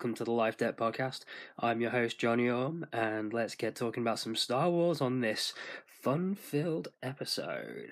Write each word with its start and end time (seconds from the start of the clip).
welcome 0.00 0.14
to 0.14 0.24
the 0.24 0.30
Life 0.30 0.56
Debt 0.56 0.78
Podcast. 0.78 1.24
I'm 1.58 1.82
your 1.82 1.90
host, 1.90 2.18
Johnny 2.18 2.48
Orm, 2.48 2.86
and 2.90 3.34
let's 3.34 3.54
get 3.54 3.76
talking 3.76 4.02
about 4.02 4.18
some 4.18 4.34
Star 4.34 4.70
Wars 4.70 5.02
on 5.02 5.20
this 5.20 5.52
fun 5.84 6.34
filled 6.34 6.88
episode. 7.02 7.90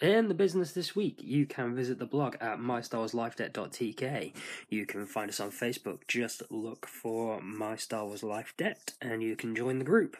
In 0.00 0.28
the 0.28 0.34
business 0.34 0.72
this 0.72 0.96
week, 0.96 1.18
you 1.22 1.44
can 1.44 1.74
visit 1.74 1.98
the 1.98 2.06
blog 2.06 2.36
at 2.40 2.60
mystarwarslifedebt.tk. 2.60 4.32
You 4.70 4.86
can 4.86 5.04
find 5.04 5.28
us 5.28 5.38
on 5.38 5.50
Facebook, 5.50 6.08
just 6.08 6.42
look 6.50 6.86
for 6.86 7.42
My 7.42 7.76
Star 7.76 8.06
Wars 8.06 8.22
Life 8.22 8.54
Debt, 8.56 8.94
and 9.02 9.22
you 9.22 9.36
can 9.36 9.54
join 9.54 9.80
the 9.80 9.84
group. 9.84 10.16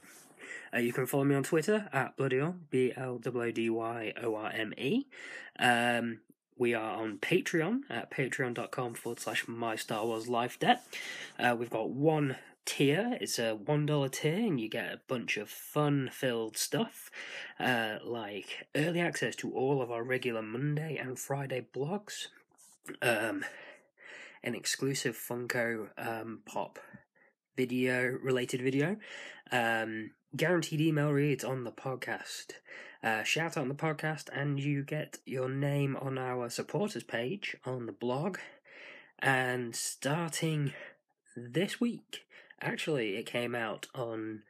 Uh, 0.75 0.81
you 0.81 0.93
can 0.93 1.07
follow 1.07 1.25
me 1.25 1.35
on 1.35 1.43
Twitter 1.43 1.89
at 1.91 2.19
Bloodyorm, 2.19 2.57
B 2.69 2.93
L 2.95 3.17
W 3.17 3.53
D 3.53 3.71
Y 3.71 4.13
O 4.23 4.35
R 4.35 4.53
M 4.55 4.75
E. 4.77 5.07
Um, 5.59 6.19
we 6.63 6.75
are 6.75 6.93
on 6.93 7.19
Patreon 7.19 7.81
at 7.91 8.09
patreon.com 8.09 8.95
forward 8.95 9.19
slash 9.19 9.49
my 9.49 9.75
Star 9.75 10.07
Wars 10.07 10.29
life 10.29 10.61
debt. 10.61 10.87
Uh, 11.37 11.57
we've 11.59 11.69
got 11.69 11.91
one 11.91 12.37
tier, 12.65 13.19
it's 13.21 13.41
a 13.41 13.59
$1 13.61 14.13
tier, 14.13 14.37
and 14.37 14.61
you 14.61 14.69
get 14.69 14.93
a 14.93 15.01
bunch 15.09 15.37
of 15.39 15.51
fun 15.51 16.09
filled 16.13 16.57
stuff 16.57 17.11
uh, 17.59 17.97
like 18.05 18.69
early 18.77 19.01
access 19.01 19.35
to 19.35 19.51
all 19.51 19.83
of 19.83 19.91
our 19.91 20.05
regular 20.05 20.41
Monday 20.41 20.97
and 20.97 21.19
Friday 21.19 21.67
blogs, 21.75 22.29
um, 23.03 23.45
an 24.45 24.55
exclusive 24.55 25.17
Funko 25.17 25.89
um, 25.99 26.43
Pop 26.47 26.79
video 27.57 28.17
related 28.23 28.63
video, 28.63 28.99
um, 29.51 30.13
guaranteed 30.37 30.81
email 30.81 31.11
reads 31.11 31.43
on 31.43 31.65
the 31.65 31.73
podcast. 31.73 32.53
Uh, 33.03 33.25
shout 33.25 33.57
out 33.57 33.63
on 33.63 33.69
the 33.69 33.75
podcast, 33.75 34.29
and 34.33 34.61
you 34.61 34.85
get 34.85 35.19
your 35.27 35.49
name 35.49 35.97
on 35.97 36.19
our 36.19 36.49
supporters 36.49 37.03
page 37.03 37.57
on 37.65 37.87
the 37.87 37.93
blog. 37.93 38.39
And 39.19 39.75
starting 39.75 40.73
this 41.37 41.81
week, 41.81 42.27
actually, 42.61 43.17
it 43.17 43.27
came 43.27 43.57
out 43.57 43.89
on 43.93 44.43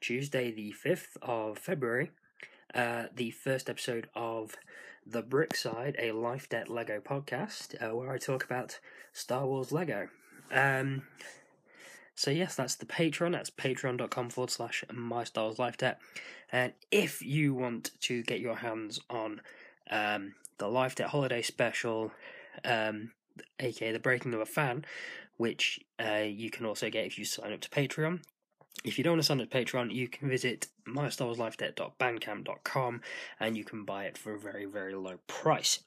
Tuesday, 0.00 0.50
the 0.50 0.74
5th 0.84 1.18
of 1.22 1.58
February, 1.58 2.10
uh, 2.74 3.04
the 3.14 3.30
first 3.30 3.70
episode 3.70 4.08
of 4.16 4.56
The 5.06 5.22
Brickside, 5.22 5.94
a 5.96 6.10
Life 6.10 6.48
Debt 6.48 6.68
Lego 6.68 7.00
podcast, 7.00 7.80
uh, 7.80 7.94
where 7.94 8.10
I 8.10 8.18
talk 8.18 8.42
about 8.42 8.80
Star 9.12 9.46
Wars 9.46 9.70
Lego. 9.70 10.08
Um, 10.50 11.02
so 12.20 12.30
yes, 12.30 12.54
that's 12.54 12.74
the 12.74 12.84
Patreon. 12.84 13.32
That's 13.32 13.48
patreon.com 13.48 14.28
forward 14.28 14.50
slash 14.50 14.84
my 14.92 15.24
Wars 15.34 15.58
Life 15.58 15.78
Debt. 15.78 15.98
And 16.52 16.74
if 16.90 17.22
you 17.22 17.54
want 17.54 17.92
to 18.02 18.22
get 18.22 18.40
your 18.40 18.56
hands 18.56 19.00
on 19.08 19.40
um, 19.90 20.34
the 20.58 20.68
Life 20.68 20.96
Debt 20.96 21.08
Holiday 21.08 21.40
Special, 21.40 22.12
um, 22.62 23.12
aka 23.58 23.90
the 23.90 23.98
Breaking 23.98 24.34
of 24.34 24.40
a 24.40 24.44
Fan, 24.44 24.84
which 25.38 25.80
uh, 25.98 26.26
you 26.26 26.50
can 26.50 26.66
also 26.66 26.90
get 26.90 27.06
if 27.06 27.18
you 27.18 27.24
sign 27.24 27.54
up 27.54 27.62
to 27.62 27.70
Patreon. 27.70 28.20
If 28.84 28.98
you 28.98 29.04
don't 29.04 29.14
want 29.14 29.22
to 29.22 29.26
sign 29.26 29.40
up 29.40 29.48
to 29.48 29.58
Patreon, 29.58 29.90
you 29.90 30.06
can 30.06 30.28
visit 30.28 30.66
mystarwarslifedebt.bandcamp.com 30.86 33.00
and 33.40 33.56
you 33.56 33.64
can 33.64 33.86
buy 33.86 34.04
it 34.04 34.18
for 34.18 34.34
a 34.34 34.38
very, 34.38 34.66
very 34.66 34.94
low 34.94 35.20
price. 35.26 35.80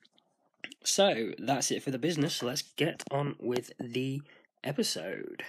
So 0.83 1.33
that's 1.37 1.69
it 1.69 1.83
for 1.83 1.91
the 1.91 1.99
business. 1.99 2.41
Let's 2.41 2.63
get 2.63 3.03
on 3.11 3.35
with 3.39 3.71
the 3.79 4.23
episode. 4.63 5.43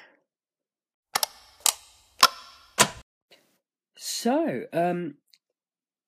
So, 3.97 4.65
um, 4.73 5.15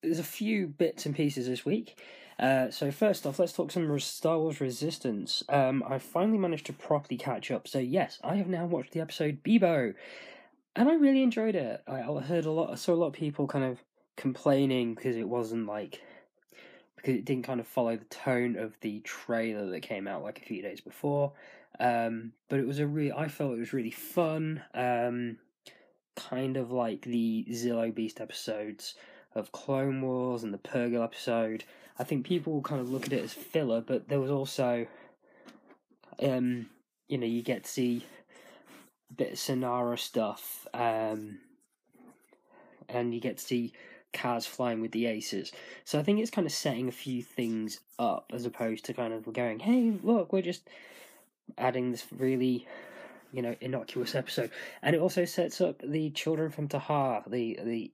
there's 0.02 0.18
a 0.18 0.24
few 0.24 0.66
bits 0.66 1.06
and 1.06 1.14
pieces 1.14 1.46
this 1.46 1.64
week. 1.64 2.00
Uh, 2.38 2.70
so 2.70 2.90
first 2.90 3.26
off, 3.26 3.38
let's 3.38 3.52
talk 3.52 3.70
some 3.70 3.98
Star 3.98 4.38
Wars 4.38 4.60
Resistance. 4.60 5.42
Um, 5.48 5.82
I 5.88 5.98
finally 5.98 6.38
managed 6.38 6.66
to 6.66 6.72
properly 6.72 7.16
catch 7.16 7.50
up. 7.50 7.66
So 7.66 7.78
yes, 7.78 8.18
I 8.22 8.36
have 8.36 8.48
now 8.48 8.66
watched 8.66 8.92
the 8.92 9.00
episode 9.00 9.42
Bibo, 9.42 9.94
and 10.74 10.88
I 10.88 10.94
really 10.94 11.22
enjoyed 11.22 11.54
it. 11.54 11.82
I, 11.86 12.02
I 12.02 12.20
heard 12.20 12.44
a 12.44 12.50
lot, 12.50 12.70
I 12.70 12.74
saw 12.74 12.92
a 12.92 12.94
lot 12.94 13.08
of 13.08 13.12
people 13.14 13.46
kind 13.46 13.64
of 13.64 13.78
complaining 14.16 14.94
because 14.94 15.16
it 15.16 15.28
wasn't 15.28 15.66
like 15.66 16.02
because 16.96 17.14
it 17.14 17.24
didn't 17.24 17.44
kind 17.44 17.60
of 17.60 17.66
follow 17.66 17.96
the 17.96 18.04
tone 18.06 18.56
of 18.56 18.74
the 18.80 19.00
trailer 19.00 19.70
that 19.70 19.80
came 19.80 20.08
out 20.08 20.22
like 20.22 20.40
a 20.40 20.44
few 20.44 20.62
days 20.62 20.80
before. 20.80 21.32
Um, 21.78 22.32
but 22.48 22.58
it 22.58 22.66
was 22.66 22.78
a 22.78 22.86
really, 22.86 23.12
I 23.12 23.28
felt 23.28 23.52
it 23.52 23.60
was 23.60 23.72
really 23.72 23.90
fun. 23.90 24.62
Um, 24.74 25.38
kind 26.16 26.56
of 26.56 26.72
like 26.72 27.02
the 27.02 27.46
Zillo 27.50 27.94
Beast 27.94 28.20
episodes 28.20 28.94
of 29.34 29.52
Clone 29.52 30.02
Wars 30.02 30.42
and 30.42 30.52
the 30.52 30.58
Purrgil 30.58 31.04
episode. 31.04 31.64
I 31.98 32.04
think 32.04 32.26
people 32.26 32.60
kind 32.62 32.80
of 32.80 32.90
look 32.90 33.06
at 33.06 33.12
it 33.12 33.22
as 33.22 33.32
filler, 33.32 33.80
but 33.80 34.08
there 34.08 34.20
was 34.20 34.30
also, 34.30 34.86
um, 36.22 36.66
you 37.08 37.18
know, 37.18 37.26
you 37.26 37.42
get 37.42 37.64
to 37.64 37.70
see 37.70 38.04
a 39.10 39.14
bit 39.14 39.32
of 39.32 39.38
Synara 39.38 39.98
stuff, 39.98 40.66
um, 40.74 41.38
and 42.88 43.14
you 43.14 43.20
get 43.20 43.38
to 43.38 43.44
see 43.44 43.72
Kaz 44.12 44.46
flying 44.46 44.80
with 44.80 44.92
the 44.92 45.06
Aces. 45.06 45.52
So 45.84 45.98
I 45.98 46.02
think 46.02 46.20
it's 46.20 46.30
kind 46.30 46.46
of 46.46 46.52
setting 46.52 46.88
a 46.88 46.92
few 46.92 47.22
things 47.22 47.80
up 47.98 48.30
as 48.32 48.46
opposed 48.46 48.84
to 48.86 48.94
kind 48.94 49.12
of 49.12 49.30
going, 49.32 49.58
hey, 49.60 49.92
look, 50.02 50.32
we're 50.32 50.42
just 50.42 50.68
adding 51.58 51.92
this 51.92 52.06
really 52.16 52.66
you 53.36 53.42
know 53.42 53.54
innocuous 53.60 54.14
episode, 54.14 54.50
and 54.82 54.96
it 54.96 55.02
also 55.02 55.26
sets 55.26 55.60
up 55.60 55.82
the 55.84 56.10
children 56.10 56.50
from 56.50 56.68
Tehar, 56.68 57.30
the 57.30 57.58
the 57.62 57.92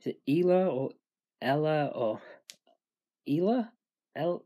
is 0.00 0.06
it 0.06 0.20
Ela 0.28 0.66
or 0.66 0.90
Ella 1.40 1.86
or 1.94 2.20
Ela 3.28 3.72
El. 4.16 4.44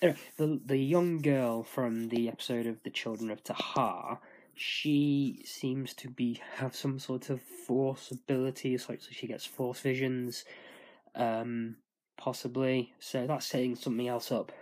Anyway, 0.00 0.18
the 0.38 0.60
the 0.64 0.78
young 0.78 1.20
girl 1.20 1.62
from 1.62 2.08
the 2.08 2.28
episode 2.28 2.66
of 2.66 2.82
the 2.82 2.90
Children 2.90 3.30
of 3.30 3.44
Tehar, 3.44 4.18
she 4.54 5.42
seems 5.44 5.92
to 5.94 6.08
be 6.08 6.40
have 6.56 6.74
some 6.74 6.98
sort 6.98 7.28
of 7.28 7.42
force 7.42 8.10
abilities, 8.10 8.88
like 8.88 9.02
so 9.02 9.08
she 9.10 9.26
gets 9.26 9.44
force 9.44 9.80
visions, 9.80 10.44
um, 11.14 11.76
possibly. 12.16 12.94
So 12.98 13.26
that's 13.26 13.46
setting 13.46 13.76
something 13.76 14.08
else 14.08 14.32
up 14.32 14.52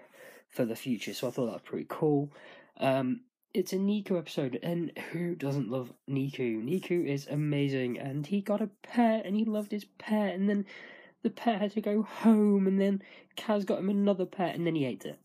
for 0.48 0.64
the 0.64 0.76
future. 0.76 1.14
So 1.14 1.28
I 1.28 1.30
thought 1.30 1.46
that 1.46 1.52
was 1.52 1.62
pretty 1.62 1.86
cool. 1.88 2.30
Um, 2.78 3.20
it's 3.54 3.72
a 3.72 3.76
Neeku 3.76 4.18
episode, 4.18 4.58
and 4.62 4.96
who 5.10 5.34
doesn't 5.34 5.70
love 5.70 5.92
Neeku? 6.08 6.62
Neeku 6.62 7.06
is 7.06 7.26
amazing, 7.26 7.98
and 7.98 8.26
he 8.26 8.40
got 8.40 8.62
a 8.62 8.70
pet, 8.82 9.26
and 9.26 9.36
he 9.36 9.44
loved 9.44 9.72
his 9.72 9.84
pet, 9.98 10.34
and 10.34 10.48
then 10.48 10.64
the 11.22 11.30
pet 11.30 11.60
had 11.60 11.72
to 11.72 11.80
go 11.80 12.02
home, 12.02 12.66
and 12.66 12.80
then 12.80 13.02
Kaz 13.36 13.66
got 13.66 13.78
him 13.80 13.90
another 13.90 14.24
pet, 14.24 14.54
and 14.54 14.66
then 14.66 14.74
he 14.74 14.84
ate 14.84 15.04
it. 15.04 15.18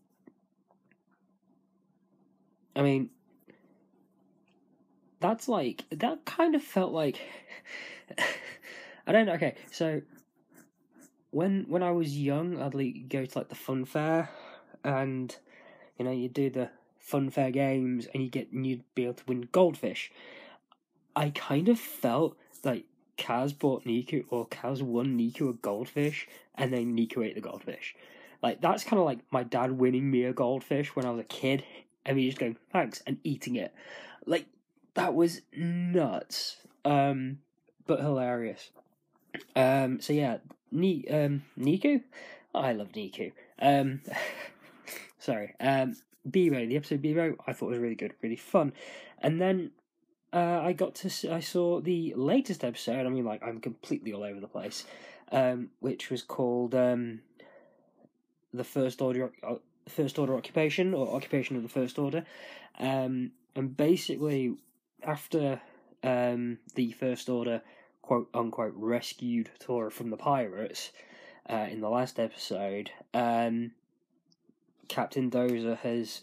I 2.76 2.82
mean, 2.82 3.10
that's 5.20 5.48
like 5.48 5.84
that 5.90 6.24
kind 6.24 6.54
of 6.54 6.62
felt 6.62 6.92
like 6.92 7.20
I 9.06 9.12
don't 9.12 9.26
know. 9.26 9.32
Okay, 9.32 9.54
so 9.72 10.02
when 11.30 11.64
when 11.68 11.82
I 11.82 11.90
was 11.90 12.16
young, 12.16 12.60
I'd 12.60 12.74
like, 12.74 13.08
go 13.08 13.24
to 13.24 13.38
like 13.38 13.48
the 13.48 13.54
fun 13.54 13.84
fair, 13.84 14.30
and 14.84 15.34
you 15.98 16.04
know 16.04 16.12
you 16.12 16.28
do 16.28 16.50
the 16.50 16.70
fun 17.08 17.30
fair 17.30 17.50
games 17.50 18.06
and 18.12 18.22
you 18.22 18.28
get 18.28 18.52
and 18.52 18.66
you'd 18.66 18.84
be 18.94 19.04
able 19.04 19.14
to 19.14 19.24
win 19.26 19.48
goldfish. 19.50 20.12
I 21.16 21.30
kind 21.30 21.68
of 21.70 21.78
felt 21.78 22.36
like 22.62 22.84
Kaz 23.16 23.58
bought 23.58 23.84
Neeku 23.84 24.26
or 24.28 24.46
Kaz 24.46 24.82
won 24.82 25.18
Neeku 25.18 25.48
a 25.48 25.54
goldfish 25.54 26.28
and 26.54 26.70
then 26.70 26.94
Neeku 26.94 27.24
ate 27.24 27.34
the 27.34 27.40
goldfish. 27.40 27.96
Like 28.42 28.60
that's 28.60 28.84
kind 28.84 29.00
of 29.00 29.06
like 29.06 29.20
my 29.30 29.42
dad 29.42 29.72
winning 29.72 30.10
me 30.10 30.24
a 30.24 30.34
goldfish 30.34 30.94
when 30.94 31.06
I 31.06 31.10
was 31.10 31.20
a 31.20 31.24
kid 31.24 31.64
and 32.04 32.16
me 32.16 32.26
just 32.26 32.38
going 32.38 32.58
thanks 32.72 33.02
and 33.06 33.16
eating 33.24 33.56
it. 33.56 33.74
Like 34.26 34.46
that 34.92 35.14
was 35.14 35.40
nuts. 35.56 36.58
Um 36.84 37.38
but 37.86 38.00
hilarious. 38.00 38.70
Um 39.56 40.00
so 40.00 40.12
yeah, 40.12 40.38
ne- 40.70 41.06
um? 41.10 41.42
Oh, 42.54 42.60
I 42.60 42.72
love 42.72 42.92
Neeku. 42.92 43.32
Um 43.60 44.02
sorry. 45.18 45.54
Um 45.58 45.96
Bibo, 46.30 46.66
the 46.66 46.76
episode 46.76 47.02
Bibo, 47.02 47.36
I 47.46 47.52
thought 47.52 47.68
was 47.68 47.78
really 47.78 47.94
good, 47.94 48.14
really 48.22 48.36
fun. 48.36 48.72
And 49.20 49.40
then 49.40 49.70
uh, 50.32 50.60
I 50.62 50.72
got 50.72 50.94
to 50.96 51.32
I 51.32 51.40
saw 51.40 51.80
the 51.80 52.14
latest 52.16 52.64
episode. 52.64 53.06
I 53.06 53.08
mean, 53.08 53.24
like 53.24 53.42
I'm 53.42 53.60
completely 53.60 54.12
all 54.12 54.24
over 54.24 54.40
the 54.40 54.48
place, 54.48 54.84
um, 55.32 55.70
which 55.80 56.10
was 56.10 56.22
called 56.22 56.74
um, 56.74 57.20
the 58.52 58.64
First 58.64 59.00
Order 59.00 59.32
uh, 59.42 59.56
First 59.88 60.18
Order 60.18 60.36
Occupation 60.36 60.94
or 60.94 61.14
Occupation 61.14 61.56
of 61.56 61.62
the 61.62 61.68
First 61.68 61.98
Order, 61.98 62.24
um, 62.78 63.32
and 63.56 63.76
basically 63.76 64.54
after 65.02 65.60
um, 66.02 66.58
the 66.74 66.92
First 66.92 67.28
Order 67.28 67.62
quote 68.02 68.28
unquote 68.34 68.74
rescued 68.76 69.50
Torra 69.58 69.90
from 69.90 70.10
the 70.10 70.16
pirates 70.16 70.92
uh, 71.48 71.66
in 71.70 71.80
the 71.80 71.88
last 71.88 72.18
episode. 72.18 72.90
Um, 73.14 73.72
Captain 74.88 75.30
Doza 75.30 75.78
has 75.78 76.20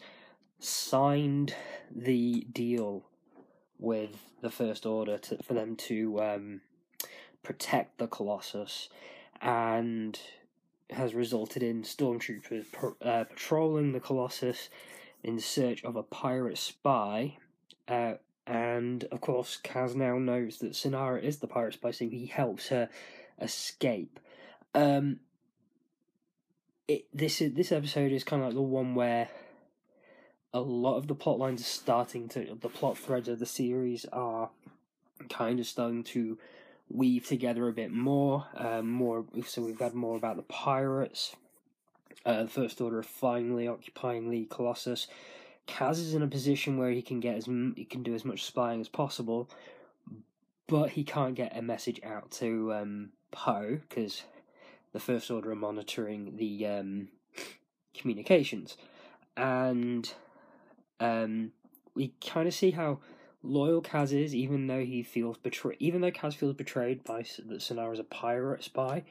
signed 0.59 1.56
the 1.89 2.45
deal 2.51 3.06
with 3.79 4.31
the 4.41 4.50
First 4.50 4.85
Order 4.85 5.17
to, 5.17 5.38
for 5.44 5.53
them 5.53 5.75
to 5.75 6.21
um, 6.21 6.62
protect 7.44 7.97
the 7.97 8.07
Colossus, 8.07 8.89
and 9.41 10.19
has 10.89 11.13
resulted 11.13 11.63
in 11.63 11.83
stormtroopers 11.83 12.65
uh, 13.01 13.23
patrolling 13.25 13.91
the 13.91 14.00
Colossus, 14.00 14.69
in 15.23 15.39
search 15.39 15.83
of 15.83 15.95
a 15.95 16.03
pirate 16.03 16.57
spy. 16.57 17.38
Uh, 17.88 18.13
and 18.45 19.06
of 19.06 19.21
course, 19.21 19.59
Kaz 19.63 19.95
now 19.95 20.19
knows 20.19 20.59
that 20.59 20.73
Synara 20.73 21.21
is 21.21 21.39
the 21.39 21.47
pirate 21.47 21.73
spy, 21.73 21.91
so 21.91 22.06
he 22.06 22.27
helps 22.27 22.67
her 22.67 22.89
escape. 23.41 24.19
Um, 24.75 25.19
it, 26.88 27.06
this 27.14 27.42
is 27.42 27.54
this 27.54 27.72
episode 27.72 28.12
is 28.12 28.24
kind 28.24 28.42
of 28.42 28.50
like 28.50 28.56
the 28.56 28.62
one 28.62 28.96
where 28.96 29.30
a 30.54 30.60
lot 30.60 30.98
of 30.98 31.08
the 31.08 31.16
plot 31.16 31.40
lines 31.40 31.62
are 31.62 31.66
starting 31.66 32.30
to 32.30 32.58
the 32.62 32.70
plot 32.70 32.98
threads 32.98 33.28
of 33.28 33.40
the 33.40 33.46
series 33.46 34.06
are 34.14 34.50
kind 35.30 35.60
of 35.60 35.66
starting 35.66 36.04
to 36.04 36.38
weave 36.90 37.26
together 37.28 37.68
a 37.68 37.74
bit 37.74 37.92
more. 37.92 38.46
Um, 38.56 38.90
more 38.90 39.26
so 39.46 39.64
we've 39.64 39.80
had 39.80 39.94
more 39.94 40.16
about 40.16 40.36
the 40.38 40.44
pirates. 40.44 41.36
Uh, 42.26 42.44
the 42.44 42.50
First 42.50 42.82
Order 42.82 43.04
finally 43.04 43.68
occupying 43.68 44.30
the 44.30 44.46
Colossus. 44.46 45.08
Kaz 45.68 45.94
is 45.94 46.14
in 46.14 46.22
a 46.22 46.28
position 46.28 46.78
where 46.78 46.92
he 46.92 47.02
can 47.02 47.20
get 47.20 47.36
as 47.36 47.46
he 47.76 47.86
can 47.86 48.04
do 48.04 48.14
as 48.14 48.24
much 48.24 48.46
spying 48.46 48.82
as 48.82 48.88
possible, 48.88 49.50
but 50.68 50.92
he 50.92 51.04
can't 51.04 51.36
get 51.36 51.58
a 51.58 51.62
message 51.62 52.00
out 52.04 52.32
to 52.32 52.74
um, 52.74 53.10
Poe 53.32 53.80
because 53.90 54.24
the 54.95 55.01
First 55.01 55.30
Order 55.30 55.51
are 55.51 55.56
monitoring 55.56 56.38
the 56.38 56.65
um, 56.65 57.09
communications, 57.94 58.77
and 59.36 60.09
um, 61.01 61.51
we 61.95 62.13
kind 62.25 62.47
of 62.47 62.53
see 62.53 62.71
how 62.71 63.00
loyal 63.44 63.81
Kaz 63.81 64.13
is, 64.13 64.33
even 64.33 64.68
though 64.68 64.86
he 64.86 65.03
feels 65.03 65.38
betrayed. 65.38 65.75
Even 65.81 66.00
though 66.00 66.12
Kaz 66.12 66.33
feels 66.33 66.53
betrayed 66.53 67.03
by 67.03 67.24
that 67.24 67.59
Synara 67.59 67.92
is 67.92 68.00
a 68.00 68.06
pirate 68.06 68.63
spy, 68.63 69.03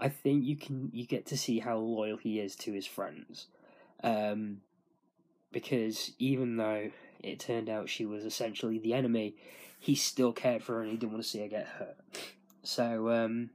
I 0.00 0.08
think 0.08 0.42
you 0.42 0.56
can 0.56 0.88
you 0.94 1.04
get 1.04 1.26
to 1.26 1.36
see 1.36 1.58
how 1.58 1.76
loyal 1.76 2.16
he 2.16 2.40
is 2.40 2.56
to 2.56 2.72
his 2.72 2.86
friends, 2.86 3.48
um, 4.02 4.62
because 5.52 6.12
even 6.18 6.56
though 6.56 6.92
it 7.22 7.40
turned 7.40 7.68
out 7.68 7.90
she 7.90 8.06
was 8.06 8.24
essentially 8.24 8.78
the 8.78 8.94
enemy, 8.94 9.36
he 9.78 9.96
still 9.96 10.32
cared 10.32 10.62
for 10.62 10.76
her 10.76 10.80
and 10.80 10.92
he 10.92 10.96
didn't 10.96 11.12
want 11.12 11.22
to 11.22 11.28
see 11.28 11.40
her 11.40 11.48
get 11.48 11.66
hurt. 11.66 11.98
So 12.62 13.10
um, 13.10 13.50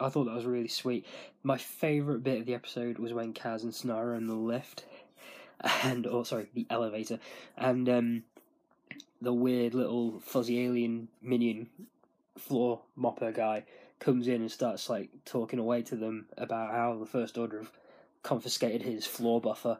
I 0.00 0.08
thought 0.08 0.24
that 0.24 0.34
was 0.34 0.44
really 0.44 0.68
sweet. 0.68 1.06
My 1.42 1.56
favourite 1.56 2.22
bit 2.22 2.40
of 2.40 2.46
the 2.46 2.54
episode 2.54 2.98
was 2.98 3.12
when 3.12 3.32
Kaz 3.32 3.62
and 3.62 3.72
Synara 3.72 3.98
are 3.98 4.14
in 4.14 4.26
the 4.26 4.34
lift, 4.34 4.84
and 5.82 6.06
oh 6.06 6.22
sorry, 6.22 6.48
the 6.54 6.66
elevator, 6.70 7.18
and 7.56 7.88
um, 7.88 8.22
the 9.20 9.32
weird 9.32 9.74
little 9.74 10.20
fuzzy 10.20 10.64
alien 10.64 11.08
minion 11.22 11.68
floor 12.38 12.82
mopper 12.98 13.32
guy 13.32 13.64
comes 13.98 14.28
in 14.28 14.42
and 14.42 14.52
starts 14.52 14.90
like 14.90 15.08
talking 15.24 15.58
away 15.58 15.82
to 15.82 15.96
them 15.96 16.26
about 16.36 16.72
how 16.72 16.96
the 16.98 17.06
First 17.06 17.38
Order 17.38 17.58
have 17.58 17.72
confiscated 18.22 18.82
his 18.82 19.06
floor 19.06 19.40
buffer, 19.40 19.78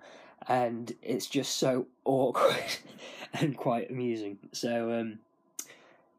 and 0.48 0.92
it's 1.02 1.26
just 1.26 1.56
so 1.56 1.86
awkward 2.04 2.76
and 3.34 3.56
quite 3.56 3.90
amusing. 3.90 4.38
So 4.52 4.92
um, 4.92 5.18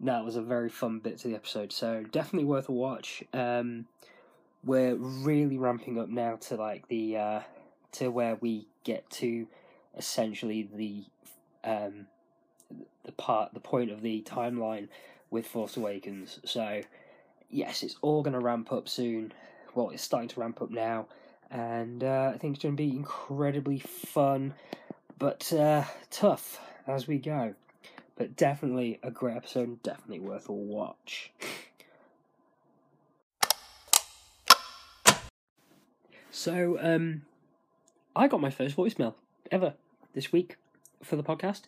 that 0.02 0.24
was 0.24 0.36
a 0.36 0.42
very 0.42 0.70
fun 0.70 1.00
bit 1.00 1.18
to 1.20 1.28
the 1.28 1.36
episode. 1.36 1.72
So 1.72 2.04
definitely 2.12 2.46
worth 2.46 2.70
a 2.70 2.74
watch. 2.74 3.24
Um, 3.34 3.86
we're 4.64 4.96
really 4.96 5.58
ramping 5.58 6.00
up 6.00 6.10
now 6.10 6.36
to 6.36 6.56
like 6.56 6.88
the 6.88 7.18
uh, 7.18 7.40
to 7.94 8.10
where 8.10 8.36
we 8.36 8.68
get 8.84 9.10
to 9.10 9.48
essentially 9.98 10.70
the 10.74 11.04
um, 11.64 12.08
the 13.04 13.12
part 13.14 13.54
the 13.54 13.60
point 13.60 13.92
of 13.92 14.02
the 14.02 14.22
timeline 14.24 14.88
with 15.30 15.48
Force 15.48 15.78
Awakens. 15.78 16.40
So 16.46 16.82
yes, 17.50 17.84
it's 17.84 17.96
all 18.02 18.22
going 18.22 18.34
to 18.34 18.40
ramp 18.40 18.72
up 18.72 18.88
soon. 18.88 19.34
Well, 19.74 19.90
it's 19.92 20.04
starting 20.04 20.30
to 20.30 20.40
ramp 20.40 20.62
up 20.62 20.72
now, 20.72 21.08
and 21.52 22.04
uh, 22.04 22.32
I 22.34 22.38
think 22.38 22.56
it's 22.56 22.64
going 22.64 22.76
to 22.76 22.84
be 22.84 22.96
incredibly 22.96 23.80
fun, 23.80 24.54
but 25.20 25.52
uh, 25.54 25.84
tough 26.10 26.60
as 26.88 27.08
we 27.08 27.20
go. 27.20 27.54
But 28.18 28.36
definitely 28.36 29.00
a 29.04 29.12
great 29.12 29.38
episode, 29.38 29.84
definitely 29.84 30.20
worth 30.20 30.50
a 30.50 30.54
watch. 30.54 31.32
So, 36.32 36.78
um, 36.82 37.24
I 38.16 38.28
got 38.28 38.42
my 38.42 38.50
first 38.50 38.76
voicemail 38.76 39.16
ever 39.52 39.74
this 40.14 40.32
week 40.32 40.58
for 41.04 41.16
the 41.16 41.24
podcast, 41.24 41.64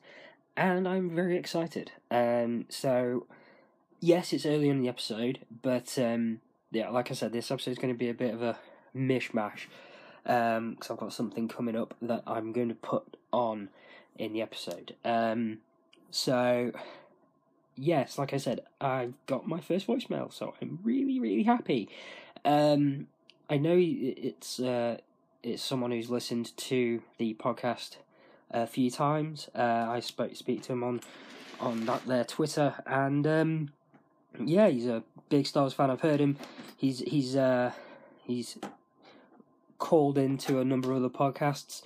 and 0.55 0.87
I'm 0.87 1.15
very 1.15 1.37
excited. 1.37 1.91
Um, 2.11 2.65
so, 2.69 3.27
yes, 3.99 4.33
it's 4.33 4.45
early 4.45 4.69
in 4.69 4.81
the 4.81 4.89
episode, 4.89 5.39
but 5.61 5.97
um, 5.97 6.41
yeah, 6.71 6.89
like 6.89 7.11
I 7.11 7.13
said, 7.13 7.31
this 7.31 7.51
episode 7.51 7.71
is 7.71 7.77
going 7.77 7.93
to 7.93 7.97
be 7.97 8.09
a 8.09 8.13
bit 8.13 8.33
of 8.33 8.41
a 8.41 8.57
mishmash 8.95 9.67
because 10.23 10.57
um, 10.57 10.77
I've 10.89 10.97
got 10.97 11.13
something 11.13 11.47
coming 11.47 11.75
up 11.75 11.95
that 12.01 12.23
I'm 12.27 12.51
going 12.51 12.69
to 12.69 12.75
put 12.75 13.17
on 13.31 13.69
in 14.17 14.33
the 14.33 14.41
episode. 14.41 14.95
Um, 15.03 15.59
so, 16.11 16.71
yes, 17.75 18.17
like 18.17 18.33
I 18.33 18.37
said, 18.37 18.61
I've 18.81 19.13
got 19.25 19.47
my 19.47 19.59
first 19.59 19.87
voicemail, 19.87 20.33
so 20.33 20.53
I'm 20.61 20.79
really, 20.83 21.19
really 21.19 21.43
happy. 21.43 21.89
Um, 22.45 23.07
I 23.49 23.57
know 23.57 23.75
it's 23.77 24.59
uh, 24.59 24.97
it's 25.43 25.63
someone 25.63 25.91
who's 25.91 26.09
listened 26.09 26.55
to 26.57 27.01
the 27.17 27.33
podcast 27.33 27.97
a 28.51 28.67
few 28.67 28.91
times. 28.91 29.49
Uh, 29.55 29.87
I 29.89 29.99
spoke 29.99 30.35
speak 30.35 30.63
to 30.63 30.73
him 30.73 30.83
on 30.83 31.01
on 31.59 31.85
that 31.85 32.05
their 32.05 32.23
Twitter, 32.23 32.75
and 32.85 33.25
um, 33.25 33.69
yeah, 34.39 34.67
he's 34.67 34.87
a 34.87 35.03
big 35.29 35.47
Stars 35.47 35.73
fan. 35.73 35.89
I've 35.89 36.01
heard 36.01 36.19
him. 36.19 36.37
He's 36.77 36.99
he's 36.99 37.35
uh, 37.35 37.71
he's 38.23 38.57
called 39.77 40.17
into 40.17 40.59
a 40.59 40.65
number 40.65 40.91
of 40.91 40.97
other 40.97 41.09
podcasts, 41.09 41.81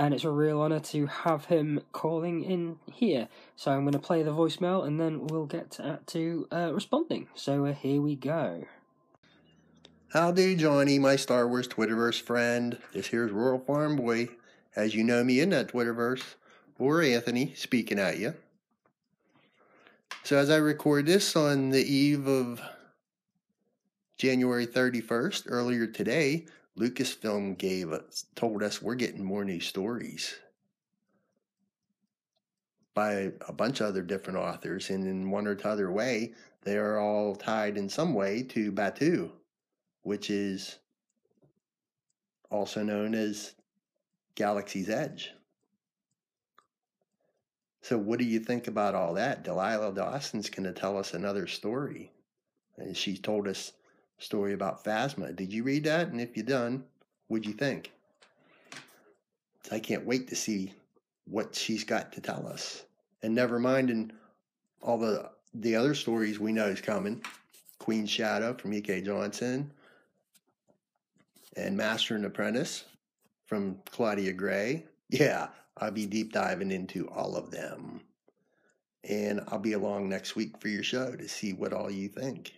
and 0.00 0.14
it's 0.14 0.24
a 0.24 0.30
real 0.30 0.62
honor 0.62 0.80
to 0.80 1.04
have 1.04 1.44
him 1.44 1.82
calling 1.92 2.42
in 2.42 2.78
here. 2.90 3.28
So 3.54 3.70
I'm 3.70 3.82
going 3.82 3.92
to 3.92 3.98
play 3.98 4.22
the 4.22 4.30
voicemail, 4.30 4.86
and 4.86 4.98
then 4.98 5.26
we'll 5.26 5.44
get 5.44 5.72
to, 5.72 6.00
to 6.06 6.48
uh, 6.50 6.72
responding. 6.72 7.28
So 7.34 7.66
uh, 7.66 7.74
here 7.74 8.00
we 8.00 8.16
go. 8.16 8.64
Howdy, 10.14 10.56
Johnny, 10.56 10.98
my 10.98 11.16
Star 11.16 11.46
Wars 11.46 11.68
Twitterverse 11.68 12.22
friend. 12.22 12.78
This 12.94 13.08
here's 13.08 13.30
Rural 13.30 13.58
Farm 13.58 13.96
Boy, 13.96 14.30
as 14.74 14.94
you 14.94 15.04
know 15.04 15.22
me 15.22 15.38
in 15.38 15.50
that 15.50 15.68
Twitterverse, 15.68 16.34
or 16.78 17.02
Anthony, 17.02 17.52
speaking 17.54 17.98
at 17.98 18.18
you. 18.18 18.32
So 20.24 20.38
as 20.38 20.48
I 20.48 20.56
record 20.56 21.04
this 21.04 21.36
on 21.36 21.68
the 21.68 21.84
eve 21.84 22.26
of 22.26 22.62
January 24.16 24.66
31st, 24.66 25.42
earlier 25.48 25.86
today, 25.86 26.46
Lucasfilm 26.78 27.58
gave 27.58 27.92
us, 27.92 28.26
told 28.34 28.62
us 28.62 28.80
we're 28.80 28.94
getting 28.94 29.24
more 29.24 29.44
new 29.44 29.60
stories 29.60 30.38
by 32.94 33.32
a 33.48 33.52
bunch 33.52 33.80
of 33.80 33.86
other 33.86 34.02
different 34.02 34.38
authors, 34.38 34.90
and 34.90 35.06
in 35.06 35.30
one 35.30 35.46
or 35.46 35.58
other 35.64 35.90
way, 35.90 36.34
they 36.62 36.76
are 36.76 36.98
all 36.98 37.34
tied 37.34 37.76
in 37.76 37.88
some 37.88 38.14
way 38.14 38.42
to 38.42 38.72
Batuu, 38.72 39.30
which 40.02 40.30
is 40.30 40.78
also 42.50 42.82
known 42.82 43.14
as 43.14 43.54
Galaxy's 44.34 44.90
Edge. 44.90 45.32
So, 47.82 47.96
what 47.96 48.18
do 48.18 48.24
you 48.24 48.40
think 48.40 48.66
about 48.66 48.94
all 48.94 49.14
that? 49.14 49.44
Delilah 49.44 49.94
Dawson's 49.94 50.50
going 50.50 50.64
to 50.64 50.78
tell 50.78 50.98
us 50.98 51.14
another 51.14 51.46
story. 51.46 52.12
And 52.76 52.96
she 52.96 53.16
told 53.16 53.48
us 53.48 53.72
story 54.20 54.52
about 54.52 54.84
Phasma. 54.84 55.34
Did 55.34 55.52
you 55.52 55.64
read 55.64 55.84
that? 55.84 56.08
And 56.08 56.20
if 56.20 56.36
you 56.36 56.42
done, 56.42 56.84
what'd 57.28 57.46
you 57.46 57.52
think? 57.52 57.90
I 59.72 59.80
can't 59.80 60.06
wait 60.06 60.28
to 60.28 60.36
see 60.36 60.72
what 61.24 61.54
she's 61.54 61.84
got 61.84 62.12
to 62.12 62.20
tell 62.20 62.46
us. 62.46 62.84
And 63.22 63.34
never 63.34 63.58
mind 63.58 63.90
in 63.90 64.12
all 64.82 64.98
the 64.98 65.30
the 65.54 65.74
other 65.74 65.94
stories 65.94 66.38
we 66.38 66.52
know 66.52 66.66
is 66.66 66.80
coming. 66.80 67.22
Queen 67.78 68.06
Shadow 68.06 68.54
from 68.54 68.72
E.K. 68.72 69.00
Johnston 69.02 69.72
and 71.56 71.76
Master 71.76 72.14
and 72.14 72.24
Apprentice 72.24 72.84
from 73.46 73.78
Claudia 73.90 74.32
Gray. 74.32 74.84
Yeah, 75.08 75.48
I'll 75.76 75.90
be 75.90 76.06
deep 76.06 76.32
diving 76.32 76.70
into 76.70 77.08
all 77.08 77.36
of 77.36 77.50
them. 77.50 78.00
And 79.08 79.40
I'll 79.48 79.58
be 79.58 79.72
along 79.72 80.08
next 80.08 80.36
week 80.36 80.60
for 80.60 80.68
your 80.68 80.82
show 80.82 81.16
to 81.16 81.26
see 81.26 81.52
what 81.52 81.72
all 81.72 81.90
you 81.90 82.08
think. 82.08 82.52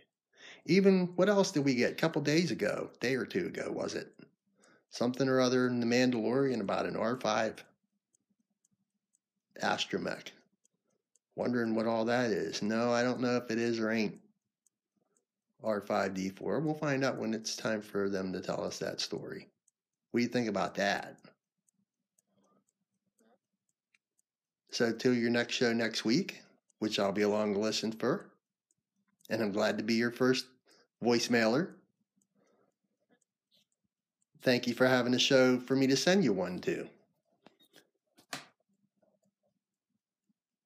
Even 0.66 1.08
what 1.16 1.28
else 1.28 1.50
did 1.50 1.64
we 1.64 1.74
get 1.74 1.92
a 1.92 1.96
couple 1.96 2.22
days 2.22 2.50
ago, 2.50 2.90
day 3.00 3.14
or 3.14 3.26
two 3.26 3.46
ago, 3.46 3.70
was 3.72 3.94
it? 3.94 4.12
Something 4.90 5.28
or 5.28 5.40
other 5.40 5.66
in 5.66 5.80
The 5.80 5.86
Mandalorian 5.86 6.60
about 6.60 6.86
an 6.86 6.94
R5 6.94 7.58
astromech. 9.62 10.28
Wondering 11.34 11.74
what 11.74 11.86
all 11.86 12.04
that 12.04 12.30
is. 12.30 12.62
No, 12.62 12.92
I 12.92 13.02
don't 13.02 13.20
know 13.20 13.36
if 13.36 13.50
it 13.50 13.58
is 13.58 13.78
or 13.78 13.90
ain't. 13.90 14.18
R5D4. 15.64 16.62
We'll 16.62 16.74
find 16.74 17.04
out 17.04 17.18
when 17.18 17.34
it's 17.34 17.56
time 17.56 17.80
for 17.80 18.08
them 18.08 18.32
to 18.32 18.40
tell 18.40 18.62
us 18.62 18.78
that 18.78 19.00
story. 19.00 19.48
What 20.10 20.18
do 20.18 20.24
you 20.24 20.28
think 20.28 20.48
about 20.48 20.74
that? 20.74 21.18
So, 24.70 24.92
till 24.92 25.14
your 25.14 25.30
next 25.30 25.54
show 25.54 25.72
next 25.72 26.04
week, 26.04 26.42
which 26.78 26.98
I'll 26.98 27.12
be 27.12 27.22
along 27.22 27.54
to 27.54 27.60
listen 27.60 27.92
for, 27.92 28.26
and 29.30 29.42
I'm 29.42 29.52
glad 29.52 29.78
to 29.78 29.84
be 29.84 29.94
your 29.94 30.10
first 30.10 30.46
voicemailer. 31.02 31.68
Thank 34.42 34.66
you 34.66 34.74
for 34.74 34.86
having 34.86 35.14
a 35.14 35.18
show 35.18 35.58
for 35.58 35.76
me 35.76 35.86
to 35.86 35.96
send 35.96 36.24
you 36.24 36.32
one 36.32 36.58
to. 36.60 36.88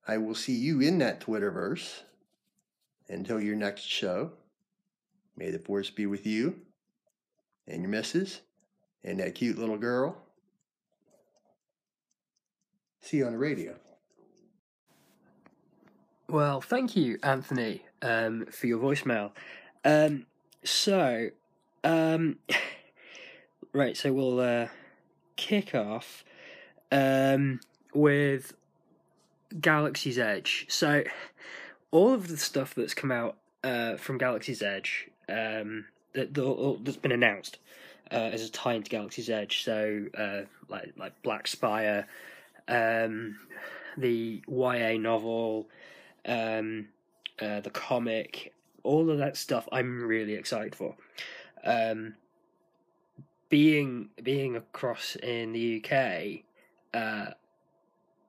I 0.08 0.18
will 0.18 0.34
see 0.34 0.54
you 0.54 0.80
in 0.80 0.98
that 0.98 1.20
Twitterverse. 1.20 2.02
Until 3.08 3.40
your 3.40 3.54
next 3.54 3.82
show, 3.82 4.32
may 5.36 5.50
the 5.50 5.60
force 5.60 5.90
be 5.90 6.06
with 6.06 6.26
you 6.26 6.56
and 7.68 7.82
your 7.82 7.90
missus 7.90 8.40
and 9.04 9.20
that 9.20 9.36
cute 9.36 9.58
little 9.58 9.78
girl. 9.78 10.16
See 13.00 13.18
you 13.18 13.26
on 13.26 13.32
the 13.32 13.38
radio. 13.38 13.76
Well, 16.28 16.60
thank 16.60 16.96
you, 16.96 17.18
Anthony, 17.22 17.84
um, 18.02 18.46
for 18.46 18.66
your 18.66 18.80
voicemail. 18.80 19.30
Um, 19.86 20.26
so, 20.64 21.30
um, 21.84 22.38
right, 23.72 23.96
so 23.96 24.12
we'll 24.12 24.40
uh, 24.40 24.66
kick 25.36 25.76
off 25.76 26.24
um, 26.90 27.60
with 27.94 28.52
Galaxy's 29.60 30.18
Edge. 30.18 30.66
So, 30.68 31.04
all 31.92 32.12
of 32.12 32.26
the 32.26 32.36
stuff 32.36 32.74
that's 32.74 32.94
come 32.94 33.12
out 33.12 33.36
uh, 33.62 33.96
from 33.96 34.18
Galaxy's 34.18 34.60
Edge 34.60 35.08
um, 35.28 35.84
that 36.14 36.34
that's 36.82 36.96
been 36.96 37.12
announced 37.12 37.58
uh, 38.10 38.16
as 38.16 38.44
a 38.44 38.50
tie 38.50 38.74
into 38.74 38.90
Galaxy's 38.90 39.30
Edge. 39.30 39.62
So, 39.62 40.06
uh, 40.18 40.40
like 40.68 40.94
like 40.96 41.22
Black 41.22 41.46
Spire, 41.46 42.08
um, 42.66 43.38
the 43.96 44.42
YA 44.48 44.98
novel, 44.98 45.68
um, 46.26 46.88
uh, 47.40 47.60
the 47.60 47.70
comic, 47.70 48.52
all 48.86 49.10
of 49.10 49.18
that 49.18 49.36
stuff. 49.36 49.68
I'm 49.72 50.02
really 50.02 50.34
excited 50.34 50.74
for. 50.74 50.94
Um, 51.64 52.14
being 53.48 54.10
being 54.22 54.56
across 54.56 55.16
in 55.16 55.52
the 55.52 55.82
UK, 55.84 56.44
uh, 56.94 57.32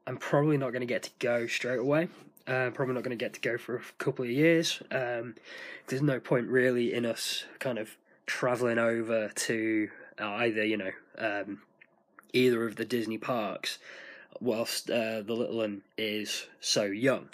I'm 0.05 0.17
probably 0.17 0.57
not 0.57 0.71
going 0.71 0.81
to 0.81 0.87
get 0.87 1.03
to 1.03 1.11
go 1.19 1.47
straight 1.47 1.79
away. 1.79 2.09
Uh, 2.47 2.69
probably 2.69 2.93
not 2.93 3.03
going 3.03 3.17
to 3.17 3.23
get 3.23 3.33
to 3.33 3.41
go 3.41 3.57
for 3.57 3.75
a 3.75 3.81
couple 3.97 4.23
of 4.23 4.31
years. 4.31 4.81
Um, 4.89 5.35
there's 5.87 6.01
no 6.01 6.19
point 6.19 6.47
really 6.47 6.93
in 6.93 7.05
us 7.05 7.43
kind 7.59 7.77
of 7.77 7.97
traveling 8.25 8.77
over 8.77 9.29
to 9.29 9.89
either, 10.17 10.63
you 10.63 10.77
know, 10.77 10.91
um, 11.17 11.61
either 12.31 12.65
of 12.65 12.77
the 12.77 12.85
Disney 12.85 13.17
parks 13.17 13.79
whilst 14.39 14.89
uh, 14.89 15.21
the 15.21 15.33
little 15.33 15.57
one 15.57 15.81
is 15.97 16.47
so 16.61 16.83
young. 16.83 17.27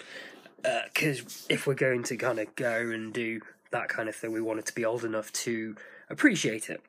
Because 0.64 1.20
uh, 1.20 1.46
if 1.48 1.66
we're 1.66 1.74
going 1.74 2.02
to 2.04 2.16
kind 2.16 2.38
of 2.38 2.54
go 2.56 2.90
and 2.90 3.12
do 3.12 3.40
that 3.70 3.88
kind 3.88 4.08
of 4.08 4.16
thing, 4.16 4.32
we 4.32 4.40
want 4.40 4.58
it 4.58 4.66
to 4.66 4.74
be 4.74 4.84
old 4.84 5.04
enough 5.04 5.32
to 5.32 5.76
appreciate 6.08 6.70
it. 6.70 6.82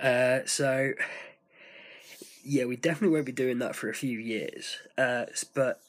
Uh, 0.00 0.46
so, 0.46 0.92
yeah, 2.42 2.64
we 2.64 2.76
definitely 2.76 3.14
won't 3.14 3.26
be 3.26 3.32
doing 3.32 3.58
that 3.58 3.76
for 3.76 3.88
a 3.88 3.94
few 3.94 4.18
years. 4.18 4.78
Uh, 4.96 5.26
but 5.54 5.80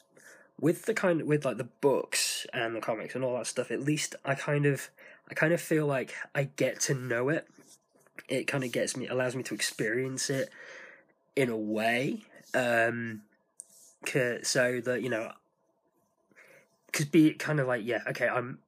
with 0.60 0.86
the 0.86 0.94
kind 0.94 1.20
of 1.20 1.26
with 1.26 1.44
like 1.44 1.56
the 1.56 1.64
books 1.64 2.46
and 2.52 2.74
the 2.74 2.80
comics 2.80 3.14
and 3.14 3.24
all 3.24 3.36
that 3.36 3.46
stuff, 3.46 3.70
at 3.70 3.80
least 3.80 4.14
I 4.24 4.34
kind 4.34 4.66
of 4.66 4.90
I 5.30 5.34
kind 5.34 5.52
of 5.52 5.60
feel 5.60 5.86
like 5.86 6.14
I 6.34 6.44
get 6.44 6.80
to 6.82 6.94
know 6.94 7.28
it. 7.28 7.46
It 8.28 8.46
kind 8.46 8.64
of 8.64 8.72
gets 8.72 8.96
me 8.96 9.06
allows 9.06 9.36
me 9.36 9.42
to 9.44 9.54
experience 9.54 10.30
it 10.30 10.50
in 11.36 11.48
a 11.48 11.56
way. 11.56 12.24
Um, 12.54 13.22
so 14.42 14.80
that 14.80 15.02
you 15.02 15.10
know, 15.10 15.32
because 16.90 17.06
be 17.06 17.32
kind 17.34 17.60
of 17.60 17.66
like 17.66 17.84
yeah, 17.84 18.00
okay, 18.08 18.28
I'm 18.28 18.58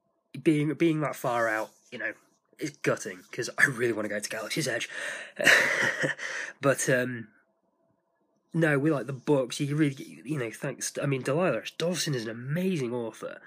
being 0.41 0.73
being 0.73 1.01
that 1.01 1.15
far 1.15 1.47
out, 1.47 1.71
you 1.91 1.99
know, 1.99 2.13
it's 2.59 2.77
gutting 2.77 3.19
because 3.29 3.49
I 3.57 3.65
really 3.65 3.93
want 3.93 4.05
to 4.05 4.09
go 4.09 4.19
to 4.19 4.29
Galaxy's 4.29 4.67
Edge, 4.67 4.89
but 6.61 6.89
um, 6.89 7.27
no, 8.53 8.77
we 8.77 8.91
like 8.91 9.07
the 9.07 9.13
books. 9.13 9.59
You 9.59 9.75
really, 9.75 10.21
you 10.23 10.37
know, 10.37 10.51
thanks. 10.51 10.93
I 11.01 11.05
mean, 11.05 11.21
Delilah 11.21 11.63
Dawson 11.77 12.15
is 12.15 12.25
an 12.25 12.29
amazing 12.29 12.93
author. 12.93 13.39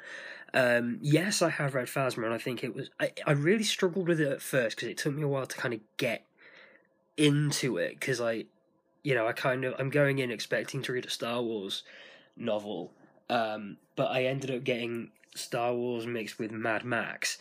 Um, 0.53 0.99
yes, 1.03 1.43
I 1.43 1.51
have 1.51 1.75
read 1.75 1.89
Phasma, 1.89 2.25
and 2.25 2.33
I 2.33 2.39
think 2.39 2.63
it 2.63 2.75
was. 2.75 2.91
I, 3.01 3.13
I 3.27 3.33
really 3.33 3.65
struggled 3.65 4.09
with 4.09 4.21
it 4.21 4.31
at 4.31 4.43
first 4.43 4.77
because 4.77 4.89
it 4.89 4.99
took 4.99 5.15
me 5.15 5.23
a 5.23 5.29
while 5.29 5.47
to 5.47 5.57
kind 5.57 5.75
of 5.75 5.81
get 5.97 6.25
into 7.17 7.77
it 7.77 7.99
because 7.99 8.21
I, 8.21 8.45
you 9.03 9.15
know, 9.15 9.27
I 9.27 9.33
kind 9.33 9.65
of 9.65 9.75
I'm 9.79 9.91
going 9.91 10.21
in 10.21 10.31
expecting 10.31 10.83
to 10.83 10.93
read 10.93 11.07
a 11.07 11.11
Star 11.11 11.43
Wars 11.43 11.83
novel, 12.37 12.93
um, 13.29 13.79
but 13.97 14.11
I 14.11 14.25
ended 14.25 14.51
up 14.51 14.65
getting 14.65 15.11
Star 15.35 15.75
Wars 15.75 16.07
mixed 16.07 16.39
with 16.39 16.53
Mad 16.53 16.85
Max, 16.85 17.39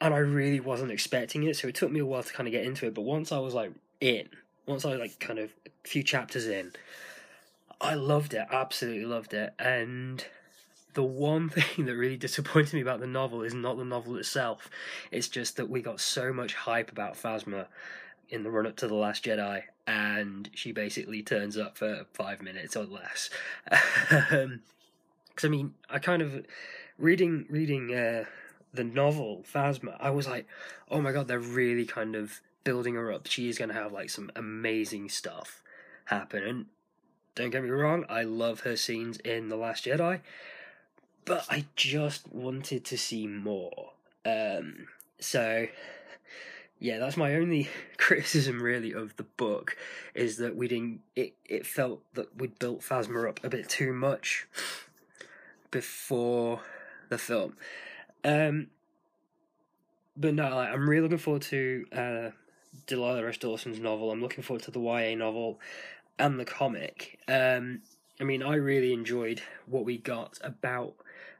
and 0.00 0.12
I 0.12 0.18
really 0.18 0.60
wasn't 0.60 0.90
expecting 0.90 1.44
it. 1.44 1.56
So 1.56 1.68
it 1.68 1.74
took 1.74 1.90
me 1.90 2.00
a 2.00 2.06
while 2.06 2.22
to 2.22 2.32
kind 2.32 2.48
of 2.48 2.52
get 2.52 2.64
into 2.64 2.86
it. 2.86 2.94
But 2.94 3.02
once 3.02 3.32
I 3.32 3.38
was 3.38 3.54
like 3.54 3.72
in, 4.00 4.28
once 4.66 4.84
I 4.84 4.94
like 4.94 5.18
kind 5.18 5.38
of 5.38 5.50
a 5.66 5.88
few 5.88 6.02
chapters 6.02 6.46
in, 6.46 6.72
I 7.80 7.94
loved 7.94 8.34
it, 8.34 8.46
absolutely 8.50 9.04
loved 9.04 9.34
it. 9.34 9.54
And 9.58 10.24
the 10.94 11.02
one 11.02 11.48
thing 11.48 11.86
that 11.86 11.96
really 11.96 12.16
disappointed 12.16 12.74
me 12.74 12.80
about 12.80 13.00
the 13.00 13.06
novel 13.06 13.42
is 13.42 13.54
not 13.54 13.76
the 13.76 13.84
novel 13.84 14.16
itself. 14.16 14.70
It's 15.10 15.28
just 15.28 15.56
that 15.56 15.68
we 15.68 15.82
got 15.82 16.00
so 16.00 16.32
much 16.32 16.54
hype 16.54 16.92
about 16.92 17.14
Phasma 17.14 17.66
in 18.28 18.42
the 18.42 18.50
run 18.50 18.66
up 18.66 18.76
to 18.76 18.88
the 18.88 18.94
Last 18.94 19.24
Jedi, 19.24 19.62
and 19.86 20.48
she 20.54 20.72
basically 20.72 21.22
turns 21.22 21.58
up 21.58 21.76
for 21.76 22.06
five 22.14 22.40
minutes 22.40 22.76
or 22.76 22.84
less. 22.84 23.30
Because 25.42 25.48
I 25.48 25.56
mean, 25.56 25.74
I 25.90 25.98
kind 25.98 26.22
of 26.22 26.46
reading 26.98 27.46
reading 27.50 27.92
uh, 27.92 28.24
the 28.72 28.84
novel 28.84 29.44
Phasma, 29.52 29.96
I 29.98 30.10
was 30.10 30.28
like, 30.28 30.46
oh 30.88 31.00
my 31.00 31.10
god, 31.10 31.26
they're 31.26 31.40
really 31.40 31.84
kind 31.84 32.14
of 32.14 32.40
building 32.62 32.94
her 32.94 33.12
up. 33.12 33.26
She 33.26 33.48
is 33.48 33.58
going 33.58 33.70
to 33.70 33.74
have 33.74 33.92
like 33.92 34.08
some 34.08 34.30
amazing 34.36 35.08
stuff 35.08 35.60
happen. 36.04 36.44
And 36.44 36.66
don't 37.34 37.50
get 37.50 37.64
me 37.64 37.70
wrong, 37.70 38.04
I 38.08 38.22
love 38.22 38.60
her 38.60 38.76
scenes 38.76 39.16
in 39.18 39.48
The 39.48 39.56
Last 39.56 39.84
Jedi, 39.84 40.20
but 41.24 41.44
I 41.50 41.64
just 41.74 42.32
wanted 42.32 42.84
to 42.84 42.96
see 42.96 43.26
more. 43.26 43.90
Um, 44.24 44.86
so 45.18 45.66
yeah, 46.78 47.00
that's 47.00 47.16
my 47.16 47.34
only 47.34 47.68
criticism 47.96 48.62
really 48.62 48.92
of 48.92 49.16
the 49.16 49.24
book 49.24 49.76
is 50.14 50.36
that 50.36 50.54
we 50.54 50.68
didn't. 50.68 51.00
It 51.16 51.34
it 51.44 51.66
felt 51.66 52.00
that 52.14 52.36
we'd 52.36 52.60
built 52.60 52.82
Phasma 52.82 53.28
up 53.28 53.42
a 53.42 53.48
bit 53.48 53.68
too 53.68 53.92
much 53.92 54.46
before 55.72 56.60
the 57.08 57.18
film. 57.18 57.56
Um, 58.22 58.68
but 60.16 60.34
no, 60.34 60.44
I'm 60.44 60.88
really 60.88 61.02
looking 61.02 61.18
forward 61.18 61.42
to 61.42 61.84
uh, 61.92 62.30
Delilah 62.86 63.24
Rush 63.24 63.38
Dawson's 63.38 63.80
novel. 63.80 64.12
I'm 64.12 64.20
looking 64.20 64.44
forward 64.44 64.62
to 64.64 64.70
the 64.70 64.80
YA 64.80 65.16
novel 65.16 65.58
and 66.18 66.38
the 66.38 66.44
comic. 66.44 67.18
Um, 67.26 67.82
I 68.20 68.24
mean, 68.24 68.42
I 68.42 68.54
really 68.54 68.92
enjoyed 68.92 69.42
what 69.66 69.84
we 69.84 69.98
got 69.98 70.38
about 70.42 70.94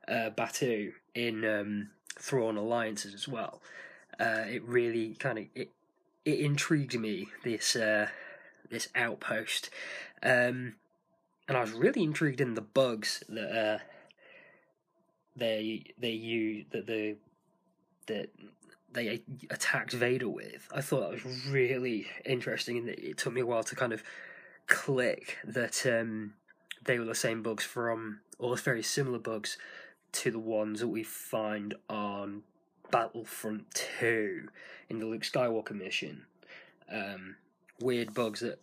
uh, 0.09 0.31
Batuu 0.37 0.93
in 1.15 1.45
um, 1.45 1.91
Thrawn 2.19 2.57
Alliances 2.57 3.15
as 3.15 3.29
well. 3.29 3.62
Uh, 4.19 4.45
it 4.49 4.62
really 4.65 5.15
kind 5.15 5.39
of 5.39 5.45
it 5.55 5.71
it 6.25 6.39
intrigued 6.39 6.99
me 6.99 7.29
this 7.45 7.77
uh, 7.77 8.09
this 8.71 8.89
outpost, 8.95 9.71
um, 10.23 10.75
and 11.49 11.57
I 11.57 11.61
was 11.61 11.73
really 11.73 12.03
intrigued 12.03 12.41
in 12.41 12.55
the 12.55 12.61
bugs 12.61 13.23
that 13.29 13.51
uh, 13.51 13.79
they 15.37 15.85
they 15.99 16.11
use 16.11 16.67
that 16.71 16.87
the 16.87 17.17
that 18.07 18.31
they 18.93 19.23
attacked 19.51 19.93
Vader 19.93 20.29
with. 20.29 20.69
I 20.75 20.81
thought 20.81 21.01
that 21.01 21.25
was 21.25 21.47
really 21.47 22.07
interesting, 22.25 22.77
and 22.79 22.89
it 22.89 23.17
took 23.17 23.33
me 23.33 23.41
a 23.41 23.47
while 23.47 23.65
to 23.65 23.75
kind 23.75 23.93
of 23.93 24.03
click 24.67 25.39
that 25.45 25.87
um, 25.87 26.35
they 26.85 26.99
were 26.99 27.05
the 27.05 27.15
same 27.15 27.43
bugs 27.43 27.65
from, 27.65 28.21
or 28.39 28.57
very 28.57 28.83
similar 28.83 29.19
bugs 29.19 29.57
to 30.12 30.31
the 30.31 30.39
ones 30.39 30.81
that 30.81 30.89
we 30.89 31.03
find 31.03 31.75
on 31.89 32.43
Battlefront 32.91 33.71
2 34.01 34.49
in 34.91 34.99
the 34.99 35.07
Luke 35.07 35.23
Skywalker 35.23 35.73
mission. 35.73 36.27
Um, 36.91 37.37
weird 37.81 38.12
bugs 38.12 38.41
that 38.41 38.61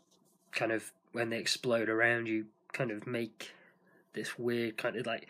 kind 0.52 0.72
of, 0.72 0.92
when 1.12 1.32
they 1.32 1.40
explode 1.40 1.90
around 1.90 2.28
you, 2.28 2.46
kind 2.72 2.92
of 2.92 3.08
make 3.08 3.52
this 4.14 4.38
weird 4.38 4.78
kind 4.78 4.96
of 4.96 5.08
like, 5.08 5.28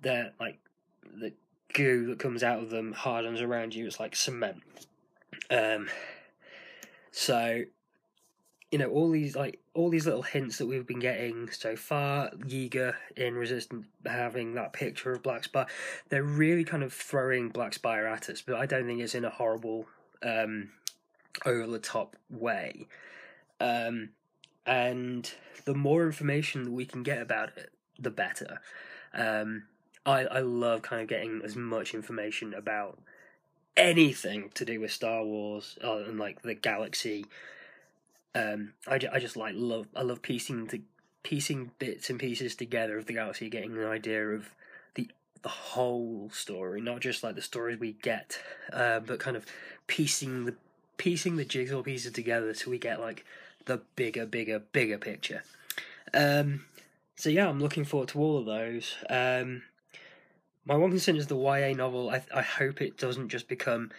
they're 0.00 0.32
like, 0.40 0.58
the 1.02 1.32
goo 1.72 2.06
that 2.06 2.18
comes 2.18 2.42
out 2.42 2.62
of 2.62 2.70
them 2.70 2.92
hardens 2.92 3.40
around 3.40 3.74
you. 3.74 3.86
It's 3.86 4.00
like 4.00 4.16
cement. 4.16 4.62
Um, 5.50 5.88
so, 7.10 7.62
you 8.70 8.78
know, 8.78 8.88
all 8.88 9.10
these 9.10 9.34
like 9.34 9.58
all 9.74 9.90
these 9.90 10.06
little 10.06 10.22
hints 10.22 10.58
that 10.58 10.66
we've 10.66 10.86
been 10.86 11.00
getting 11.00 11.50
so 11.50 11.76
far. 11.76 12.30
Yeager 12.30 12.94
in 13.16 13.34
Resistance 13.34 13.86
having 14.06 14.54
that 14.54 14.72
picture 14.72 15.12
of 15.12 15.22
Black 15.22 15.44
Spire, 15.44 15.66
they're 16.08 16.22
really 16.22 16.64
kind 16.64 16.82
of 16.82 16.92
throwing 16.92 17.48
Black 17.48 17.74
Spire 17.74 18.06
at 18.06 18.28
us, 18.28 18.42
but 18.42 18.56
I 18.56 18.66
don't 18.66 18.86
think 18.86 19.00
it's 19.00 19.14
in 19.14 19.24
a 19.24 19.30
horrible, 19.30 19.86
um, 20.22 20.70
over 21.46 21.66
the 21.66 21.78
top 21.78 22.16
way. 22.28 22.86
Um, 23.60 24.10
and 24.66 25.30
the 25.64 25.74
more 25.74 26.06
information 26.06 26.64
that 26.64 26.72
we 26.72 26.86
can 26.86 27.02
get 27.02 27.20
about 27.20 27.56
it, 27.56 27.70
the 27.98 28.10
better. 28.10 28.60
Um, 29.12 29.64
I 30.06 30.24
I 30.24 30.40
love 30.40 30.82
kind 30.82 31.02
of 31.02 31.08
getting 31.08 31.42
as 31.44 31.56
much 31.56 31.94
information 31.94 32.54
about 32.54 32.98
anything 33.76 34.50
to 34.54 34.64
do 34.64 34.80
with 34.80 34.92
Star 34.92 35.24
Wars 35.24 35.78
uh, 35.82 35.98
and 35.98 36.18
like 36.18 36.42
the 36.42 36.54
galaxy. 36.54 37.26
Um, 38.34 38.74
I, 38.86 39.00
I 39.12 39.18
just 39.18 39.36
like 39.36 39.54
love 39.56 39.88
I 39.94 40.02
love 40.02 40.22
piecing 40.22 40.68
to, 40.68 40.80
piecing 41.22 41.72
bits 41.78 42.10
and 42.10 42.18
pieces 42.18 42.54
together 42.54 42.98
of 42.98 43.06
the 43.06 43.14
galaxy, 43.14 43.48
getting 43.48 43.76
an 43.76 43.86
idea 43.86 44.28
of 44.28 44.50
the 44.94 45.08
the 45.42 45.48
whole 45.48 46.30
story, 46.32 46.80
not 46.80 47.00
just 47.00 47.22
like 47.22 47.34
the 47.34 47.42
stories 47.42 47.78
we 47.78 47.92
get, 47.92 48.38
uh, 48.72 49.00
but 49.00 49.18
kind 49.18 49.36
of 49.36 49.46
piecing 49.86 50.44
the 50.44 50.54
piecing 50.96 51.36
the 51.36 51.44
jigsaw 51.44 51.82
pieces 51.82 52.12
together 52.12 52.52
so 52.52 52.70
we 52.70 52.78
get 52.78 53.00
like 53.00 53.24
the 53.64 53.80
bigger, 53.96 54.26
bigger, 54.26 54.58
bigger 54.58 54.98
picture. 54.98 55.42
Um, 56.12 56.66
so 57.16 57.30
yeah, 57.30 57.48
I'm 57.48 57.60
looking 57.60 57.84
forward 57.84 58.10
to 58.10 58.20
all 58.20 58.38
of 58.38 58.46
those. 58.46 58.96
Um, 59.08 59.62
my 60.64 60.76
one 60.76 60.90
concern 60.90 61.16
is 61.16 61.26
the 61.26 61.36
YA 61.36 61.74
novel. 61.74 62.10
I 62.10 62.22
I 62.34 62.42
hope 62.42 62.80
it 62.80 62.98
doesn't 62.98 63.28
just 63.28 63.48
become 63.48 63.90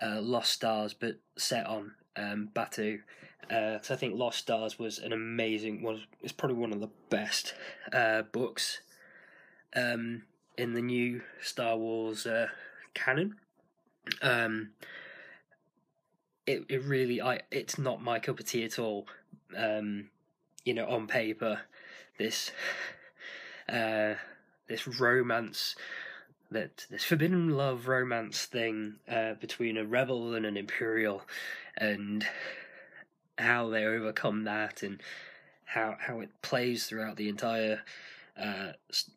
uh, 0.00 0.20
Lost 0.20 0.52
Stars, 0.52 0.94
but 0.94 1.16
set 1.36 1.66
on 1.66 1.92
um, 2.16 2.50
Batuu. 2.54 3.00
Because 3.42 3.90
uh, 3.90 3.94
I 3.94 3.96
think 3.96 4.14
Lost 4.16 4.38
Stars 4.38 4.78
was 4.78 4.98
an 4.98 5.12
amazing 5.12 5.82
was 5.82 6.00
it's 6.20 6.32
probably 6.32 6.56
one 6.56 6.72
of 6.72 6.80
the 6.80 6.90
best 7.10 7.54
uh, 7.92 8.22
books 8.22 8.80
um, 9.74 10.22
in 10.58 10.74
the 10.74 10.82
new 10.82 11.22
Star 11.40 11.76
Wars 11.76 12.26
uh, 12.26 12.48
canon. 12.94 13.36
Um, 14.22 14.70
it 16.46 16.64
it 16.68 16.82
really 16.82 17.20
I 17.20 17.40
it's 17.50 17.78
not 17.78 18.02
my 18.02 18.18
cup 18.18 18.40
of 18.40 18.46
tea 18.46 18.64
at 18.64 18.78
all. 18.78 19.06
Um, 19.56 20.10
you 20.64 20.74
know, 20.74 20.88
on 20.88 21.06
paper, 21.06 21.60
this 22.18 22.50
uh, 23.68 24.14
this 24.68 24.88
romance 24.88 25.76
that 26.50 26.86
this 26.90 27.04
forbidden 27.04 27.50
love 27.50 27.88
romance 27.88 28.44
thing 28.44 28.96
uh, 29.08 29.34
between 29.34 29.76
a 29.76 29.84
rebel 29.84 30.34
and 30.34 30.46
an 30.46 30.56
imperial, 30.56 31.22
and 31.76 32.26
how 33.38 33.68
they 33.68 33.84
overcome 33.84 34.44
that, 34.44 34.82
and 34.82 35.02
how 35.64 35.96
how 35.98 36.20
it 36.20 36.30
plays 36.42 36.86
throughout 36.86 37.16
the 37.16 37.28
entire 37.28 37.82
uh, 38.40 38.72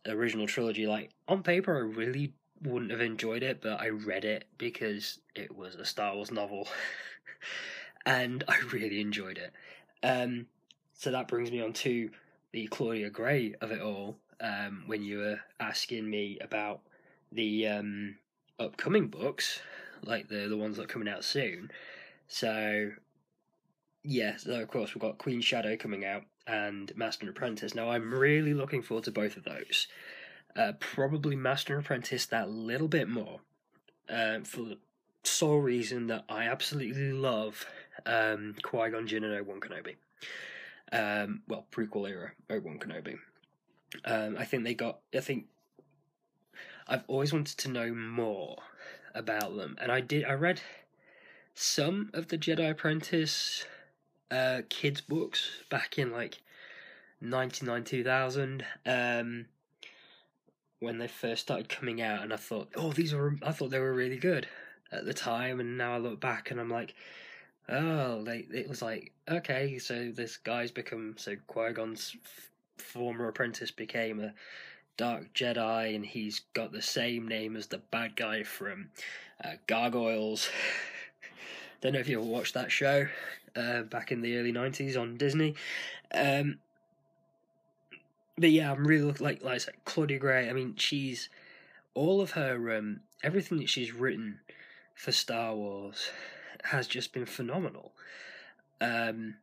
original 0.07 0.47
trilogy. 0.47 0.87
Like 0.87 1.11
on 1.27 1.43
paper, 1.43 1.75
I 1.75 1.95
really 1.95 2.33
wouldn't 2.61 2.91
have 2.91 3.01
enjoyed 3.01 3.43
it, 3.43 3.61
but 3.61 3.79
I 3.79 3.89
read 3.89 4.25
it 4.25 4.45
because 4.57 5.19
it 5.35 5.55
was 5.55 5.75
a 5.75 5.85
Star 5.85 6.15
Wars 6.15 6.31
novel, 6.31 6.67
and 8.05 8.43
I 8.47 8.57
really 8.71 9.01
enjoyed 9.01 9.37
it. 9.37 9.53
Um, 10.03 10.47
so 10.93 11.11
that 11.11 11.27
brings 11.27 11.51
me 11.51 11.61
on 11.61 11.73
to 11.73 12.09
the 12.51 12.67
Claudia 12.67 13.09
Gray 13.09 13.55
of 13.61 13.71
it 13.71 13.81
all. 13.81 14.17
Um, 14.41 14.83
when 14.87 15.03
you 15.03 15.17
were 15.17 15.39
asking 15.59 16.09
me 16.09 16.37
about 16.39 16.79
the 17.31 17.67
um, 17.67 18.15
upcoming 18.59 19.07
books, 19.07 19.61
like 20.03 20.27
the 20.29 20.47
the 20.47 20.57
ones 20.57 20.77
that 20.77 20.83
are 20.83 20.87
coming 20.87 21.09
out 21.09 21.23
soon. 21.23 21.71
So, 22.27 22.91
yeah, 24.03 24.37
so 24.37 24.59
of 24.61 24.67
course 24.69 24.93
we've 24.93 25.01
got 25.01 25.17
Queen 25.17 25.41
Shadow 25.41 25.75
coming 25.77 26.05
out 26.05 26.23
and 26.47 26.95
Master 26.95 27.25
and 27.25 27.35
Apprentice. 27.35 27.75
Now 27.75 27.89
I'm 27.89 28.13
really 28.13 28.53
looking 28.53 28.81
forward 28.81 29.05
to 29.05 29.11
both 29.11 29.37
of 29.37 29.43
those. 29.43 29.87
Uh, 30.55 30.73
probably 30.79 31.35
Master 31.35 31.75
and 31.75 31.83
Apprentice 31.83 32.25
that 32.27 32.49
little 32.49 32.87
bit 32.87 33.07
more, 33.07 33.39
uh, 34.09 34.39
for 34.43 34.61
the 34.63 34.77
sole 35.23 35.59
reason 35.59 36.07
that 36.07 36.25
I 36.27 36.45
absolutely 36.45 37.11
love 37.11 37.65
um, 38.05 38.55
Qui 38.61 38.89
Gon 38.89 39.07
Jinn 39.07 39.23
and 39.23 39.33
Obi 39.33 39.49
Wan 39.49 39.59
Kenobi. 39.59 39.95
Um, 40.91 41.41
well, 41.47 41.65
prequel 41.71 42.09
era 42.09 42.31
Obi 42.49 42.65
Wan 42.65 42.79
Kenobi. 42.79 43.17
Um, 44.05 44.35
I 44.37 44.45
think 44.45 44.63
they 44.63 44.73
got. 44.73 44.99
I 45.15 45.19
think 45.19 45.45
I've 46.89 47.03
always 47.07 47.31
wanted 47.31 47.57
to 47.59 47.69
know 47.69 47.93
more 47.93 48.57
about 49.13 49.55
them, 49.55 49.77
and 49.79 49.91
I 49.91 50.01
did. 50.01 50.25
I 50.25 50.33
read 50.33 50.59
some 51.53 52.09
of 52.13 52.29
the 52.29 52.37
Jedi 52.37 52.69
Apprentice 52.69 53.65
uh, 54.31 54.63
kids 54.69 54.99
books 54.99 55.49
back 55.69 55.99
in 55.99 56.11
like 56.11 56.41
ninety 57.21 57.65
nine 57.65 57.83
two 57.83 58.03
thousand. 58.03 58.65
Um, 58.85 59.45
when 60.79 60.97
they 60.97 61.07
first 61.07 61.41
started 61.41 61.69
coming 61.69 62.01
out, 62.01 62.23
and 62.23 62.33
I 62.33 62.37
thought, 62.37 62.69
oh, 62.75 62.91
these 62.91 63.13
were. 63.13 63.35
I 63.43 63.51
thought 63.51 63.69
they 63.69 63.79
were 63.79 63.93
really 63.93 64.17
good 64.17 64.47
at 64.91 65.05
the 65.05 65.13
time, 65.13 65.59
and 65.59 65.77
now 65.77 65.93
I 65.93 65.97
look 65.99 66.19
back 66.19 66.49
and 66.49 66.59
I'm 66.59 66.69
like, 66.69 66.95
oh, 67.67 68.23
they. 68.23 68.47
It 68.51 68.67
was 68.67 68.81
like, 68.81 69.11
okay, 69.29 69.77
so 69.77 70.11
this 70.11 70.37
guy's 70.37 70.71
become 70.71 71.15
so 71.17 71.35
Qui 71.47 71.73
Gon's 71.73 72.15
f- 72.25 72.49
former 72.83 73.27
apprentice 73.27 73.71
became 73.71 74.19
a 74.19 74.33
Dark 74.99 75.33
Jedi, 75.33 75.95
and 75.95 76.05
he's 76.05 76.41
got 76.53 76.73
the 76.73 76.81
same 76.81 77.25
name 77.25 77.55
as 77.55 77.67
the 77.67 77.77
bad 77.77 78.17
guy 78.17 78.43
from 78.43 78.89
uh, 79.41 79.53
Gargoyles. 79.65 80.49
Don't 81.81 81.93
know 81.93 81.99
if 81.99 82.09
you 82.09 82.19
ever 82.19 82.27
watched 82.27 82.53
that 82.55 82.69
show 82.69 83.07
uh, 83.55 83.83
back 83.83 84.11
in 84.11 84.19
the 84.19 84.35
early 84.35 84.51
'90s 84.51 84.99
on 84.99 85.15
Disney. 85.15 85.55
Um, 86.13 86.59
but 88.37 88.51
yeah, 88.51 88.73
I'm 88.73 88.85
really 88.85 89.13
like 89.21 89.41
like 89.41 89.45
I 89.45 89.57
said, 89.59 89.75
Claudia 89.85 90.19
Gray. 90.19 90.49
I 90.49 90.51
mean, 90.53 90.75
she's 90.75 91.29
all 91.93 92.19
of 92.19 92.31
her 92.31 92.77
um, 92.77 92.99
everything 93.23 93.59
that 93.59 93.69
she's 93.69 93.93
written 93.93 94.41
for 94.95 95.13
Star 95.13 95.55
Wars 95.55 96.09
has 96.65 96.87
just 96.87 97.13
been 97.13 97.25
phenomenal. 97.25 97.93
Um, 98.81 99.35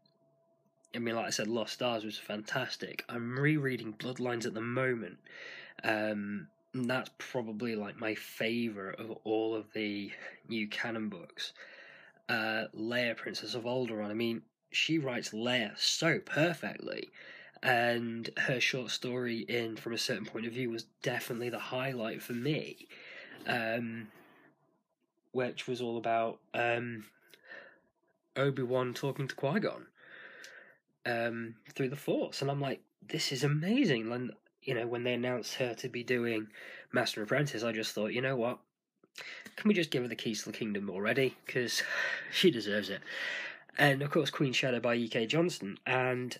I 0.94 0.98
mean, 0.98 1.14
like 1.14 1.26
I 1.26 1.30
said, 1.30 1.48
Lost 1.48 1.74
Stars 1.74 2.04
was 2.04 2.18
fantastic. 2.18 3.04
I'm 3.08 3.38
rereading 3.38 3.92
Bloodlines 3.92 4.46
at 4.46 4.54
the 4.54 4.60
moment. 4.60 5.18
Um, 5.84 6.48
and 6.72 6.90
that's 6.90 7.10
probably 7.18 7.74
like 7.74 7.98
my 7.98 8.14
favorite 8.14 8.98
of 8.98 9.10
all 9.24 9.54
of 9.54 9.72
the 9.72 10.10
new 10.48 10.68
canon 10.68 11.08
books. 11.08 11.52
Uh, 12.28 12.64
Leia, 12.74 13.16
Princess 13.16 13.54
of 13.54 13.64
Alderaan. 13.64 14.10
I 14.10 14.14
mean, 14.14 14.42
she 14.70 14.98
writes 14.98 15.30
Leia 15.30 15.78
so 15.78 16.18
perfectly, 16.18 17.10
and 17.62 18.28
her 18.36 18.60
short 18.60 18.90
story 18.90 19.38
in 19.40 19.76
From 19.76 19.94
a 19.94 19.98
Certain 19.98 20.26
Point 20.26 20.46
of 20.46 20.52
View 20.52 20.70
was 20.70 20.84
definitely 21.02 21.50
the 21.50 21.58
highlight 21.58 22.22
for 22.22 22.32
me. 22.32 22.88
Um, 23.46 24.08
which 25.32 25.68
was 25.68 25.82
all 25.82 25.98
about 25.98 26.38
um, 26.54 27.04
Obi 28.36 28.62
Wan 28.62 28.94
talking 28.94 29.28
to 29.28 29.34
Qui 29.34 29.60
Gon 29.60 29.86
um, 31.06 31.54
through 31.74 31.88
the 31.88 31.96
Force, 31.96 32.42
and 32.42 32.50
I'm 32.50 32.60
like, 32.60 32.82
this 33.08 33.32
is 33.32 33.44
amazing. 33.44 34.10
And 34.12 34.32
you 34.62 34.74
know, 34.74 34.86
when 34.86 35.04
they 35.04 35.14
announced 35.14 35.54
her 35.54 35.74
to 35.74 35.88
be 35.88 36.02
doing 36.02 36.48
Master 36.92 37.22
Apprentice, 37.22 37.62
I 37.62 37.72
just 37.72 37.94
thought, 37.94 38.12
you 38.12 38.20
know 38.20 38.36
what? 38.36 38.58
Can 39.56 39.68
we 39.68 39.74
just 39.74 39.90
give 39.90 40.02
her 40.02 40.08
the 40.08 40.16
keys 40.16 40.42
to 40.42 40.50
the 40.50 40.58
kingdom 40.58 40.90
already? 40.90 41.36
Because 41.46 41.82
she 42.32 42.50
deserves 42.50 42.90
it. 42.90 43.00
And 43.78 44.02
of 44.02 44.10
course, 44.10 44.30
Queen 44.30 44.52
Shadow 44.52 44.80
by 44.80 44.96
E.K. 44.96 45.26
Johnston, 45.26 45.78
and 45.86 46.36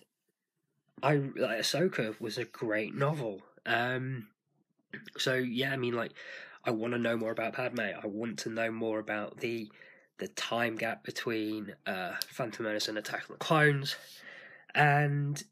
I 1.01 1.15
like 1.15 1.59
Ahsoka 1.59 2.19
was 2.19 2.37
a 2.37 2.45
great 2.45 2.95
novel. 2.95 3.41
Um, 3.65 4.27
so 5.17 5.35
yeah, 5.35 5.71
I 5.71 5.77
mean, 5.77 5.93
like, 5.93 6.13
I 6.65 6.71
want 6.71 6.93
to 6.93 6.99
know 6.99 7.15
more 7.15 7.31
about 7.31 7.53
Padme. 7.53 7.79
I 7.79 8.07
want 8.07 8.39
to 8.39 8.49
know 8.49 8.71
more 8.71 8.99
about 8.99 9.37
the 9.37 9.71
the 10.17 10.27
time 10.29 10.75
gap 10.75 11.03
between 11.03 11.75
uh, 11.85 12.13
Phantom 12.27 12.65
Menace 12.65 12.87
and 12.87 12.97
Attack 12.97 13.23
of 13.23 13.27
the 13.27 13.35
Clones 13.35 13.95
and 14.75 15.43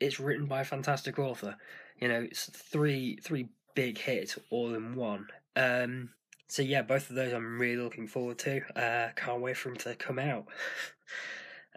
it's 0.00 0.20
written 0.20 0.46
by 0.46 0.62
a 0.62 0.64
fantastic 0.64 1.18
author. 1.18 1.56
You 2.00 2.08
know, 2.08 2.20
it's 2.22 2.50
three 2.50 3.18
three 3.22 3.48
big 3.74 3.98
hits 3.98 4.38
all 4.50 4.74
in 4.74 4.96
one. 4.96 5.28
Um, 5.56 6.10
so 6.48 6.62
yeah, 6.62 6.82
both 6.82 7.08
of 7.08 7.16
those 7.16 7.32
I'm 7.32 7.58
really 7.58 7.82
looking 7.82 8.06
forward 8.06 8.38
to. 8.40 8.60
Uh, 8.78 9.12
can't 9.16 9.40
wait 9.40 9.56
for 9.56 9.68
them 9.68 9.78
to 9.78 9.94
come 9.94 10.18
out. 10.18 10.46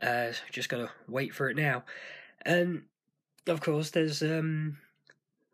Uh, 0.02 0.34
just 0.52 0.68
gotta 0.70 0.90
wait 1.08 1.34
for 1.34 1.50
it 1.50 1.56
now. 1.56 1.86
And 2.42 2.84
of 3.48 3.62
course, 3.62 3.92
there's 3.92 4.22
um, 4.22 4.78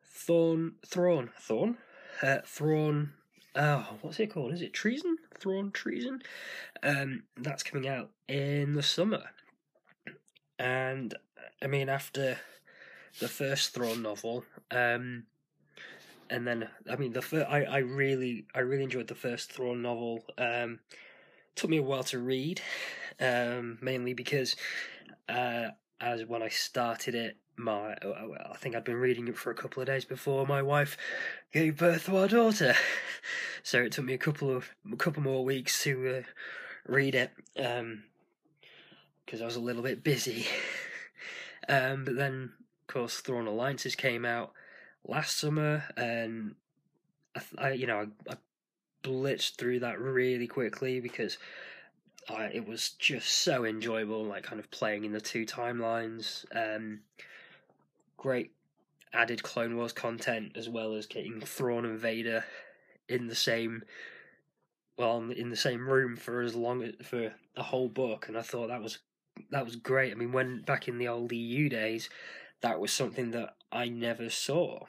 Thorn, 0.04 0.74
Thrawn, 0.86 1.30
Thorn, 1.40 1.78
uh, 2.22 2.40
Thrawn. 2.46 3.14
Oh, 3.56 3.98
what's 4.02 4.20
it 4.20 4.34
called? 4.34 4.54
Is 4.54 4.62
it 4.62 4.74
Treason? 4.74 5.18
Thrawn 5.40 5.72
Treason. 5.72 6.22
Um, 6.82 7.24
that's 7.38 7.64
coming 7.64 7.88
out 7.88 8.10
in 8.28 8.74
the 8.74 8.84
summer. 8.84 9.26
And 10.62 11.16
I 11.60 11.66
mean, 11.66 11.90
after 11.90 12.38
the 13.20 13.28
first 13.28 13.74
Thrawn 13.74 14.04
novel, 14.04 14.46
um, 14.70 15.24
and 16.30 16.46
then 16.46 16.70
I 16.88 16.98
mean 16.98 17.14
the 17.14 17.24
fir- 17.24 17.48
I 17.50 17.64
I 17.64 17.78
really 17.80 18.46
I 18.54 18.60
really 18.60 18.84
enjoyed 18.84 19.08
the 19.08 19.16
first 19.16 19.52
Thrawn 19.52 19.82
novel. 19.82 20.24
Um, 20.38 20.82
took 21.56 21.72
me 21.72 21.78
a 21.78 21.82
while 21.82 22.04
to 22.04 22.20
read, 22.20 22.62
um, 23.20 23.80
mainly 23.82 24.14
because 24.14 24.56
uh, 25.28 25.70
as 26.00 26.26
when 26.26 26.44
I 26.44 26.50
started 26.50 27.16
it, 27.16 27.38
my 27.58 27.96
I 27.96 28.56
think 28.58 28.76
I'd 28.76 28.84
been 28.84 28.98
reading 28.98 29.28
it 29.30 29.38
for 29.40 29.50
a 29.50 29.56
couple 29.56 29.82
of 29.82 29.88
days 29.88 30.06
before 30.06 30.46
my 30.46 30.62
wife 30.62 30.96
gave 31.52 31.78
birth 31.78 32.06
to 32.06 32.18
our 32.18 32.28
daughter, 32.28 32.76
so 33.64 33.82
it 33.82 33.94
took 33.94 34.06
me 34.06 34.14
a 34.14 34.20
couple 34.20 34.56
of 34.56 34.70
a 34.94 34.96
couple 34.96 35.24
more 35.24 35.44
weeks 35.44 35.82
to 35.86 36.18
uh, 36.18 36.22
read 36.86 37.16
it. 37.16 37.32
Um, 37.58 38.04
because 39.32 39.42
I 39.42 39.46
was 39.46 39.56
a 39.56 39.62
little 39.62 39.82
bit 39.82 40.04
busy. 40.04 40.46
um, 41.70 42.04
but 42.04 42.18
then, 42.18 42.52
of 42.82 42.94
course, 42.94 43.22
Thrawn 43.22 43.48
Alliances 43.48 43.96
came 43.96 44.26
out 44.26 44.52
last 45.08 45.38
summer, 45.38 45.86
and 45.96 46.56
I, 47.34 47.42
I 47.58 47.72
you 47.72 47.88
know, 47.88 48.10
I, 48.28 48.34
I, 48.34 48.36
blitzed 49.04 49.56
through 49.56 49.80
that 49.80 50.00
really 50.00 50.48
quickly 50.48 51.00
because 51.00 51.38
I, 52.30 52.48
it 52.54 52.68
was 52.68 52.90
just 53.00 53.30
so 53.30 53.64
enjoyable, 53.64 54.26
like 54.26 54.44
kind 54.44 54.60
of 54.60 54.70
playing 54.70 55.06
in 55.06 55.14
the 55.14 55.22
two 55.22 55.46
timelines. 55.46 56.44
Um, 56.54 57.00
great 58.18 58.52
added 59.14 59.44
Clone 59.44 59.78
Wars 59.78 59.94
content 59.94 60.58
as 60.58 60.68
well 60.68 60.94
as 60.94 61.06
getting 61.06 61.40
Thrawn 61.40 61.86
and 61.86 61.98
Vader 61.98 62.44
in 63.08 63.28
the 63.28 63.36
same 63.36 63.84
well 64.98 65.18
in 65.32 65.50
the 65.50 65.56
same 65.56 65.88
room 65.88 66.16
for 66.16 66.42
as 66.42 66.54
long 66.54 66.92
for 67.02 67.34
a 67.58 67.64
whole 67.64 67.90
book 67.90 68.28
and 68.28 68.38
I 68.38 68.42
thought 68.42 68.68
that 68.68 68.82
was 68.82 69.00
that 69.52 69.66
was 69.66 69.76
great. 69.76 70.12
I 70.12 70.16
mean 70.16 70.32
when 70.32 70.62
back 70.62 70.88
in 70.88 70.98
the 70.98 71.08
old 71.08 71.32
EU 71.32 71.70
days 71.70 72.10
that 72.62 72.80
was 72.80 72.92
something 72.92 73.32
that 73.32 73.56
I 73.72 73.90
never 73.90 74.30
saw 74.30 74.86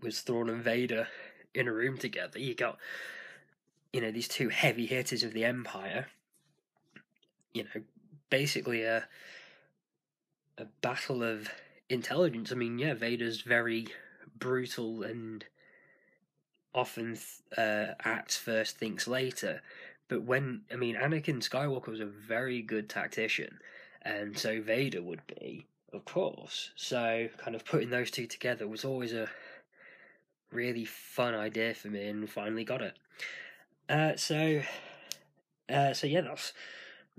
was 0.00 0.20
Thrawn 0.20 0.50
and 0.50 0.62
Vader 0.62 1.08
in 1.54 1.68
a 1.68 1.72
room 1.72 1.98
together. 1.98 2.38
You 2.38 2.54
got 2.54 2.78
you 3.92 4.00
know 4.00 4.10
these 4.10 4.28
two 4.28 4.48
heavy 4.48 4.86
hitters 4.86 5.22
of 5.22 5.32
the 5.32 5.44
empire 5.44 6.06
you 7.52 7.64
know 7.64 7.82
basically 8.30 8.82
a 8.82 9.04
a 10.58 10.66
battle 10.80 11.22
of 11.22 11.48
intelligence. 11.88 12.52
I 12.52 12.56
mean, 12.56 12.78
yeah, 12.78 12.94
Vader's 12.94 13.42
very 13.42 13.88
brutal 14.38 15.02
and 15.02 15.44
often 16.74 17.18
uh, 17.56 17.86
acts 18.04 18.36
first, 18.36 18.76
thinks 18.78 19.06
later. 19.06 19.62
But 20.12 20.24
when 20.24 20.60
I 20.70 20.76
mean, 20.76 20.94
Anakin 20.94 21.38
Skywalker 21.38 21.88
was 21.88 22.00
a 22.00 22.04
very 22.04 22.60
good 22.60 22.90
tactician, 22.90 23.60
and 24.02 24.36
so 24.36 24.60
Vader 24.60 25.00
would 25.00 25.22
be, 25.26 25.66
of 25.90 26.04
course. 26.04 26.70
So, 26.76 27.30
kind 27.38 27.56
of 27.56 27.64
putting 27.64 27.88
those 27.88 28.10
two 28.10 28.26
together 28.26 28.68
was 28.68 28.84
always 28.84 29.14
a 29.14 29.30
really 30.50 30.84
fun 30.84 31.34
idea 31.34 31.72
for 31.72 31.88
me, 31.88 32.08
and 32.08 32.28
finally 32.28 32.62
got 32.62 32.82
it. 32.82 32.98
Uh, 33.88 34.16
so, 34.16 34.60
uh, 35.70 35.94
so 35.94 36.06
yeah, 36.06 36.20
that's 36.20 36.52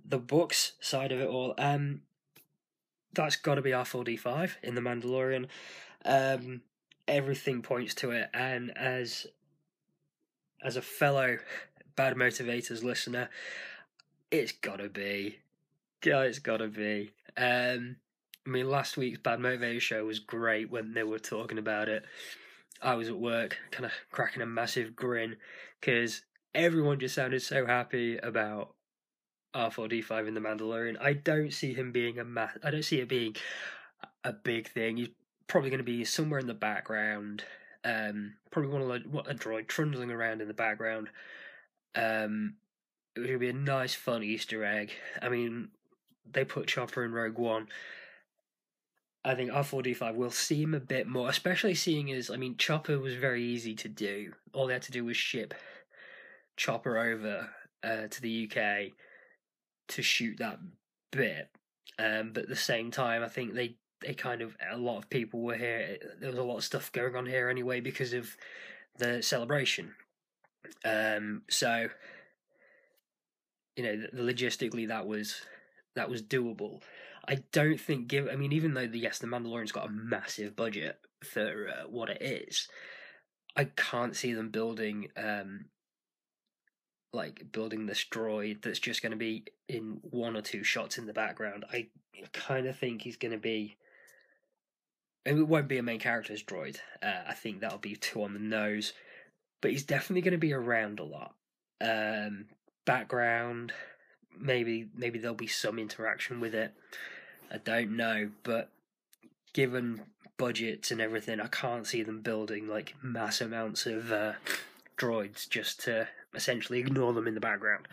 the 0.05 0.19
books 0.19 0.73
side 0.79 1.11
of 1.11 1.19
it 1.19 1.27
all. 1.27 1.55
Um, 1.57 2.03
that's 3.11 3.37
got 3.37 3.55
to 3.55 3.63
be 3.63 3.71
R4D5 3.71 4.51
in 4.61 4.75
The 4.75 4.81
Mandalorian. 4.81 5.47
Um, 6.05 6.61
everything 7.07 7.63
points 7.63 7.95
to 7.95 8.11
it, 8.11 8.29
and 8.35 8.69
as 8.77 9.25
as 10.63 10.77
a 10.77 10.81
fellow 10.81 11.37
Bad 11.95 12.15
Motivators 12.15 12.83
listener, 12.83 13.29
it's 14.31 14.51
got 14.51 14.77
to 14.77 14.89
be. 14.89 15.39
Yeah, 16.03 16.21
it's 16.21 16.39
got 16.39 16.57
to 16.57 16.67
be. 16.67 17.11
Um, 17.37 17.97
I 18.45 18.49
mean, 18.49 18.69
last 18.69 18.97
week's 18.97 19.19
Bad 19.19 19.39
Motivators 19.39 19.81
show 19.81 20.05
was 20.05 20.19
great 20.19 20.69
when 20.69 20.93
they 20.93 21.03
were 21.03 21.19
talking 21.19 21.57
about 21.57 21.89
it. 21.89 22.03
I 22.81 22.95
was 22.95 23.07
at 23.07 23.17
work, 23.17 23.57
kind 23.71 23.85
of 23.85 23.91
cracking 24.11 24.41
a 24.41 24.45
massive 24.45 24.95
grin 24.95 25.37
because 25.79 26.23
everyone 26.53 26.99
just 26.99 27.15
sounded 27.15 27.41
so 27.41 27.65
happy 27.65 28.17
about 28.17 28.73
R4D5 29.55 30.27
in 30.27 30.33
The 30.33 30.41
Mandalorian. 30.41 30.97
I 30.99 31.13
don't 31.13 31.53
see 31.53 31.73
him 31.73 31.91
being 31.91 32.19
a 32.19 32.25
ma- 32.25 32.49
I 32.63 32.71
don't 32.71 32.83
see 32.83 32.99
it 32.99 33.07
being 33.07 33.35
a 34.23 34.33
big 34.33 34.69
thing. 34.69 34.97
He's 34.97 35.09
probably 35.47 35.69
going 35.69 35.79
to 35.79 35.83
be 35.83 36.03
somewhere 36.03 36.39
in 36.39 36.47
the 36.47 36.53
background. 36.53 37.43
Um, 37.85 38.33
probably 38.51 38.71
one 38.71 38.81
of 38.81 38.87
the, 38.87 39.09
what 39.09 39.29
a 39.29 39.35
droid 39.35 39.67
trundling 39.67 40.11
around 40.11 40.41
in 40.41 40.47
the 40.47 40.53
background. 40.53 41.09
Um, 41.95 42.55
it 43.15 43.19
would 43.19 43.39
be 43.39 43.49
a 43.49 43.53
nice, 43.53 43.93
fun 43.93 44.23
Easter 44.23 44.63
egg. 44.63 44.91
I 45.21 45.29
mean, 45.29 45.69
they 46.31 46.45
put 46.45 46.67
Chopper 46.67 47.03
in 47.03 47.11
Rogue 47.11 47.37
One. 47.37 47.67
I 49.25 49.35
think 49.35 49.51
R4D5 49.51 50.15
will 50.15 50.31
seem 50.31 50.73
a 50.73 50.79
bit 50.79 51.07
more, 51.07 51.29
especially 51.29 51.75
seeing 51.75 52.11
as, 52.11 52.29
I 52.29 52.35
mean, 52.35 52.57
Chopper 52.57 52.99
was 52.99 53.15
very 53.15 53.43
easy 53.43 53.73
to 53.75 53.87
do. 53.87 54.33
All 54.53 54.67
they 54.67 54.73
had 54.73 54.81
to 54.83 54.91
do 54.91 55.05
was 55.05 55.15
ship 55.15 55.53
Chopper 56.57 56.97
over 56.97 57.49
uh, 57.83 58.07
to 58.09 58.21
the 58.21 58.49
UK 58.49 58.93
to 59.89 60.01
shoot 60.01 60.37
that 60.39 60.59
bit. 61.11 61.49
Um, 61.99 62.31
but 62.33 62.43
at 62.43 62.49
the 62.49 62.55
same 62.55 62.91
time, 62.91 63.23
I 63.23 63.29
think 63.29 63.53
they 63.53 63.77
they 64.01 64.13
kind 64.13 64.41
of 64.41 64.57
a 64.71 64.77
lot 64.77 64.97
of 64.97 65.09
people 65.09 65.41
were 65.41 65.55
here. 65.55 65.97
There 66.19 66.29
was 66.29 66.39
a 66.39 66.43
lot 66.43 66.57
of 66.57 66.63
stuff 66.63 66.91
going 66.91 67.15
on 67.15 67.25
here 67.25 67.49
anyway 67.49 67.79
because 67.79 68.13
of 68.13 68.35
the 68.97 69.21
celebration. 69.21 69.93
Um, 70.85 71.43
so 71.49 71.87
you 73.75 73.83
know, 73.83 74.05
logistically 74.13 74.87
that 74.87 75.07
was 75.07 75.41
that 75.95 76.09
was 76.09 76.21
doable. 76.21 76.81
I 77.27 77.43
don't 77.51 77.79
think 77.79 78.07
give. 78.07 78.27
I 78.31 78.35
mean, 78.35 78.51
even 78.51 78.73
though 78.73 78.87
the 78.87 78.99
yes, 78.99 79.19
the 79.19 79.27
Mandalorian's 79.27 79.71
got 79.71 79.87
a 79.87 79.91
massive 79.91 80.55
budget 80.55 80.99
for 81.23 81.69
uh, 81.69 81.89
what 81.89 82.09
it 82.09 82.21
is, 82.21 82.67
I 83.55 83.65
can't 83.65 84.15
see 84.15 84.33
them 84.33 84.49
building 84.49 85.07
um, 85.15 85.65
like 87.13 87.51
building 87.51 87.85
this 87.85 88.05
droid 88.09 88.61
that's 88.61 88.79
just 88.79 89.01
going 89.01 89.11
to 89.11 89.17
be 89.17 89.45
in 89.69 89.99
one 90.01 90.35
or 90.35 90.41
two 90.41 90.63
shots 90.63 90.97
in 90.97 91.05
the 91.05 91.13
background. 91.13 91.65
I 91.71 91.87
kind 92.33 92.67
of 92.67 92.77
think 92.77 93.01
he's 93.01 93.17
going 93.17 93.31
to 93.31 93.37
be. 93.37 93.77
It 95.25 95.47
won't 95.47 95.69
be 95.69 95.77
a 95.77 95.83
main 95.83 95.99
character's 95.99 96.43
droid. 96.43 96.77
Uh, 97.01 97.21
I 97.29 97.33
think 97.33 97.61
that'll 97.61 97.77
be 97.77 97.95
too 97.95 98.23
on 98.23 98.33
the 98.33 98.39
nose, 98.39 98.91
but 99.63 99.71
he's 99.71 99.83
definitely 99.83 100.19
going 100.19 100.33
to 100.33 100.37
be 100.37 100.51
around 100.51 100.99
a 100.99 101.05
lot. 101.05 101.33
Um, 101.79 102.47
background, 102.85 103.71
maybe 104.37 104.89
maybe 104.93 105.19
there'll 105.19 105.35
be 105.35 105.47
some 105.47 105.79
interaction 105.79 106.41
with 106.41 106.53
it. 106.53 106.73
I 107.49 107.59
don't 107.59 107.95
know, 107.95 108.29
but 108.43 108.69
given 109.53 110.01
budgets 110.35 110.91
and 110.91 110.99
everything, 110.99 111.39
I 111.39 111.47
can't 111.47 111.87
see 111.87 112.03
them 112.03 112.19
building 112.19 112.67
like 112.67 112.95
mass 113.01 113.39
amounts 113.39 113.85
of 113.85 114.11
uh, 114.11 114.33
droids 114.97 115.47
just 115.49 115.79
to 115.85 116.09
essentially 116.35 116.79
ignore 116.79 117.13
them 117.13 117.27
in 117.27 117.33
the 117.33 117.39
background. 117.39 117.87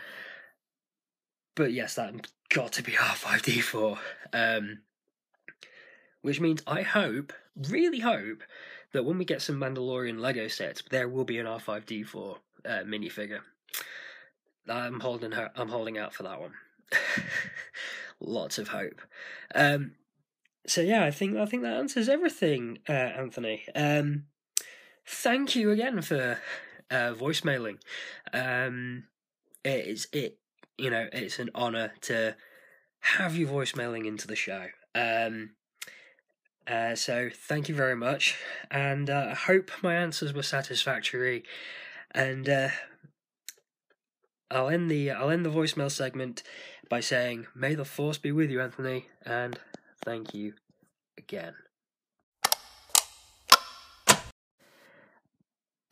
But 1.54 1.72
yes, 1.72 1.94
that 1.94 2.26
got 2.48 2.72
to 2.72 2.82
be 2.82 2.92
R5D4. 2.98 3.98
Um, 4.32 4.78
which 6.22 6.40
means 6.40 6.64
I 6.66 6.82
hope, 6.82 7.32
really 7.68 8.00
hope, 8.00 8.42
that 8.92 9.04
when 9.04 9.18
we 9.18 9.24
get 9.24 9.42
some 9.42 9.56
Mandalorian 9.56 10.18
Lego 10.18 10.48
sets, 10.48 10.82
there 10.90 11.08
will 11.08 11.24
be 11.24 11.38
an 11.38 11.46
R5D4 11.46 12.36
uh, 12.64 12.68
minifigure. 12.84 13.40
I'm 14.68 15.00
holding 15.00 15.32
her. 15.32 15.50
I'm 15.56 15.68
holding 15.68 15.98
out 15.98 16.14
for 16.14 16.22
that 16.24 16.40
one. 16.40 16.54
Lots 18.20 18.58
of 18.58 18.68
hope. 18.68 19.00
Um, 19.54 19.92
so 20.66 20.80
yeah, 20.80 21.04
I 21.04 21.10
think 21.10 21.36
I 21.36 21.46
think 21.46 21.62
that 21.62 21.76
answers 21.76 22.08
everything, 22.08 22.78
uh, 22.88 22.92
Anthony. 22.92 23.64
Um, 23.74 24.24
thank 25.06 25.56
you 25.56 25.70
again 25.70 26.02
for 26.02 26.38
uh, 26.90 27.14
voicemailing. 27.14 27.78
Um, 28.32 29.04
it 29.64 29.86
is 29.86 30.08
it 30.12 30.38
you 30.76 30.90
know 30.90 31.08
it's 31.12 31.38
an 31.38 31.50
honor 31.54 31.92
to 32.02 32.36
have 33.00 33.34
you 33.34 33.46
voicemailing 33.46 34.06
into 34.06 34.26
the 34.26 34.36
show. 34.36 34.66
Um, 34.94 35.52
uh, 36.66 36.94
so 36.94 37.30
thank 37.32 37.68
you 37.68 37.74
very 37.74 37.96
much, 37.96 38.36
and 38.70 39.10
uh, 39.10 39.28
I 39.30 39.34
hope 39.34 39.70
my 39.82 39.94
answers 39.94 40.32
were 40.32 40.42
satisfactory. 40.42 41.44
And 42.12 42.48
uh, 42.48 42.68
I'll 44.50 44.68
end 44.68 44.90
the 44.90 45.10
I'll 45.12 45.30
end 45.30 45.44
the 45.44 45.50
voicemail 45.50 45.90
segment 45.90 46.42
by 46.88 47.00
saying, 47.00 47.46
"May 47.54 47.74
the 47.74 47.84
force 47.84 48.18
be 48.18 48.32
with 48.32 48.50
you, 48.50 48.60
Anthony," 48.60 49.06
and 49.24 49.58
thank 50.04 50.34
you 50.34 50.54
again. 51.16 51.54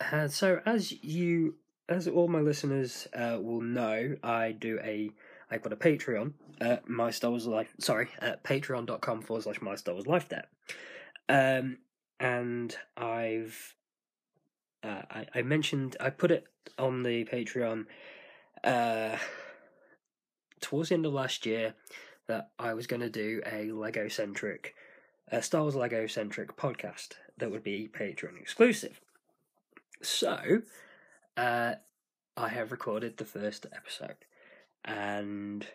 Uh, 0.00 0.28
so, 0.28 0.60
as 0.64 0.92
you, 1.02 1.56
as 1.88 2.08
all 2.08 2.28
my 2.28 2.40
listeners 2.40 3.08
uh, 3.14 3.38
will 3.40 3.60
know, 3.60 4.16
I 4.22 4.52
do 4.52 4.78
a, 4.82 5.10
I've 5.50 5.62
got 5.62 5.72
a 5.72 5.76
Patreon, 5.76 6.32
uh, 6.60 6.76
my 6.86 7.10
Star 7.10 7.30
Wars 7.30 7.46
Life. 7.46 7.74
Sorry, 7.78 8.08
at 8.20 8.44
patreon.com 8.44 9.22
forward 9.22 9.42
slash 9.44 9.60
my 9.60 9.76
Star 9.76 9.94
Wars 9.94 10.06
Life 10.06 10.28
Debt. 10.28 10.48
Um, 11.28 11.78
and 12.20 12.76
I've, 12.96 13.74
uh, 14.82 15.02
I, 15.10 15.26
I 15.34 15.42
mentioned, 15.42 15.96
I 16.00 16.10
put 16.10 16.30
it 16.30 16.44
on 16.78 17.02
the 17.02 17.24
Patreon, 17.24 17.86
uh, 18.64 19.16
towards 20.60 20.88
the 20.88 20.96
end 20.96 21.06
of 21.06 21.12
last 21.12 21.46
year 21.46 21.74
that 22.26 22.50
I 22.58 22.74
was 22.74 22.86
going 22.86 23.00
to 23.00 23.10
do 23.10 23.40
a 23.46 23.70
Lego 23.72 24.08
centric, 24.08 24.74
a 25.30 25.42
Star 25.42 25.62
Wars 25.62 25.76
Lego 25.76 26.06
centric 26.06 26.56
podcast 26.56 27.12
that 27.38 27.50
would 27.50 27.62
be 27.62 27.88
Patreon 27.92 28.38
exclusive. 28.40 29.00
So, 30.02 30.62
uh, 31.36 31.74
I 32.36 32.48
have 32.48 32.70
recorded 32.70 33.16
the 33.16 33.24
first 33.24 33.66
episode, 33.74 34.16
and 34.88 35.66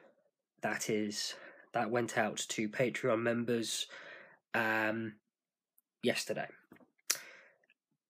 that 0.61 0.89
is 0.89 1.35
that 1.73 1.89
went 1.89 2.17
out 2.17 2.37
to 2.49 2.67
Patreon 2.67 3.21
members 3.21 3.87
um, 4.53 5.13
yesterday. 6.03 6.47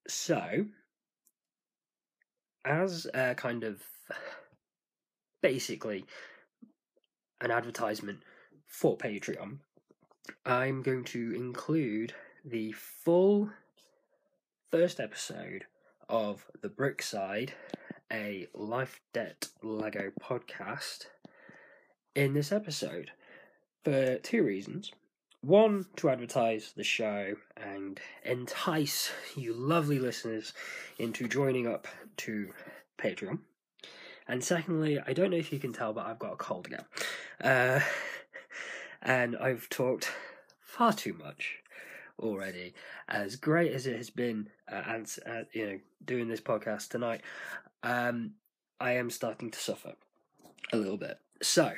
So, 0.07 0.65
as 2.65 3.07
a 3.13 3.35
kind 3.35 3.63
of 3.63 3.81
basically 5.41 6.05
an 7.41 7.51
advertisement 7.51 8.19
for 8.67 8.97
Patreon, 8.97 9.59
I'm 10.45 10.81
going 10.81 11.03
to 11.05 11.33
include 11.35 12.13
the 12.45 12.71
full 12.73 13.49
first 14.71 14.99
episode 14.99 15.65
of 16.09 16.45
The 16.61 16.69
Brick 16.69 17.01
Side, 17.01 17.53
a 18.13 18.47
Life 18.53 19.01
Debt 19.11 19.47
Lego 19.63 20.11
podcast, 20.21 21.07
in 22.13 22.33
this 22.33 22.51
episode 22.51 23.11
for 23.83 24.17
two 24.17 24.43
reasons. 24.43 24.91
one, 25.41 25.87
to 25.97 26.09
advertise 26.09 26.71
the 26.77 26.83
show 26.83 27.33
and 27.57 27.99
entice 28.23 29.11
you 29.35 29.53
lovely 29.53 29.99
listeners 29.99 30.53
into 30.97 31.27
joining 31.27 31.67
up 31.67 31.87
to 32.15 32.49
Patreon. 32.97 33.39
And 34.27 34.41
secondly, 34.41 34.99
I 35.05 35.11
don't 35.11 35.31
know 35.31 35.37
if 35.37 35.51
you 35.51 35.59
can 35.59 35.73
tell, 35.73 35.91
but 35.91 36.05
I've 36.05 36.19
got 36.19 36.33
a 36.33 36.37
cold 36.37 36.67
again. 36.67 36.85
Uh, 37.43 37.81
and 39.01 39.35
I've 39.35 39.67
talked 39.69 40.11
far 40.61 40.93
too 40.93 41.13
much 41.13 41.57
already. 42.19 42.73
As 43.09 43.35
great 43.35 43.73
as 43.73 43.85
it 43.85 43.97
has 43.97 44.09
been, 44.09 44.49
uh, 44.71 44.83
and 44.87 45.15
uh, 45.25 45.41
you 45.51 45.65
know, 45.65 45.79
doing 46.05 46.29
this 46.29 46.41
podcast 46.41 46.87
tonight, 46.89 47.21
um, 47.83 48.31
I 48.79 48.93
am 48.93 49.09
starting 49.09 49.51
to 49.51 49.59
suffer 49.59 49.93
a 50.71 50.77
little 50.77 50.97
bit. 50.97 51.17
So, 51.41 51.73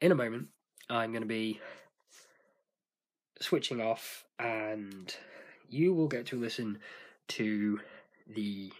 in 0.00 0.12
a 0.12 0.14
moment, 0.16 0.48
I'm 0.88 1.12
going 1.12 1.22
to 1.22 1.28
be 1.28 1.60
switching 3.40 3.80
off, 3.80 4.24
and 4.38 5.14
you 5.68 5.92
will 5.92 6.08
get 6.08 6.26
to 6.26 6.36
listen 6.36 6.78
to 7.28 7.80
the 8.26 8.72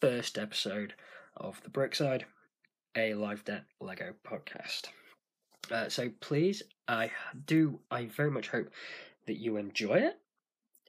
first 0.00 0.38
episode 0.38 0.94
of 1.36 1.60
the 1.62 1.70
Brickside, 1.70 2.24
a 2.96 3.14
live 3.14 3.44
Debt 3.44 3.64
Lego 3.80 4.14
podcast. 4.26 4.86
Uh, 5.70 5.88
so 5.88 6.10
please, 6.20 6.62
I 6.86 7.10
do, 7.46 7.80
I 7.90 8.06
very 8.06 8.30
much 8.30 8.48
hope 8.48 8.70
that 9.26 9.38
you 9.38 9.56
enjoy 9.56 9.94
it. 9.96 10.18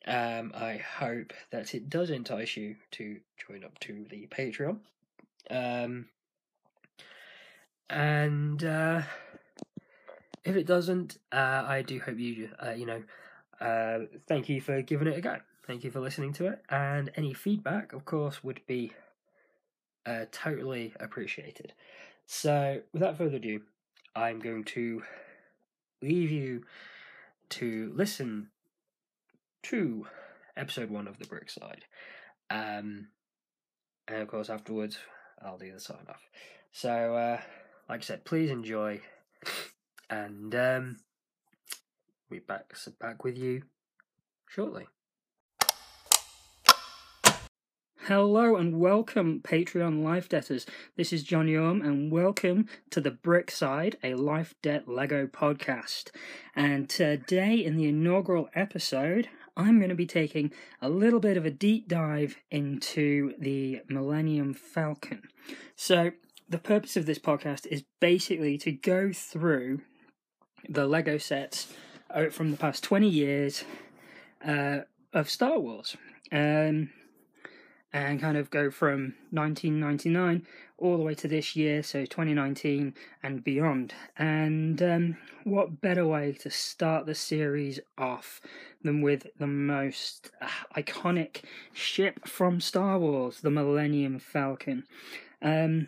Um, 0.08 0.52
I 0.56 0.78
hope 0.78 1.34
that 1.52 1.76
it 1.76 1.90
does 1.90 2.10
entice 2.10 2.56
you 2.56 2.76
to 2.92 3.20
join 3.48 3.64
up 3.64 3.80
to 3.82 4.06
the 4.10 4.28
Patreon. 4.28 4.78
Um, 5.50 6.06
and 7.90 8.64
uh, 8.64 9.02
if 10.44 10.56
it 10.56 10.66
doesn't, 10.66 11.18
uh, 11.32 11.64
I 11.66 11.82
do 11.82 12.00
hope 12.00 12.18
you, 12.18 12.50
uh, 12.64 12.72
you 12.72 12.86
know, 12.86 13.04
uh, 13.60 14.06
thank 14.28 14.48
you 14.50 14.62
for 14.62 14.82
giving 14.82 15.08
it 15.08 15.18
a 15.18 15.22
go. 15.22 15.38
Thank 15.68 15.84
you 15.84 15.92
for 15.92 16.00
listening 16.00 16.34
to 16.34 16.48
it. 16.48 16.64
And 16.70 17.12
any 17.16 17.34
feedback, 17.34 17.94
of 17.94 18.06
course, 18.06 18.44
would 18.44 18.62
be 18.66 18.94
uh, 20.06 20.26
totally 20.32 20.94
appreciated. 21.00 21.74
So, 22.26 22.82
without 22.94 23.18
further 23.18 23.38
ado, 23.38 23.62
I'm 24.16 24.40
going 24.40 24.64
to 24.66 25.04
leave 26.02 26.32
you 26.32 26.64
to 27.50 27.92
listen 27.96 28.50
to 29.64 30.06
episode 30.56 30.90
one 30.90 31.08
of 31.08 31.18
the 31.20 31.26
Brickside. 31.26 31.82
Um, 32.50 33.08
and 34.08 34.22
of 34.22 34.28
course, 34.28 34.50
afterwards, 34.50 34.98
I'll 35.44 35.58
do 35.58 35.72
the 35.72 35.80
sign 35.80 36.06
off. 36.10 36.22
So, 36.72 37.16
uh, 37.16 37.42
like 37.88 38.02
I 38.02 38.04
said, 38.04 38.26
please 38.26 38.50
enjoy, 38.50 39.02
and 40.10 40.54
um, 40.56 40.98
be 42.30 42.40
back 42.40 42.74
back 43.00 43.24
with 43.24 43.38
you 43.38 43.64
shortly. 44.48 44.88
Hello 48.10 48.56
and 48.56 48.80
welcome, 48.80 49.40
Patreon 49.40 50.04
Life 50.04 50.30
Debtors. 50.30 50.66
This 50.98 51.14
is 51.14 51.22
John 51.22 51.46
Yorm, 51.46 51.86
and 51.86 52.12
welcome 52.12 52.68
to 52.90 53.00
the 53.00 53.12
Brickside, 53.12 53.98
a 54.04 54.16
Life 54.16 54.56
Debt 54.64 54.88
Lego 54.88 55.28
podcast. 55.28 56.10
And 56.56 56.90
today, 56.90 57.64
in 57.64 57.78
the 57.78 57.86
inaugural 57.86 58.50
episode, 58.56 59.30
I'm 59.60 59.78
going 59.78 59.90
to 59.90 59.96
be 59.96 60.06
taking 60.06 60.54
a 60.82 60.88
little 60.88 61.20
bit 61.20 61.36
of 61.36 61.46
a 61.46 61.52
deep 61.52 61.90
dive 61.90 62.38
into 62.50 63.34
the 63.38 63.82
Millennium 63.90 64.54
Falcon. 64.54 65.24
So, 65.76 66.12
the 66.48 66.58
purpose 66.58 66.96
of 66.96 67.06
this 67.06 67.20
podcast 67.20 67.68
is 67.68 67.84
basically 68.00 68.58
to 68.60 68.72
go 68.72 69.12
through 69.12 69.82
the 70.68 70.88
Lego 70.88 71.18
sets 71.18 71.74
uh, 72.10 72.30
from 72.30 72.52
the 72.52 72.58
past 72.58 72.86
20 72.86 73.10
years 73.10 73.66
uh, 74.48 74.80
of 75.14 75.30
Star 75.30 75.60
Wars. 75.60 75.98
Um, 76.32 76.92
and 77.92 78.22
kind 78.22 78.38
of 78.38 78.50
go 78.50 78.70
from 78.70 79.16
1999 79.32 80.46
all 80.78 80.98
the 80.98 81.04
way 81.04 81.16
to 81.16 81.28
this 81.28 81.56
year, 81.56 81.84
so 81.84 82.06
2019 82.06 82.94
and 83.24 83.44
beyond. 83.44 83.94
And 84.18 84.82
um, 84.82 85.18
what 85.44 85.82
better 85.82 86.06
way 86.06 86.34
to 86.34 86.50
start 86.50 87.06
the 87.06 87.16
series 87.16 87.80
off 87.98 88.42
than 88.84 89.02
with 89.02 89.28
the 89.38 89.48
most 89.48 90.32
uh, 90.42 90.48
iconic 90.78 91.42
ship 91.74 92.28
from 92.28 92.62
Star 92.62 93.00
Wars, 93.00 93.42
the 93.42 93.50
Millennium 93.50 94.20
Falcon? 94.20 94.86
Um, 95.42 95.88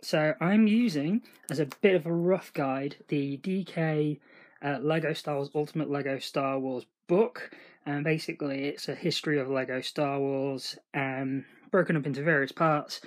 so 0.00 0.34
I'm 0.40 0.66
using, 0.66 1.22
as 1.50 1.58
a 1.58 1.66
bit 1.80 1.94
of 1.94 2.06
a 2.06 2.12
rough 2.12 2.52
guide, 2.52 2.96
the 3.08 3.36
DK 3.38 4.18
uh, 4.62 4.78
Lego 4.80 5.12
Star 5.12 5.36
Wars 5.36 5.50
Ultimate 5.54 5.90
Lego 5.90 6.18
Star 6.18 6.58
Wars 6.58 6.86
book 7.06 7.50
and 7.86 8.04
basically 8.04 8.64
it's 8.64 8.88
a 8.88 8.94
history 8.94 9.38
of 9.38 9.48
Lego 9.48 9.80
Star 9.80 10.18
Wars, 10.18 10.76
um, 10.94 11.44
broken 11.70 11.96
up 11.96 12.06
into 12.06 12.22
various 12.22 12.52
parts. 12.52 13.00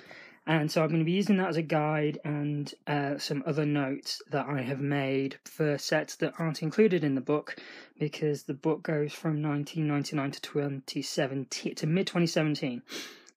And 0.48 0.70
so 0.70 0.82
I'm 0.82 0.88
going 0.88 1.00
to 1.00 1.04
be 1.04 1.12
using 1.12 1.38
that 1.38 1.48
as 1.48 1.56
a 1.56 1.62
guide 1.62 2.20
and 2.24 2.72
uh, 2.86 3.18
some 3.18 3.42
other 3.46 3.66
notes 3.66 4.22
that 4.30 4.46
I 4.46 4.62
have 4.62 4.78
made 4.78 5.38
for 5.44 5.76
sets 5.76 6.14
that 6.16 6.34
aren't 6.38 6.62
included 6.62 7.02
in 7.02 7.16
the 7.16 7.20
book 7.20 7.56
because 7.98 8.44
the 8.44 8.54
book 8.54 8.84
goes 8.84 9.12
from 9.12 9.42
1999 9.42 10.30
to 10.30 10.40
2017 10.40 11.74
to 11.74 11.86
mid 11.86 12.06
2017. 12.06 12.82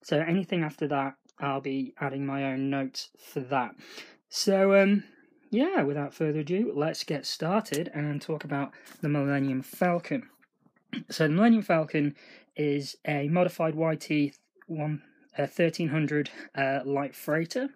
So 0.03 0.19
anything 0.19 0.63
after 0.63 0.87
that, 0.89 1.15
I'll 1.39 1.61
be 1.61 1.93
adding 1.99 2.27
my 2.27 2.43
own 2.51 2.69
notes 2.69 3.09
for 3.17 3.39
that. 3.39 3.75
So 4.29 4.79
um, 4.79 5.03
yeah, 5.49 5.81
without 5.81 6.13
further 6.13 6.41
ado, 6.41 6.71
let's 6.75 7.03
get 7.03 7.25
started 7.25 7.89
and 7.93 8.21
talk 8.21 8.43
about 8.43 8.71
the 9.01 9.09
Millennium 9.09 9.63
Falcon. 9.63 10.29
So 11.09 11.27
the 11.27 11.33
Millennium 11.33 11.63
Falcon 11.63 12.15
is 12.55 12.97
a 13.05 13.27
modified 13.29 13.75
YT 13.75 14.35
one, 14.67 15.01
uh, 15.37 15.43
1300 15.43 16.29
uh, 16.55 16.79
light 16.85 17.15
freighter. 17.15 17.69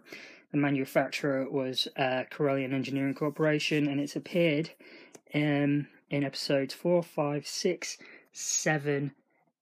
The 0.52 0.58
manufacturer 0.58 1.50
was 1.50 1.88
uh, 1.98 2.24
Corellian 2.30 2.74
Engineering 2.74 3.16
Corporation, 3.16 3.88
and 3.88 4.00
it's 4.00 4.16
appeared 4.16 4.70
um, 5.34 5.88
in 6.10 6.24
episodes 6.24 6.74
4, 6.74 7.02
5, 7.02 7.48
6, 7.48 7.98
7, 8.32 9.12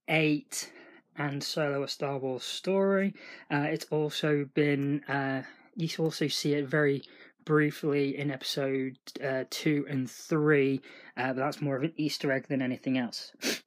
8, 0.07 0.71
and 1.17 1.43
Solo 1.43 1.83
a 1.83 1.87
Star 1.87 2.17
Wars 2.17 2.43
Story. 2.43 3.13
Uh, 3.49 3.67
it's 3.69 3.85
also 3.85 4.49
been, 4.53 5.03
uh, 5.05 5.43
you 5.75 5.89
also 5.97 6.27
see 6.27 6.53
it 6.53 6.67
very 6.67 7.03
briefly 7.45 8.17
in 8.17 8.31
episode 8.31 8.97
uh, 9.23 9.43
two 9.49 9.85
and 9.89 10.09
three, 10.09 10.81
uh, 11.17 11.27
but 11.27 11.37
that's 11.37 11.61
more 11.61 11.75
of 11.75 11.83
an 11.83 11.93
Easter 11.97 12.31
egg 12.31 12.47
than 12.47 12.61
anything 12.61 12.97
else. 12.97 13.31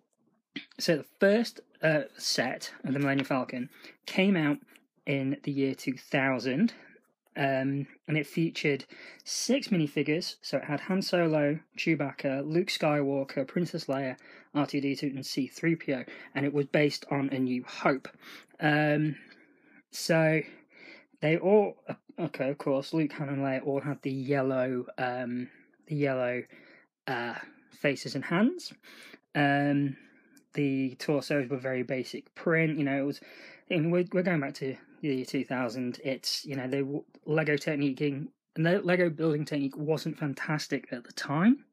So 0.79 0.97
the 0.97 1.07
first 1.21 1.61
uh, 1.83 2.03
set 2.17 2.73
of 2.85 2.95
the 2.95 2.99
Millennium 3.01 3.27
Falcon 3.27 3.71
came 4.07 4.37
out 4.37 4.59
in 5.07 5.37
the 5.43 5.53
year 5.53 5.75
2000, 5.75 6.73
um, 7.37 7.87
and 8.07 8.17
it 8.17 8.27
featured 8.27 8.85
six 9.25 9.69
minifigures. 9.69 10.37
So 10.43 10.59
it 10.59 10.65
had 10.65 10.81
Han 10.81 11.03
Solo, 11.03 11.59
Chewbacca, 11.77 12.45
Luke 12.45 12.69
Skywalker, 12.69 13.47
Princess 13.47 13.87
Leia, 13.87 14.17
R2D2, 14.55 15.03
and 15.03 15.19
C3PO, 15.21 16.07
and 16.35 16.47
it 16.47 16.53
was 16.53 16.67
based 16.67 17.05
on 17.11 17.29
A 17.31 17.39
New 17.39 17.65
Hope. 17.65 18.09
Um, 18.61 19.17
so 19.91 20.41
they 21.21 21.37
all 21.37 21.77
okay, 22.19 22.51
of 22.51 22.59
course, 22.59 22.93
Luke, 22.93 23.13
Han, 23.13 23.29
and 23.29 23.43
Leia 23.43 23.67
all 23.67 23.81
had 23.81 24.03
the 24.03 24.11
yellow, 24.11 24.87
um, 24.99 25.49
the 25.87 25.97
yellow 25.97 26.43
uh, 27.07 27.35
faces 27.71 28.15
and 28.15 28.25
hands. 28.25 28.73
Um, 29.35 29.97
the 30.55 30.95
torsos 30.97 31.49
were 31.49 31.57
very 31.57 31.83
basic 31.83 32.35
print. 32.35 32.79
You 32.79 32.85
know, 32.85 32.99
it 32.99 33.07
was. 33.07 33.21
We're, 33.71 34.05
we're 34.13 34.23
going 34.23 34.41
back 34.41 34.55
to 34.55 34.77
the 35.01 35.17
year 35.17 35.25
2000. 35.25 36.01
It's 36.05 36.45
you 36.45 36.55
know, 36.55 36.69
the 36.69 37.03
Lego 37.27 37.55
techniquing 37.55 38.29
and 38.57 38.67
the 38.67 38.81
Lego 38.81 39.11
building 39.11 39.45
technique 39.45 39.77
wasn't 39.77 40.19
fantastic 40.19 40.93
at 40.93 41.05
the 41.05 41.13
time. 41.13 41.65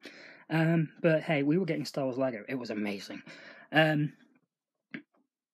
Um, 0.49 0.89
but 1.01 1.21
hey, 1.21 1.43
we 1.43 1.57
were 1.57 1.65
getting 1.65 1.85
Star 1.85 2.05
Wars 2.05 2.17
Lego. 2.17 2.43
It 2.47 2.55
was 2.55 2.69
amazing. 2.69 3.21
Um, 3.71 4.13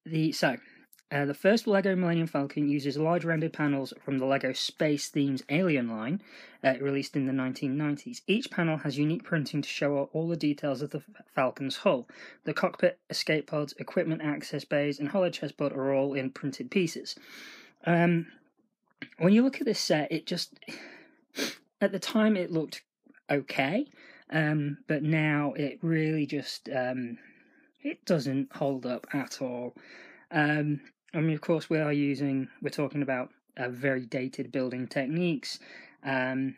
the 0.06 0.32
so 0.32 0.58
uh, 1.10 1.24
the 1.24 1.34
first 1.34 1.68
LEGO 1.68 1.96
Millennium 1.96 2.28
Falcon 2.28 2.68
uses 2.68 2.98
large 2.98 3.24
rendered 3.24 3.54
panels 3.54 3.94
from 4.04 4.18
the 4.18 4.26
LEGO 4.26 4.52
Space 4.52 5.08
Themes 5.08 5.42
Alien 5.50 5.90
line, 5.90 6.22
uh, 6.64 6.74
released 6.82 7.16
in 7.16 7.26
the 7.26 7.32
1990s. 7.32 8.22
Each 8.28 8.52
panel 8.52 8.78
has 8.78 8.98
unique 8.98 9.24
printing 9.24 9.62
to 9.62 9.70
show 9.70 10.10
all 10.12 10.28
the 10.28 10.36
details 10.36 10.82
of 10.82 10.90
the 10.90 11.02
Falcon's 11.34 11.78
hull. 11.78 12.10
The 12.44 12.54
cockpit, 12.54 13.00
escape 13.10 13.48
pods, 13.48 13.74
equipment 13.80 14.22
access 14.22 14.66
bays, 14.66 15.00
and 15.00 15.08
hollow 15.08 15.30
chessboard 15.30 15.72
are 15.72 15.94
all 15.94 16.14
in 16.14 16.30
printed 16.30 16.70
pieces. 16.70 17.16
Um, 17.86 18.28
when 19.18 19.32
you 19.32 19.44
look 19.44 19.62
at 19.62 19.66
this 19.66 19.80
set, 19.80 20.12
it 20.12 20.26
just. 20.26 20.54
At 21.80 21.92
the 21.92 22.00
time, 22.00 22.36
it 22.36 22.52
looked 22.52 22.82
okay, 23.30 23.86
um, 24.32 24.80
but 24.88 25.04
now 25.04 25.54
it 25.56 25.78
really 25.84 26.26
just. 26.26 26.68
Um, 26.70 27.20
it 27.84 28.04
doesn't 28.04 28.52
hold 28.52 28.88
up 28.88 29.06
at 29.14 29.44
all. 29.44 29.76
Um, 30.32 30.82
I 31.18 31.22
mean, 31.22 31.34
of 31.34 31.42
course, 31.42 31.68
we 31.68 31.80
are 31.80 31.92
using, 31.92 32.48
we're 32.62 32.70
talking 32.70 33.02
about 33.02 33.32
uh, 33.58 33.70
very 33.70 34.06
dated 34.06 34.52
building 34.52 34.88
techniques. 34.88 35.58
Um, 36.04 36.56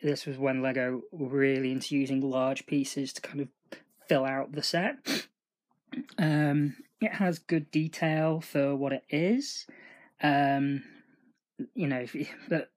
this 0.00 0.24
was 0.24 0.38
when 0.38 0.62
Lego 0.62 1.02
really 1.10 1.72
into 1.72 1.96
using 1.96 2.20
large 2.20 2.64
pieces 2.66 3.12
to 3.14 3.20
kind 3.20 3.40
of 3.40 3.48
fill 4.08 4.24
out 4.24 4.52
the 4.52 4.62
set. 4.62 5.26
Um, 6.16 6.76
it 7.00 7.12
has 7.12 7.40
good 7.40 7.72
detail 7.72 8.40
for 8.40 8.76
what 8.76 8.92
it 8.92 9.02
is. 9.10 9.66
Um, 10.22 10.84
you 11.74 11.88
know, 11.88 12.06
but 12.48 12.70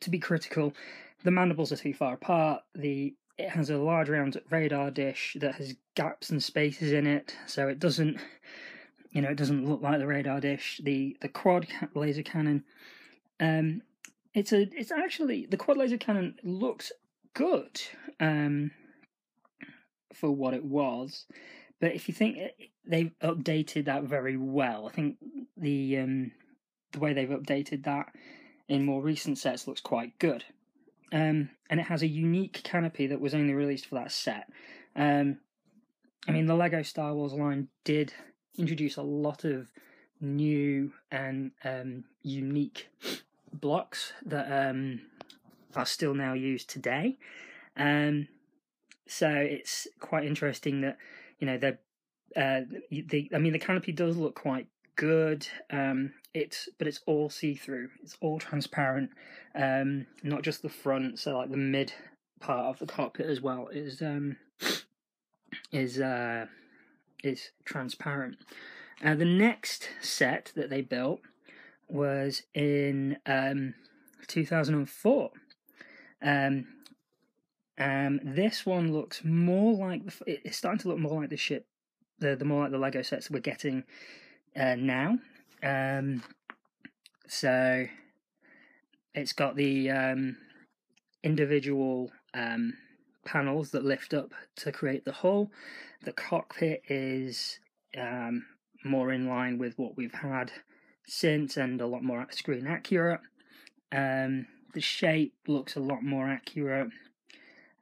to 0.00 0.10
be 0.10 0.18
critical, 0.18 0.72
the 1.22 1.30
mandibles 1.30 1.70
are 1.70 1.76
too 1.76 1.94
far 1.94 2.14
apart. 2.14 2.62
The 2.74 3.14
it 3.38 3.50
has 3.50 3.70
a 3.70 3.76
large 3.76 4.08
round 4.08 4.40
radar 4.50 4.90
dish 4.90 5.36
that 5.40 5.56
has 5.56 5.76
gaps 5.94 6.30
and 6.30 6.42
spaces 6.42 6.92
in 6.92 7.06
it, 7.06 7.36
so 7.46 7.68
it 7.68 7.78
doesn't, 7.78 8.18
you 9.16 9.22
know, 9.22 9.30
it 9.30 9.38
doesn't 9.38 9.66
look 9.66 9.80
like 9.80 9.98
the 9.98 10.06
radar 10.06 10.40
dish. 10.40 10.78
The 10.84 11.16
the 11.22 11.30
quad 11.30 11.66
laser 11.94 12.22
cannon, 12.22 12.64
um, 13.40 13.80
it's 14.34 14.52
a 14.52 14.68
it's 14.78 14.92
actually 14.92 15.46
the 15.46 15.56
quad 15.56 15.78
laser 15.78 15.96
cannon 15.96 16.34
looks 16.42 16.92
good, 17.32 17.80
um, 18.20 18.72
for 20.12 20.30
what 20.30 20.52
it 20.52 20.66
was, 20.66 21.24
but 21.80 21.94
if 21.94 22.08
you 22.08 22.14
think 22.14 22.36
they've 22.86 23.10
updated 23.22 23.86
that 23.86 24.02
very 24.02 24.36
well, 24.36 24.86
I 24.86 24.92
think 24.92 25.16
the 25.56 25.96
um 25.96 26.32
the 26.92 26.98
way 26.98 27.14
they've 27.14 27.26
updated 27.30 27.84
that 27.84 28.12
in 28.68 28.84
more 28.84 29.00
recent 29.00 29.38
sets 29.38 29.66
looks 29.66 29.80
quite 29.80 30.18
good. 30.18 30.44
Um, 31.10 31.48
and 31.70 31.80
it 31.80 31.84
has 31.84 32.02
a 32.02 32.06
unique 32.06 32.60
canopy 32.64 33.06
that 33.06 33.20
was 33.20 33.34
only 33.34 33.54
released 33.54 33.86
for 33.86 33.94
that 33.94 34.12
set. 34.12 34.50
Um, 34.94 35.38
I 36.28 36.32
mean, 36.32 36.44
the 36.44 36.54
Lego 36.54 36.82
Star 36.82 37.14
Wars 37.14 37.32
line 37.32 37.68
did 37.82 38.12
introduce 38.58 38.96
a 38.96 39.02
lot 39.02 39.44
of 39.44 39.70
new 40.20 40.92
and 41.10 41.52
um, 41.64 42.04
unique 42.22 42.88
blocks 43.52 44.12
that 44.24 44.68
um, 44.70 45.00
are 45.74 45.86
still 45.86 46.14
now 46.14 46.32
used 46.32 46.68
today. 46.68 47.18
Um, 47.76 48.28
so 49.06 49.28
it's 49.28 49.86
quite 50.00 50.24
interesting 50.24 50.80
that 50.80 50.98
you 51.38 51.46
know 51.46 51.58
the 51.58 51.78
uh, 52.36 52.62
the 52.90 53.30
I 53.34 53.38
mean 53.38 53.52
the 53.52 53.58
canopy 53.58 53.92
does 53.92 54.16
look 54.16 54.34
quite 54.34 54.66
good. 54.96 55.46
Um, 55.70 56.12
it's 56.34 56.68
but 56.78 56.86
it's 56.86 57.00
all 57.06 57.30
see 57.30 57.54
through. 57.54 57.90
It's 58.02 58.16
all 58.20 58.38
transparent. 58.38 59.10
Um, 59.54 60.06
not 60.22 60.42
just 60.42 60.62
the 60.62 60.68
front, 60.68 61.18
so 61.18 61.38
like 61.38 61.50
the 61.50 61.56
mid 61.56 61.92
part 62.40 62.66
of 62.66 62.78
the 62.78 62.86
cockpit 62.86 63.26
as 63.26 63.40
well 63.40 63.68
is 63.68 64.02
um 64.02 64.36
is 65.72 66.00
uh 66.00 66.46
is 67.22 67.50
transparent. 67.64 68.36
Uh, 69.04 69.14
the 69.14 69.24
next 69.24 69.88
set 70.00 70.52
that 70.56 70.70
they 70.70 70.80
built 70.80 71.20
was 71.88 72.42
in 72.54 73.18
um 73.26 73.74
2004. 74.26 75.30
Um, 76.22 76.66
um, 77.78 78.20
this 78.24 78.64
one 78.64 78.92
looks 78.92 79.22
more 79.22 79.74
like 79.74 80.02
it's 80.26 80.56
starting 80.56 80.78
to 80.80 80.88
look 80.88 80.98
more 80.98 81.20
like 81.20 81.30
the 81.30 81.36
ship, 81.36 81.66
the 82.18 82.34
the 82.34 82.44
more 82.44 82.62
like 82.62 82.72
the 82.72 82.78
Lego 82.78 83.02
sets 83.02 83.30
we're 83.30 83.40
getting 83.40 83.84
uh, 84.58 84.76
now. 84.76 85.18
Um, 85.62 86.22
so 87.28 87.86
it's 89.14 89.32
got 89.32 89.56
the 89.56 89.90
um, 89.90 90.36
individual 91.22 92.10
um, 92.32 92.74
panels 93.26 93.70
that 93.72 93.84
lift 93.84 94.14
up 94.14 94.32
to 94.56 94.72
create 94.72 95.04
the 95.04 95.12
hull. 95.12 95.50
The 96.04 96.12
cockpit 96.12 96.82
is 96.88 97.58
um, 97.98 98.46
more 98.84 99.12
in 99.12 99.28
line 99.28 99.58
with 99.58 99.78
what 99.78 99.96
we've 99.96 100.14
had 100.14 100.52
since 101.06 101.56
and 101.56 101.80
a 101.80 101.86
lot 101.86 102.02
more 102.02 102.26
screen 102.30 102.66
accurate. 102.66 103.20
Um, 103.92 104.46
the 104.72 104.80
shape 104.80 105.34
looks 105.46 105.76
a 105.76 105.80
lot 105.80 106.02
more 106.02 106.28
accurate. 106.28 106.90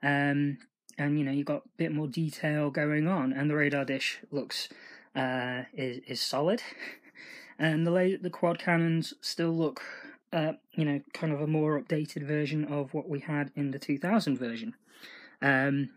Um, 0.02 0.58
and 0.98 1.18
you 1.18 1.24
know 1.24 1.32
you've 1.32 1.46
got 1.46 1.64
a 1.64 1.76
bit 1.76 1.92
more 1.92 2.06
detail 2.06 2.70
going 2.70 3.08
on, 3.08 3.32
and 3.32 3.50
the 3.50 3.56
radar 3.56 3.84
dish 3.84 4.20
looks 4.30 4.68
uh, 5.16 5.62
is 5.72 6.00
is 6.06 6.20
solid, 6.20 6.62
and 7.58 7.86
the 7.86 8.18
the 8.20 8.30
quad 8.30 8.58
cannons 8.58 9.14
still 9.20 9.56
look, 9.56 9.82
uh, 10.32 10.52
you 10.72 10.84
know, 10.84 11.00
kind 11.12 11.32
of 11.32 11.40
a 11.40 11.46
more 11.46 11.80
updated 11.80 12.26
version 12.26 12.64
of 12.64 12.94
what 12.94 13.08
we 13.08 13.20
had 13.20 13.50
in 13.56 13.70
the 13.70 13.78
2000 13.78 14.38
version. 14.38 14.74
Um, 15.42 15.90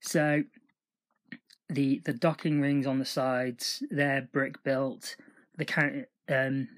so 0.00 0.42
the 1.68 2.00
the 2.04 2.12
docking 2.12 2.60
rings 2.60 2.86
on 2.86 2.98
the 2.98 3.04
sides 3.04 3.82
they're 3.90 4.28
brick 4.32 4.62
built. 4.62 5.16
The 5.56 6.06
um, 6.28 6.68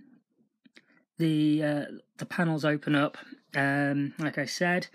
the 1.18 1.62
uh, 1.62 1.84
the 2.18 2.26
panels 2.26 2.64
open 2.64 2.94
up. 2.94 3.16
Um, 3.54 4.14
like 4.18 4.38
I 4.38 4.46
said, 4.46 4.88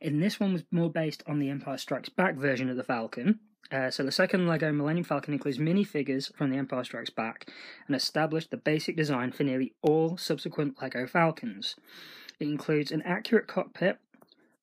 in 0.00 0.20
this 0.20 0.38
one 0.38 0.52
was 0.52 0.64
more 0.70 0.90
based 0.90 1.22
on 1.26 1.38
the 1.38 1.50
Empire 1.50 1.78
Strikes 1.78 2.08
Back 2.08 2.36
version 2.36 2.68
of 2.68 2.76
the 2.76 2.84
Falcon. 2.84 3.40
Uh, 3.72 3.90
so 3.90 4.02
the 4.02 4.12
second 4.12 4.46
LEGO 4.46 4.72
Millennium 4.72 5.04
Falcon 5.04 5.32
includes 5.32 5.58
minifigures 5.58 6.32
from 6.36 6.50
The 6.50 6.58
Empire 6.58 6.84
Strikes 6.84 7.10
Back 7.10 7.50
and 7.86 7.96
established 7.96 8.50
the 8.50 8.56
basic 8.56 8.96
design 8.96 9.32
for 9.32 9.42
nearly 9.42 9.72
all 9.82 10.16
subsequent 10.16 10.80
LEGO 10.80 11.06
Falcons. 11.06 11.74
It 12.38 12.48
includes 12.48 12.92
an 12.92 13.02
accurate 13.02 13.46
cockpit, 13.46 13.98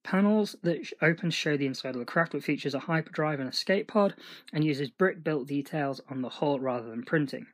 panels 0.03 0.55
that 0.63 0.91
open 1.01 1.31
show 1.31 1.57
the 1.57 1.65
inside 1.65 1.95
of 1.95 1.99
the 1.99 2.05
craft, 2.05 2.33
which 2.33 2.43
features 2.43 2.73
a 2.73 2.79
hyperdrive 2.79 3.39
and 3.39 3.49
escape 3.49 3.87
pod, 3.87 4.15
and 4.53 4.63
uses 4.63 4.89
brick-built 4.89 5.47
details 5.47 6.01
on 6.09 6.21
the 6.21 6.29
hull 6.29 6.59
rather 6.59 6.89
than 6.89 7.03
printing. 7.03 7.47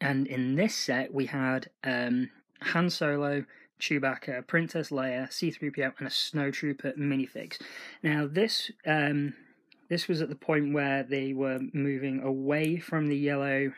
And 0.00 0.26
in 0.26 0.54
this 0.54 0.74
set, 0.74 1.14
we 1.14 1.26
had 1.26 1.70
um, 1.82 2.30
Han 2.60 2.90
Solo, 2.90 3.44
Chewbacca, 3.80 4.46
Princess 4.46 4.90
Leia, 4.90 5.28
C3PO, 5.28 5.94
and 5.98 6.06
a 6.06 6.10
Snowtrooper 6.10 6.96
minifigs. 6.98 7.60
Now, 8.02 8.26
this 8.30 8.70
um, 8.86 9.34
this 9.88 10.08
was 10.08 10.22
at 10.22 10.28
the 10.28 10.34
point 10.34 10.72
where 10.72 11.02
they 11.02 11.32
were 11.32 11.60
moving 11.72 12.20
away 12.20 12.78
from 12.78 13.08
the 13.08 13.16
yellow 13.16 13.72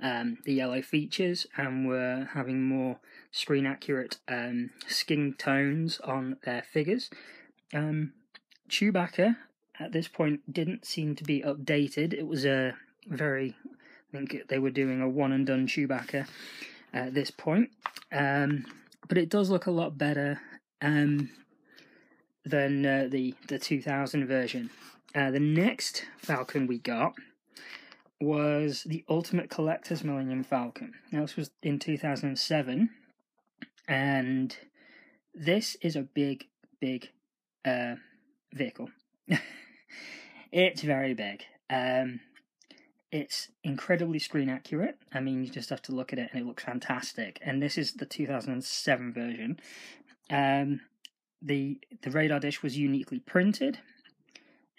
um, 0.00 0.38
the 0.44 0.52
yellow 0.52 0.82
features 0.82 1.46
and 1.56 1.86
were 1.86 2.28
having 2.34 2.62
more 2.62 2.98
screen 3.30 3.66
accurate 3.66 4.18
um, 4.28 4.70
skin 4.88 5.34
tones 5.38 6.00
on 6.00 6.36
their 6.44 6.62
figures. 6.62 7.10
Um, 7.72 8.12
Chewbacca 8.68 9.36
at 9.78 9.92
this 9.92 10.08
point 10.08 10.52
didn't 10.52 10.84
seem 10.84 11.14
to 11.16 11.24
be 11.24 11.42
updated. 11.42 12.12
It 12.12 12.26
was 12.26 12.44
a 12.44 12.74
very, 13.06 13.56
I 14.12 14.16
think 14.16 14.48
they 14.48 14.58
were 14.58 14.70
doing 14.70 15.00
a 15.00 15.08
one 15.08 15.32
and 15.32 15.46
done 15.46 15.66
Chewbacca 15.66 16.26
at 16.92 17.14
this 17.14 17.30
point. 17.30 17.70
Um, 18.12 18.66
but 19.08 19.18
it 19.18 19.28
does 19.28 19.50
look 19.50 19.66
a 19.66 19.70
lot 19.70 19.96
better 19.96 20.40
um, 20.82 21.30
than 22.44 22.84
uh, 22.84 23.08
the 23.10 23.34
the 23.48 23.58
2000 23.58 24.26
version. 24.26 24.70
Uh, 25.14 25.30
the 25.30 25.40
next 25.40 26.04
Falcon 26.18 26.66
we 26.66 26.78
got 26.78 27.14
was 28.20 28.84
the 28.84 29.04
Ultimate 29.08 29.50
Collector's 29.50 30.02
Millennium 30.02 30.42
Falcon. 30.42 30.94
Now, 31.12 31.22
this 31.22 31.36
was 31.36 31.50
in 31.62 31.78
2007, 31.78 32.90
and 33.88 34.56
this 35.34 35.76
is 35.82 35.96
a 35.96 36.02
big, 36.02 36.46
big 36.80 37.10
uh, 37.64 37.96
vehicle. 38.52 38.88
it's 40.52 40.82
very 40.82 41.14
big. 41.14 41.44
Um, 41.68 42.20
it's 43.12 43.48
incredibly 43.62 44.18
screen 44.18 44.48
accurate. 44.48 44.98
I 45.12 45.20
mean, 45.20 45.44
you 45.44 45.50
just 45.50 45.70
have 45.70 45.82
to 45.82 45.92
look 45.92 46.12
at 46.12 46.18
it 46.18 46.30
and 46.32 46.40
it 46.40 46.46
looks 46.46 46.64
fantastic. 46.64 47.38
And 47.42 47.62
this 47.62 47.78
is 47.78 47.92
the 47.94 48.06
2007 48.06 49.12
version. 49.12 49.60
Um, 50.30 50.80
the 51.42 51.78
the 52.02 52.10
radar 52.10 52.40
dish 52.40 52.62
was 52.62 52.76
uniquely 52.76 53.20
printed. 53.20 53.78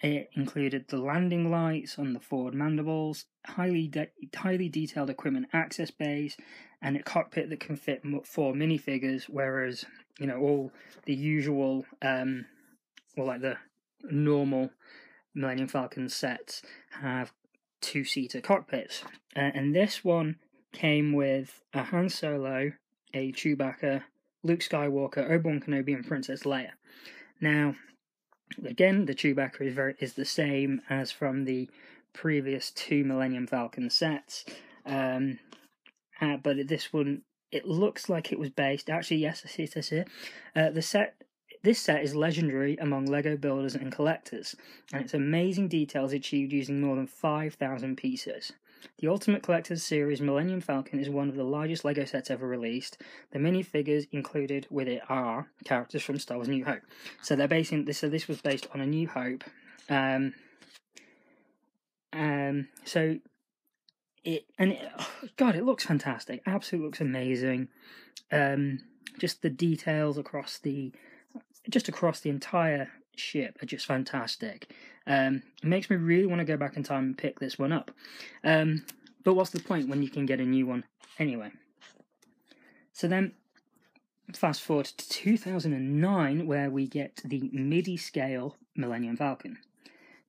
It 0.00 0.30
included 0.34 0.86
the 0.88 0.98
landing 0.98 1.50
lights 1.50 1.98
on 1.98 2.12
the 2.12 2.20
forward 2.20 2.54
mandibles, 2.54 3.26
highly 3.44 3.88
de- 3.88 4.10
highly 4.36 4.68
detailed 4.68 5.10
equipment 5.10 5.48
access 5.52 5.90
bays, 5.90 6.36
and 6.80 6.96
a 6.96 7.02
cockpit 7.02 7.50
that 7.50 7.60
can 7.60 7.76
fit 7.76 8.02
four 8.24 8.52
minifigures. 8.52 9.24
Whereas 9.24 9.84
you 10.18 10.26
know 10.26 10.38
all 10.38 10.72
the 11.04 11.14
usual, 11.14 11.84
um, 12.00 12.46
well, 13.16 13.26
like 13.26 13.40
the 13.40 13.56
normal 14.04 14.70
Millennium 15.34 15.68
Falcon 15.68 16.08
sets 16.08 16.62
have 17.00 17.32
two 17.80 18.04
seater 18.04 18.40
cockpits, 18.40 19.02
uh, 19.34 19.50
and 19.54 19.74
this 19.74 20.04
one 20.04 20.36
came 20.72 21.12
with 21.12 21.60
a 21.74 21.82
Han 21.82 22.08
Solo, 22.08 22.72
a 23.14 23.32
Chewbacca, 23.32 24.04
Luke 24.44 24.60
Skywalker, 24.60 25.28
Obi 25.28 25.48
Wan 25.48 25.60
Kenobi, 25.60 25.94
and 25.94 26.06
Princess 26.06 26.44
Leia. 26.44 26.70
Now, 27.40 27.74
Again, 28.64 29.06
the 29.06 29.14
Chewbacca 29.14 29.60
is 29.62 29.74
very 29.74 29.94
is 30.00 30.14
the 30.14 30.24
same 30.24 30.80
as 30.88 31.10
from 31.10 31.44
the 31.44 31.68
previous 32.12 32.70
two 32.70 33.04
Millennium 33.04 33.46
Falcon 33.46 33.90
sets, 33.90 34.44
um, 34.86 35.38
uh, 36.20 36.36
but 36.38 36.68
this 36.68 36.92
one 36.92 37.22
it 37.50 37.66
looks 37.66 38.08
like 38.08 38.32
it 38.32 38.38
was 38.38 38.50
based. 38.50 38.90
Actually, 38.90 39.18
yes, 39.18 39.42
I 39.44 39.48
see 39.48 39.62
it 39.64 39.86
here. 39.86 40.04
Uh, 40.54 40.70
the 40.70 40.82
set 40.82 41.14
this 41.62 41.80
set 41.80 42.04
is 42.04 42.14
legendary 42.14 42.76
among 42.76 43.06
LEGO 43.06 43.36
builders 43.36 43.74
and 43.74 43.92
collectors, 43.92 44.54
and 44.92 45.02
its 45.02 45.14
amazing 45.14 45.68
details 45.68 46.12
achieved 46.12 46.52
using 46.52 46.80
more 46.80 46.96
than 46.96 47.06
5,000 47.06 47.96
pieces. 47.96 48.52
The 48.98 49.08
Ultimate 49.08 49.42
Collector's 49.42 49.82
Series 49.82 50.20
Millennium 50.20 50.60
Falcon 50.60 51.00
is 51.00 51.08
one 51.08 51.28
of 51.28 51.36
the 51.36 51.44
largest 51.44 51.84
LEGO 51.84 52.04
sets 52.04 52.30
ever 52.30 52.46
released. 52.46 52.98
The 53.32 53.38
minifigures 53.38 54.06
included 54.12 54.66
with 54.70 54.88
it 54.88 55.02
are 55.08 55.48
characters 55.64 56.02
from 56.02 56.18
Star 56.18 56.36
Wars 56.36 56.48
New 56.48 56.64
Hope. 56.64 56.82
So 57.22 57.36
they're 57.36 57.48
basing 57.48 57.84
this. 57.84 57.98
So 57.98 58.08
this 58.08 58.28
was 58.28 58.40
based 58.40 58.66
on 58.74 58.80
a 58.80 58.86
New 58.86 59.08
Hope. 59.08 59.44
Um, 59.88 60.34
um, 62.12 62.68
so 62.84 63.18
it 64.24 64.44
and 64.58 64.72
it, 64.72 64.90
oh 64.98 65.10
God, 65.36 65.56
it 65.56 65.64
looks 65.64 65.84
fantastic. 65.84 66.42
Absolutely 66.46 66.86
looks 66.86 67.00
amazing. 67.00 67.68
Um, 68.30 68.80
just 69.18 69.42
the 69.42 69.50
details 69.50 70.18
across 70.18 70.58
the, 70.58 70.92
just 71.68 71.88
across 71.88 72.20
the 72.20 72.30
entire 72.30 72.88
ship 73.16 73.58
are 73.62 73.66
just 73.66 73.86
fantastic. 73.86 74.72
Um, 75.08 75.42
it 75.62 75.66
makes 75.66 75.90
me 75.90 75.96
really 75.96 76.26
want 76.26 76.40
to 76.40 76.44
go 76.44 76.56
back 76.56 76.76
in 76.76 76.84
time 76.84 77.04
and 77.04 77.18
pick 77.18 77.40
this 77.40 77.58
one 77.58 77.72
up. 77.72 77.90
Um, 78.44 78.84
but 79.24 79.34
what's 79.34 79.50
the 79.50 79.60
point 79.60 79.88
when 79.88 80.02
you 80.02 80.10
can 80.10 80.26
get 80.26 80.38
a 80.38 80.44
new 80.44 80.66
one 80.66 80.84
anyway? 81.18 81.50
So 82.92 83.08
then, 83.08 83.32
fast 84.34 84.62
forward 84.62 84.86
to 84.86 85.08
2009, 85.08 86.46
where 86.46 86.70
we 86.70 86.86
get 86.86 87.22
the 87.24 87.48
MIDI 87.52 87.96
scale 87.96 88.56
Millennium 88.76 89.16
Falcon. 89.16 89.58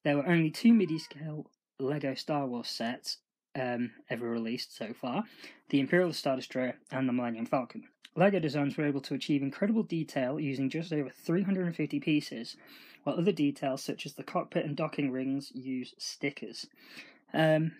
There 0.03 0.15
were 0.15 0.27
only 0.27 0.49
two 0.49 0.73
MIDI 0.73 0.97
scale 0.97 1.51
Lego 1.77 2.15
Star 2.15 2.47
Wars 2.47 2.69
sets 2.69 3.17
um, 3.59 3.91
ever 4.09 4.29
released 4.29 4.75
so 4.75 4.93
far 4.93 5.23
the 5.69 5.79
Imperial 5.79 6.13
Star 6.13 6.35
Destroyer 6.35 6.75
and 6.91 7.07
the 7.07 7.13
Millennium 7.13 7.45
Falcon. 7.45 7.83
LEGO 8.15 8.39
designs 8.39 8.75
were 8.75 8.85
able 8.85 9.01
to 9.01 9.13
achieve 9.13 9.43
incredible 9.43 9.83
detail 9.83 10.39
using 10.39 10.69
just 10.69 10.91
over 10.91 11.09
350 11.09 11.99
pieces, 11.99 12.57
while 13.03 13.17
other 13.17 13.31
details 13.31 13.83
such 13.83 14.05
as 14.05 14.13
the 14.13 14.23
cockpit 14.23 14.65
and 14.65 14.75
docking 14.75 15.11
rings 15.11 15.51
use 15.53 15.93
stickers. 15.97 16.67
Um, 17.33 17.73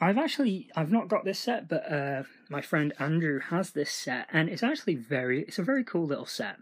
I've 0.00 0.18
actually 0.18 0.68
I've 0.74 0.90
not 0.90 1.06
got 1.06 1.24
this 1.24 1.38
set, 1.38 1.68
but 1.68 1.90
uh, 1.90 2.24
my 2.50 2.60
friend 2.60 2.92
Andrew 2.98 3.38
has 3.38 3.70
this 3.70 3.90
set, 3.90 4.26
and 4.32 4.48
it's 4.48 4.64
actually 4.64 4.96
very 4.96 5.42
it's 5.42 5.60
a 5.60 5.62
very 5.62 5.84
cool 5.84 6.06
little 6.06 6.26
set. 6.26 6.56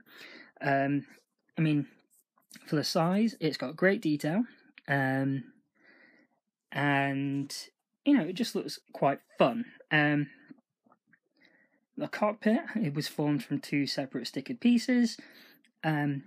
Um, 0.61 1.07
I 1.57 1.63
mean, 1.63 1.87
for 2.67 2.77
the 2.77 2.85
size, 2.85 3.37
it's 3.41 3.57
got 3.57 3.77
great 3.77 4.03
detail, 4.03 4.45
um, 4.89 5.45
and 6.71 7.57
you 8.05 8.15
know 8.15 8.25
it 8.25 8.35
just 8.35 8.55
looks 8.55 8.79
quite 8.93 9.21
fun. 9.39 9.65
Um, 9.91 10.29
the 11.97 12.09
cockpit 12.09 12.61
it 12.77 12.95
was 12.95 13.09
formed 13.09 13.43
from 13.43 13.59
two 13.59 13.87
separate 13.87 14.27
stickered 14.27 14.61
pieces. 14.61 15.17
Um, 15.83 16.25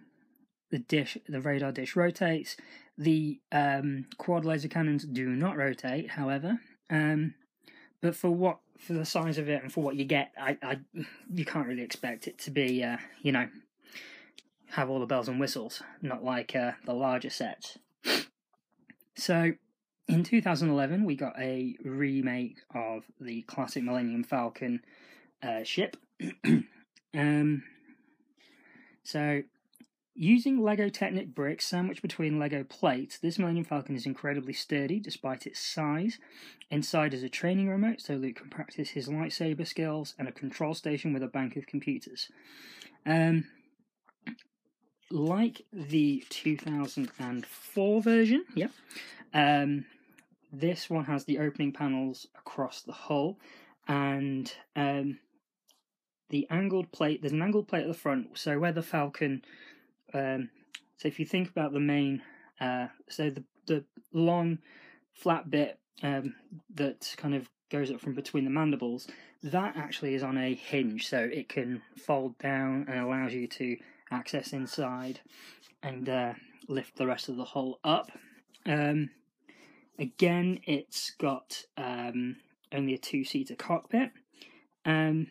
the 0.74 0.80
dish, 0.80 1.20
the 1.30 1.40
radar 1.40 1.72
dish 1.72 1.96
rotates. 1.96 2.58
The 2.98 3.40
um, 3.52 4.08
quad 4.18 4.44
laser 4.44 4.68
cannons 4.68 5.04
do 5.06 5.30
not 5.30 5.56
rotate, 5.56 6.10
however. 6.10 6.60
Um, 6.90 7.36
but 8.02 8.16
for 8.16 8.32
what 8.32 8.58
for 8.80 8.94
the 8.94 9.06
size 9.06 9.38
of 9.38 9.48
it 9.48 9.62
and 9.62 9.72
for 9.72 9.84
what 9.84 9.96
you 9.96 10.04
get, 10.04 10.32
I, 10.36 10.58
I 10.64 10.80
you 11.32 11.46
can't 11.46 11.68
really 11.68 11.84
expect 11.84 12.28
it 12.28 12.40
to 12.40 12.52
be, 12.52 12.84
uh, 12.84 12.98
you 13.22 13.32
know, 13.32 13.48
have 14.72 14.90
all 14.90 15.00
the 15.00 15.06
bells 15.06 15.28
and 15.28 15.40
whistles. 15.40 15.84
Not 16.02 16.24
like 16.24 16.56
uh, 16.56 16.72
the 16.86 16.94
larger 16.94 17.30
sets. 17.30 17.78
So, 19.16 19.54
in 20.08 20.24
2011, 20.24 21.06
we 21.06 21.16
got 21.16 21.40
a 21.40 21.76
remake 21.86 22.58
of 22.74 23.04
the 23.22 23.44
classic 23.44 23.84
Millennium 23.84 24.24
Falcon 24.24 24.82
uh, 25.44 25.64
ship. 25.64 25.98
um, 27.14 27.62
so, 29.04 29.44
using 30.16 30.62
Lego 30.62 30.90
Technic 30.90 31.34
bricks 31.34 31.66
sandwiched 31.66 32.02
between 32.02 32.40
Lego 32.40 32.64
plates, 32.64 33.18
this 33.18 33.40
Millennium 33.40 33.66
Falcon 33.66 33.96
is 33.96 34.06
incredibly 34.06 34.54
sturdy 34.54 35.00
despite 35.00 35.48
its 35.48 35.60
size. 35.60 36.20
Inside 36.70 37.14
is 37.14 37.24
a 37.24 37.30
training 37.30 37.70
remote 37.70 38.02
so 38.02 38.16
Luke 38.16 38.36
can 38.38 38.50
practice 38.50 38.90
his 38.90 39.08
lightsaber 39.08 39.66
skills, 39.66 40.14
and 40.18 40.28
a 40.28 40.32
control 40.32 40.74
station 40.74 41.14
with 41.14 41.24
a 41.24 41.28
bank 41.28 41.56
of 41.56 41.68
computers. 41.68 42.30
Um, 43.06 43.46
like 45.12 45.66
the 45.72 46.24
2004 46.30 48.02
version, 48.02 48.46
yeah. 48.56 48.68
Um, 49.34 49.86
this 50.52 50.90
one 50.90 51.06
has 51.06 51.26
the 51.26 51.40
opening 51.40 51.74
panels 51.74 52.28
across 52.38 52.82
the 52.82 52.94
hull, 52.94 53.40
and 53.88 54.52
um, 54.76 55.20
the 56.30 56.48
angled 56.50 56.92
plate. 56.92 57.22
There's 57.22 57.34
an 57.34 57.42
angled 57.42 57.68
plate 57.68 57.84
at 57.84 57.88
the 57.88 57.94
front, 57.94 58.38
so 58.38 58.60
where 58.60 58.72
the 58.72 58.84
Falcon. 58.84 59.44
Um, 60.14 60.50
so 60.98 61.08
if 61.08 61.20
you 61.20 61.26
think 61.26 61.50
about 61.50 61.74
the 61.74 61.80
main, 61.80 62.22
uh, 62.60 62.88
so 63.10 63.30
the 63.30 63.44
the 63.66 63.84
long 64.12 64.60
flat 65.14 65.50
bit 65.50 65.80
um, 66.02 66.36
that 66.76 67.14
kind 67.18 67.34
of 67.34 67.50
goes 67.70 67.92
up 67.92 68.02
from 68.02 68.14
between 68.14 68.44
the 68.44 68.50
mandibles, 68.50 69.08
that 69.42 69.76
actually 69.76 70.16
is 70.16 70.24
on 70.24 70.38
a 70.38 70.54
hinge, 70.54 71.08
so 71.08 71.18
it 71.18 71.50
can 71.50 71.82
fold 71.98 72.38
down 72.38 72.86
and 72.88 73.00
allows 73.00 73.34
you 73.34 73.48
to 73.48 73.78
access 74.12 74.54
inside 74.54 75.20
and 75.82 76.08
uh, 76.08 76.34
lift 76.68 76.96
the 76.96 77.08
rest 77.08 77.30
of 77.30 77.36
the 77.36 77.44
hull 77.44 77.80
up. 77.84 78.12
Um, 78.66 79.10
again, 80.00 80.60
it's 80.66 81.12
got 81.12 81.64
um, 81.78 82.38
only 82.72 82.94
a 82.94 82.98
two 82.98 83.26
seater 83.26 83.56
cockpit. 83.56 84.12
Um, 84.86 85.28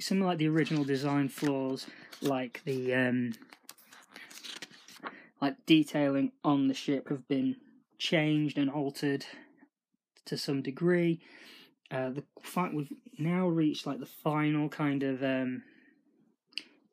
similar 0.00 0.30
like 0.30 0.38
the 0.38 0.48
original 0.48 0.84
design 0.84 1.28
flaws, 1.28 1.86
like 2.20 2.60
the 2.64 2.94
um, 2.94 3.32
like 5.44 5.66
detailing 5.66 6.32
on 6.42 6.68
the 6.68 6.74
ship 6.74 7.10
have 7.10 7.28
been 7.28 7.56
changed 7.98 8.56
and 8.56 8.70
altered 8.70 9.26
to 10.24 10.38
some 10.38 10.62
degree. 10.62 11.20
Uh, 11.90 12.08
the 12.08 12.24
fact 12.42 12.72
we've 12.72 12.94
now 13.18 13.46
reached 13.46 13.86
like 13.86 14.00
the 14.00 14.06
final 14.06 14.70
kind 14.70 15.02
of 15.02 15.22
um, 15.22 15.62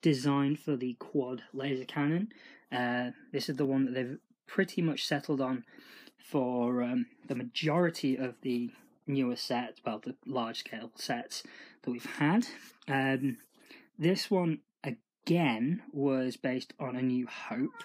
design 0.02 0.58
for 0.58 0.76
the 0.76 0.94
quad 0.96 1.44
laser 1.54 1.86
cannon. 1.86 2.28
Uh, 2.74 3.12
this 3.32 3.48
is 3.48 3.56
the 3.56 3.66
one 3.66 3.86
that 3.86 3.94
they've 3.94 4.18
pretty 4.48 4.82
much 4.82 5.06
settled 5.06 5.40
on 5.40 5.64
for 6.18 6.84
um, 6.84 7.06
the 7.30 7.36
majority 7.36 8.18
of 8.18 8.36
the 8.42 8.70
newer 9.08 9.38
sets, 9.38 9.80
well, 9.86 10.00
the 10.04 10.16
large 10.26 10.60
scale 10.60 10.92
sets 10.96 11.44
that 11.84 11.92
we've 11.92 12.18
had. 12.18 12.48
Um, 12.90 13.38
this 13.98 14.30
one 14.30 14.60
again 14.84 15.84
was 15.94 16.36
based 16.36 16.74
on 16.82 16.98
A 16.98 17.02
New 17.02 17.28
Hope, 17.28 17.84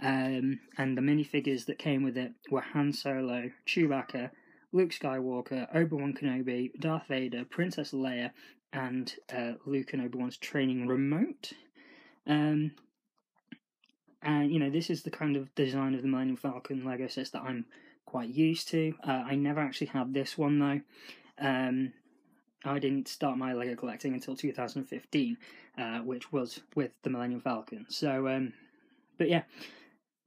um, 0.00 0.60
and 0.78 0.96
the 0.96 1.02
minifigures 1.02 1.66
that 1.66 1.78
came 1.78 2.02
with 2.02 2.16
it 2.16 2.32
were 2.50 2.60
Han 2.60 2.92
Solo, 2.92 3.50
Chewbacca, 3.66 4.30
Luke 4.72 4.90
Skywalker, 4.90 5.68
Obi 5.74 5.96
Wan 5.96 6.14
Kenobi, 6.14 6.70
Darth 6.78 7.06
Vader, 7.08 7.44
Princess 7.44 7.92
Leia, 7.92 8.30
and 8.72 9.14
uh, 9.34 9.52
Luke 9.66 9.92
and 9.92 10.02
Obi 10.02 10.18
Wan's 10.18 10.36
training 10.36 10.86
remote. 10.86 11.52
Um, 12.26 12.72
and 14.22 14.52
you 14.52 14.58
know, 14.58 14.70
this 14.70 14.88
is 14.88 15.02
the 15.02 15.10
kind 15.10 15.36
of 15.36 15.54
design 15.54 15.94
of 15.94 16.02
the 16.02 16.08
Millennium 16.08 16.36
Falcon 16.36 16.84
Lego 16.84 17.08
sets 17.08 17.30
that 17.30 17.42
I'm 17.42 17.66
quite 18.06 18.28
used 18.28 18.68
to. 18.68 18.94
Uh, 19.06 19.24
I 19.26 19.34
never 19.34 19.60
actually 19.60 19.88
had 19.88 20.14
this 20.14 20.38
one 20.38 20.58
though. 20.58 20.80
Um, 21.38 21.92
I 22.64 22.78
didn't 22.78 23.08
start 23.08 23.38
my 23.38 23.52
Lego 23.52 23.74
collecting 23.74 24.14
until 24.14 24.36
2015, 24.36 25.36
uh, 25.76 25.98
which 25.98 26.32
was 26.32 26.60
with 26.76 26.92
the 27.02 27.10
Millennium 27.10 27.40
Falcon. 27.40 27.86
So, 27.88 28.28
um, 28.28 28.52
but 29.22 29.30
yeah, 29.30 29.42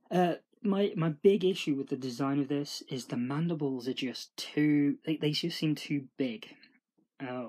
uh, 0.09 0.35
my 0.63 0.93
my 0.95 1.09
big 1.09 1.43
issue 1.43 1.75
with 1.75 1.89
the 1.89 1.97
design 1.97 2.39
of 2.39 2.47
this 2.47 2.81
is 2.89 3.07
the 3.07 3.17
mandibles 3.17 3.89
are 3.89 3.93
just 3.93 4.35
too 4.37 4.95
they, 5.05 5.17
they 5.17 5.31
just 5.31 5.57
seem 5.57 5.75
too 5.75 6.05
big. 6.15 6.47
Uh, 7.19 7.47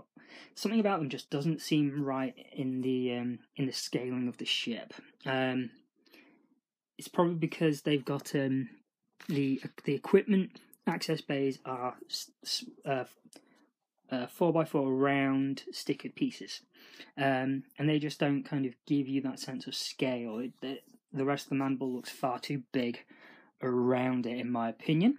something 0.57 0.81
about 0.81 0.99
them 0.99 1.09
just 1.09 1.31
doesn't 1.31 1.61
seem 1.61 2.03
right 2.03 2.35
in 2.53 2.81
the 2.81 3.15
um, 3.15 3.39
in 3.55 3.67
the 3.67 3.73
scaling 3.73 4.27
of 4.27 4.39
the 4.39 4.45
ship. 4.45 4.93
Um, 5.25 5.71
it's 6.99 7.07
probably 7.07 7.37
because 7.37 7.83
they've 7.83 8.05
got 8.05 8.35
um, 8.35 8.69
the 9.29 9.63
the 9.85 9.95
equipment 9.95 10.59
access 10.89 11.21
bays 11.21 11.61
are 11.65 11.95
uh, 12.85 13.05
uh, 14.11 14.27
four 14.27 14.53
by 14.53 14.65
four 14.65 14.93
round 14.93 15.63
stickered 15.73 16.17
pieces, 16.17 16.63
um, 17.17 17.63
and 17.79 17.89
they 17.89 18.01
just 18.01 18.19
don't 18.19 18.43
kind 18.43 18.67
of 18.67 18.75
give 18.85 19.07
you 19.07 19.21
that 19.21 19.39
sense 19.39 19.69
of 19.69 19.77
scale. 19.77 20.41
It, 20.41 20.83
the, 21.17 21.25
rest 21.25 21.47
of 21.47 21.51
the 21.51 21.57
mandible 21.57 21.93
looks 21.93 22.11
far 22.11 22.39
too 22.39 22.63
big 22.73 23.05
around 23.63 24.27
it, 24.27 24.39
in 24.39 24.51
my 24.51 24.69
opinion. 24.69 25.19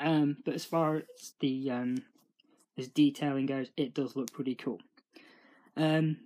Um, 0.00 0.38
but 0.44 0.54
as 0.54 0.64
far 0.64 0.96
as 0.96 1.32
the 1.40 1.70
um, 1.70 1.96
as 2.76 2.88
detailing 2.88 3.46
goes, 3.46 3.68
it 3.76 3.94
does 3.94 4.16
look 4.16 4.32
pretty 4.32 4.54
cool. 4.54 4.80
Um, 5.76 6.18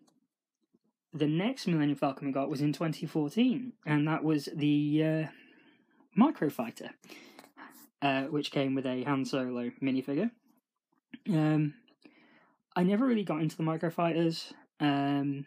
the 1.13 1.27
next 1.27 1.67
Millennium 1.67 1.97
Falcon 1.97 2.27
we 2.27 2.33
got 2.33 2.51
was 2.51 2.61
in 2.61 2.73
2014, 2.73 3.73
and 3.87 4.09
that 4.09 4.25
was 4.25 4.49
the 4.55 5.03
uh, 5.05 5.27
Microfighter, 6.19 6.91
uh, 8.03 8.23
which 8.25 8.51
came 8.51 8.75
with 8.75 8.87
a 8.87 9.05
Han 9.05 9.25
Solo 9.25 9.71
minifigure. 9.83 10.31
Um, 11.29 11.75
I 12.77 12.83
never 12.83 13.07
really 13.07 13.25
got 13.25 13.41
into 13.41 13.57
the 13.57 13.63
Microfighters. 13.63 14.53
Um, 14.81 15.47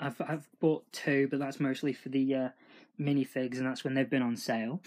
I've 0.00 0.20
I've 0.20 0.48
bought 0.60 0.90
two, 0.92 1.28
but 1.30 1.38
that's 1.38 1.60
mostly 1.60 1.92
for 1.92 2.08
the 2.08 2.34
uh, 2.34 2.48
minifigs, 3.00 3.58
and 3.58 3.66
that's 3.66 3.84
when 3.84 3.94
they've 3.94 4.08
been 4.08 4.22
on 4.22 4.36
sale. 4.36 4.80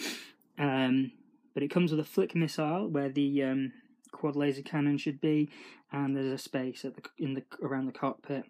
Um, 0.58 1.12
but 1.54 1.64
it 1.64 1.70
comes 1.70 1.92
with 1.92 2.00
a 2.00 2.06
flick 2.06 2.36
missile 2.36 2.88
where 2.88 3.10
the 3.10 3.44
um, 3.44 3.74
quad 4.12 4.36
laser 4.36 4.62
cannon 4.62 4.98
should 4.98 5.20
be, 5.20 5.50
and 5.92 6.16
there's 6.16 6.32
a 6.32 6.38
space 6.38 6.86
at 6.86 6.96
the 6.96 7.02
in 7.18 7.34
the 7.34 7.44
around 7.62 7.86
the 7.86 7.92
cockpit 7.92 8.46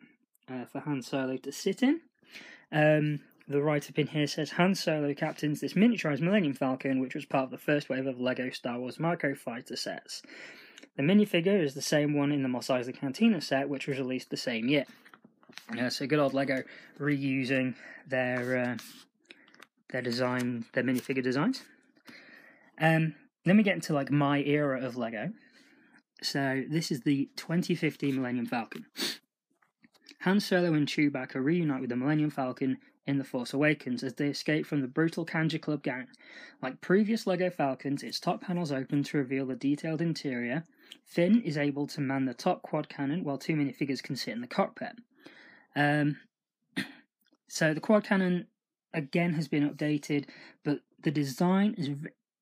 uh, 0.49 0.65
for 0.65 0.79
Han 0.81 1.01
Solo 1.01 1.37
to 1.37 1.51
sit 1.51 1.81
in. 1.81 2.01
Um, 2.71 3.21
the 3.47 3.61
write 3.61 3.89
up 3.89 3.99
in 3.99 4.07
here 4.07 4.27
says 4.27 4.51
Han 4.51 4.75
Solo 4.75 5.13
captains 5.13 5.59
this 5.59 5.73
miniaturized 5.73 6.21
Millennium 6.21 6.53
Falcon, 6.53 6.99
which 6.99 7.15
was 7.15 7.25
part 7.25 7.45
of 7.45 7.51
the 7.51 7.57
first 7.57 7.89
wave 7.89 8.05
of 8.05 8.19
LEGO 8.19 8.49
Star 8.51 8.79
Wars 8.79 8.99
Micro 8.99 9.35
Fighter 9.35 9.75
sets. 9.75 10.21
The 10.95 11.03
minifigure 11.03 11.61
is 11.61 11.73
the 11.73 11.81
same 11.81 12.13
one 12.13 12.31
in 12.31 12.43
the 12.43 12.49
Mos 12.49 12.67
Eisley 12.67 12.97
Cantina 12.97 13.41
set, 13.41 13.69
which 13.69 13.87
was 13.87 13.97
released 13.97 14.29
the 14.29 14.37
same 14.37 14.67
year. 14.67 14.85
Uh, 15.77 15.89
so 15.89 16.05
good 16.07 16.19
old 16.19 16.33
Lego 16.33 16.63
reusing 16.99 17.75
their 18.07 18.57
uh, 18.57 18.77
their 19.89 20.01
design, 20.01 20.65
their 20.73 20.83
minifigure 20.83 21.23
designs. 21.23 21.63
Um, 22.79 23.15
then 23.45 23.57
we 23.57 23.63
get 23.63 23.75
into 23.75 23.93
like 23.93 24.11
my 24.11 24.39
era 24.39 24.81
of 24.81 24.97
Lego. 24.97 25.31
So 26.23 26.63
this 26.69 26.91
is 26.91 27.01
the 27.01 27.29
2015 27.35 28.15
Millennium 28.15 28.45
Falcon. 28.45 28.85
Han 30.21 30.39
Solo 30.39 30.73
and 30.73 30.87
Chewbacca 30.87 31.43
reunite 31.43 31.81
with 31.81 31.89
the 31.89 31.95
Millennium 31.95 32.29
Falcon 32.29 32.77
in 33.07 33.17
The 33.17 33.23
Force 33.23 33.53
Awakens 33.53 34.03
as 34.03 34.13
they 34.13 34.27
escape 34.27 34.67
from 34.67 34.81
the 34.81 34.87
brutal 34.87 35.25
Kanjiklub 35.25 35.81
gang. 35.81 36.07
Like 36.61 36.79
previous 36.79 37.25
LEGO 37.25 37.49
Falcons, 37.49 38.03
its 38.03 38.19
top 38.19 38.41
panels 38.41 38.71
open 38.71 39.01
to 39.03 39.17
reveal 39.17 39.47
the 39.47 39.55
detailed 39.55 39.99
interior. 39.99 40.63
Finn 41.03 41.41
is 41.41 41.57
able 41.57 41.87
to 41.87 42.01
man 42.01 42.25
the 42.25 42.35
top 42.35 42.61
quad 42.61 42.87
cannon 42.87 43.23
while 43.23 43.39
two 43.39 43.55
minifigures 43.55 44.03
can 44.03 44.15
sit 44.15 44.35
in 44.35 44.41
the 44.41 44.47
cockpit. 44.47 44.93
Um, 45.75 46.17
so 47.47 47.73
the 47.73 47.79
quad 47.79 48.03
cannon 48.03 48.47
again 48.93 49.33
has 49.33 49.47
been 49.47 49.69
updated, 49.69 50.25
but 50.63 50.79
the 51.01 51.11
design 51.11 51.75
is 51.77 51.89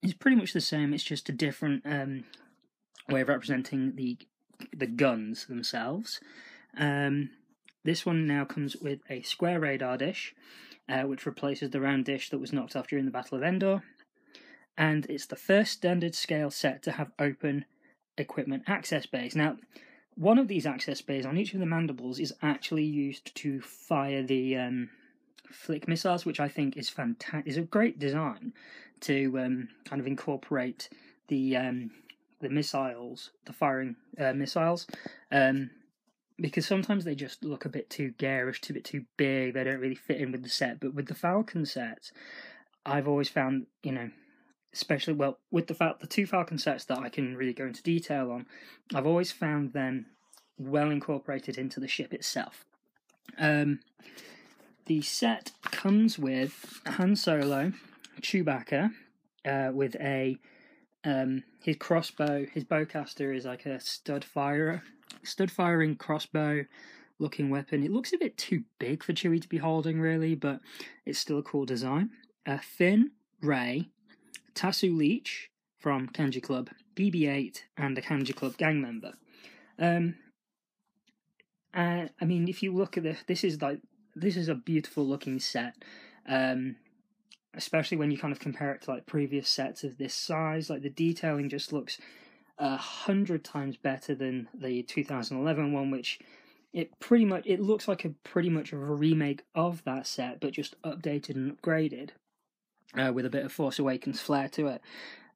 is 0.02 0.14
pretty 0.14 0.36
much 0.36 0.52
the 0.52 0.60
same. 0.60 0.94
It's 0.94 1.04
just 1.04 1.28
a 1.28 1.32
different 1.32 1.82
um, 1.84 2.24
way 3.08 3.20
of 3.20 3.28
representing 3.28 3.96
the 3.96 4.18
the 4.72 4.86
guns 4.86 5.46
themselves. 5.46 6.20
Um, 6.76 7.30
this 7.84 8.04
one 8.04 8.26
now 8.26 8.44
comes 8.44 8.76
with 8.76 9.00
a 9.08 9.22
square 9.22 9.60
radar 9.60 9.96
dish, 9.96 10.34
uh, 10.88 11.02
which 11.02 11.26
replaces 11.26 11.70
the 11.70 11.80
round 11.80 12.04
dish 12.04 12.30
that 12.30 12.38
was 12.38 12.52
knocked 12.52 12.76
off 12.76 12.88
during 12.88 13.06
the 13.06 13.10
Battle 13.10 13.38
of 13.38 13.44
Endor. 13.44 13.82
And 14.76 15.06
it's 15.06 15.26
the 15.26 15.36
first 15.36 15.72
standard 15.72 16.14
scale 16.14 16.50
set 16.50 16.82
to 16.84 16.92
have 16.92 17.12
open 17.18 17.64
equipment 18.18 18.64
access 18.66 19.06
bays. 19.06 19.34
Now, 19.34 19.56
one 20.16 20.38
of 20.38 20.48
these 20.48 20.66
access 20.66 21.00
bays 21.00 21.26
on 21.26 21.36
each 21.36 21.54
of 21.54 21.60
the 21.60 21.66
mandibles 21.66 22.18
is 22.18 22.34
actually 22.42 22.84
used 22.84 23.34
to 23.36 23.60
fire 23.60 24.22
the 24.22 24.56
um, 24.56 24.90
flick 25.50 25.88
missiles, 25.88 26.24
which 26.24 26.40
I 26.40 26.48
think 26.48 26.76
is 26.76 26.88
fantastic. 26.88 27.46
Is 27.46 27.56
a 27.56 27.62
great 27.62 27.98
design 27.98 28.52
to 29.00 29.38
um, 29.38 29.68
kind 29.84 30.00
of 30.00 30.06
incorporate 30.06 30.88
the 31.28 31.56
um, 31.56 31.90
the 32.40 32.50
missiles, 32.50 33.30
the 33.44 33.52
firing 33.52 33.96
uh, 34.18 34.32
missiles, 34.32 34.86
um, 35.30 35.70
because 36.38 36.66
sometimes 36.66 37.04
they 37.04 37.14
just 37.14 37.44
look 37.44 37.64
a 37.64 37.70
bit 37.70 37.90
too 37.90 38.12
garish, 38.18 38.60
too 38.60 38.74
bit 38.74 38.84
too 38.84 39.04
big. 39.16 39.54
They 39.54 39.64
don't 39.64 39.80
really 39.80 39.94
fit 39.94 40.20
in 40.20 40.32
with 40.32 40.42
the 40.42 40.48
set. 40.48 40.80
But 40.80 40.94
with 40.94 41.06
the 41.06 41.14
Falcon 41.14 41.66
set, 41.66 42.10
I've 42.84 43.08
always 43.08 43.28
found, 43.28 43.66
you 43.82 43.92
know, 43.92 44.10
especially 44.72 45.14
well 45.14 45.38
with 45.50 45.66
the 45.66 45.74
fact 45.74 46.00
the 46.00 46.06
two 46.06 46.26
Falcon 46.26 46.58
sets 46.58 46.84
that 46.86 46.98
I 46.98 47.08
can 47.08 47.36
really 47.36 47.52
go 47.52 47.66
into 47.66 47.82
detail 47.82 48.30
on, 48.30 48.46
I've 48.94 49.06
always 49.06 49.32
found 49.32 49.72
them 49.72 50.06
well 50.58 50.90
incorporated 50.90 51.58
into 51.58 51.80
the 51.80 51.88
ship 51.88 52.12
itself. 52.12 52.64
Um, 53.38 53.80
the 54.86 55.02
set 55.02 55.52
comes 55.64 56.18
with 56.18 56.80
Han 56.86 57.16
Solo, 57.16 57.72
Chewbacca, 58.20 58.92
uh, 59.44 59.70
with 59.72 59.96
a 59.96 60.36
um, 61.04 61.44
his 61.62 61.76
crossbow. 61.76 62.46
His 62.52 62.64
bowcaster 62.64 63.34
is 63.34 63.44
like 63.44 63.66
a 63.66 63.80
stud 63.80 64.24
firer, 64.24 64.82
stud 65.22 65.50
firing 65.50 65.96
crossbow 65.96 66.64
looking 67.18 67.50
weapon. 67.50 67.84
It 67.84 67.92
looks 67.92 68.12
a 68.12 68.18
bit 68.18 68.36
too 68.36 68.64
big 68.78 69.02
for 69.02 69.12
Chewie 69.12 69.40
to 69.40 69.48
be 69.48 69.58
holding, 69.58 70.00
really, 70.00 70.34
but 70.34 70.60
it's 71.06 71.18
still 71.18 71.38
a 71.38 71.42
cool 71.42 71.66
design. 71.66 72.10
Uh, 72.46 72.58
Finn, 72.58 73.12
Rey, 73.42 73.90
Tasu 74.54 74.96
Leech 74.96 75.50
from 75.78 76.08
Kanjiklub, 76.08 76.68
BB-8, 76.94 77.62
and 77.76 77.96
a 77.96 78.02
Kanjiklub 78.02 78.56
gang 78.56 78.80
member. 78.80 79.14
Um, 79.78 80.16
uh, 81.74 82.06
I 82.20 82.24
mean, 82.24 82.48
if 82.48 82.62
you 82.62 82.74
look 82.74 82.96
at 82.96 83.02
this, 83.02 83.22
this 83.26 83.44
is 83.44 83.62
like 83.62 83.80
this 84.14 84.36
is 84.36 84.48
a 84.48 84.54
beautiful 84.54 85.06
looking 85.06 85.38
set. 85.38 85.74
Um, 86.28 86.76
especially 87.54 87.96
when 87.96 88.10
you 88.10 88.18
kind 88.18 88.32
of 88.32 88.38
compare 88.38 88.72
it 88.72 88.82
to 88.82 88.92
like 88.92 89.06
previous 89.06 89.48
sets 89.48 89.84
of 89.84 89.98
this 89.98 90.14
size. 90.14 90.70
Like 90.70 90.82
the 90.82 90.90
detailing 90.90 91.48
just 91.48 91.72
looks 91.72 91.98
a 92.58 92.76
hundred 92.76 93.44
times 93.44 93.76
better 93.76 94.14
than 94.14 94.48
the 94.54 94.82
2011 94.82 95.72
one, 95.72 95.90
which 95.90 96.18
it 96.72 96.98
pretty 97.00 97.24
much 97.24 97.44
it 97.46 97.60
looks 97.60 97.88
like 97.88 98.04
a 98.04 98.10
pretty 98.22 98.50
much 98.50 98.72
of 98.72 98.80
a 98.80 98.84
remake 98.84 99.42
of 99.54 99.82
that 99.84 100.06
set, 100.06 100.40
but 100.40 100.52
just 100.52 100.80
updated 100.82 101.34
and 101.34 101.60
upgraded 101.60 102.10
uh, 102.96 103.12
with 103.12 103.26
a 103.26 103.30
bit 103.30 103.44
of 103.44 103.52
Force 103.52 103.78
Awakens 103.78 104.20
flair 104.20 104.48
to 104.48 104.68
it. 104.68 104.82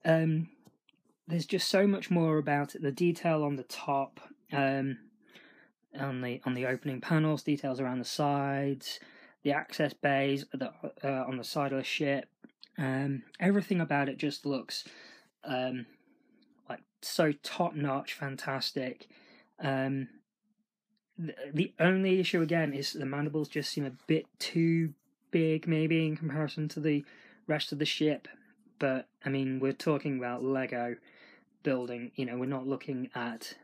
Um, 0.04 0.48
there's 1.26 1.46
just 1.46 1.68
so 1.68 1.86
much 1.86 2.10
more 2.10 2.38
about 2.38 2.74
it. 2.74 2.82
The 2.82 2.92
detail 2.92 3.42
on 3.42 3.56
the 3.56 3.62
top, 3.64 4.20
um, 4.52 4.98
on 5.98 6.20
the 6.20 6.40
on 6.44 6.54
the 6.54 6.66
opening 6.66 7.00
panels, 7.00 7.42
details 7.42 7.80
around 7.80 7.98
the 7.98 8.04
sides, 8.04 9.00
the 9.42 9.52
access 9.52 9.94
bays 9.94 10.44
the, 10.52 10.70
uh, 11.02 11.24
on 11.26 11.36
the 11.36 11.44
side 11.44 11.72
of 11.72 11.78
the 11.78 11.84
ship. 11.84 12.28
Um, 12.76 13.22
everything 13.38 13.80
about 13.80 14.08
it 14.08 14.18
just 14.18 14.44
looks 14.44 14.84
um, 15.44 15.86
like 16.68 16.82
so 17.02 17.32
top 17.42 17.74
notch, 17.74 18.12
fantastic. 18.12 19.06
Um, 19.60 20.08
the, 21.16 21.34
the 21.52 21.74
only 21.78 22.18
issue 22.18 22.42
again 22.42 22.72
is 22.72 22.92
the 22.92 23.06
mandibles 23.06 23.48
just 23.48 23.70
seem 23.70 23.86
a 23.86 23.92
bit 24.06 24.26
too 24.38 24.92
big, 25.30 25.68
maybe 25.68 26.06
in 26.06 26.16
comparison 26.16 26.68
to 26.68 26.80
the 26.80 27.04
rest 27.46 27.72
of 27.72 27.78
the 27.78 27.84
ship. 27.84 28.28
But 28.78 29.08
I 29.24 29.28
mean, 29.28 29.60
we're 29.60 29.72
talking 29.72 30.18
about 30.18 30.44
Lego 30.44 30.96
building. 31.62 32.12
You 32.16 32.26
know, 32.26 32.36
we're 32.36 32.46
not 32.46 32.66
looking 32.66 33.10
at 33.14 33.54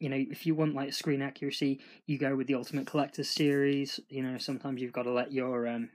you 0.00 0.08
know, 0.08 0.16
if 0.16 0.46
you 0.46 0.54
want 0.54 0.74
like 0.74 0.92
screen 0.94 1.22
accuracy, 1.22 1.78
you 2.06 2.18
go 2.18 2.34
with 2.34 2.46
the 2.46 2.54
Ultimate 2.54 2.86
Collector 2.86 3.22
series. 3.22 4.00
You 4.08 4.22
know, 4.22 4.38
sometimes 4.38 4.80
you've 4.80 4.94
got 4.94 5.02
to 5.02 5.12
let 5.12 5.30
your, 5.30 5.68
um, 5.68 5.90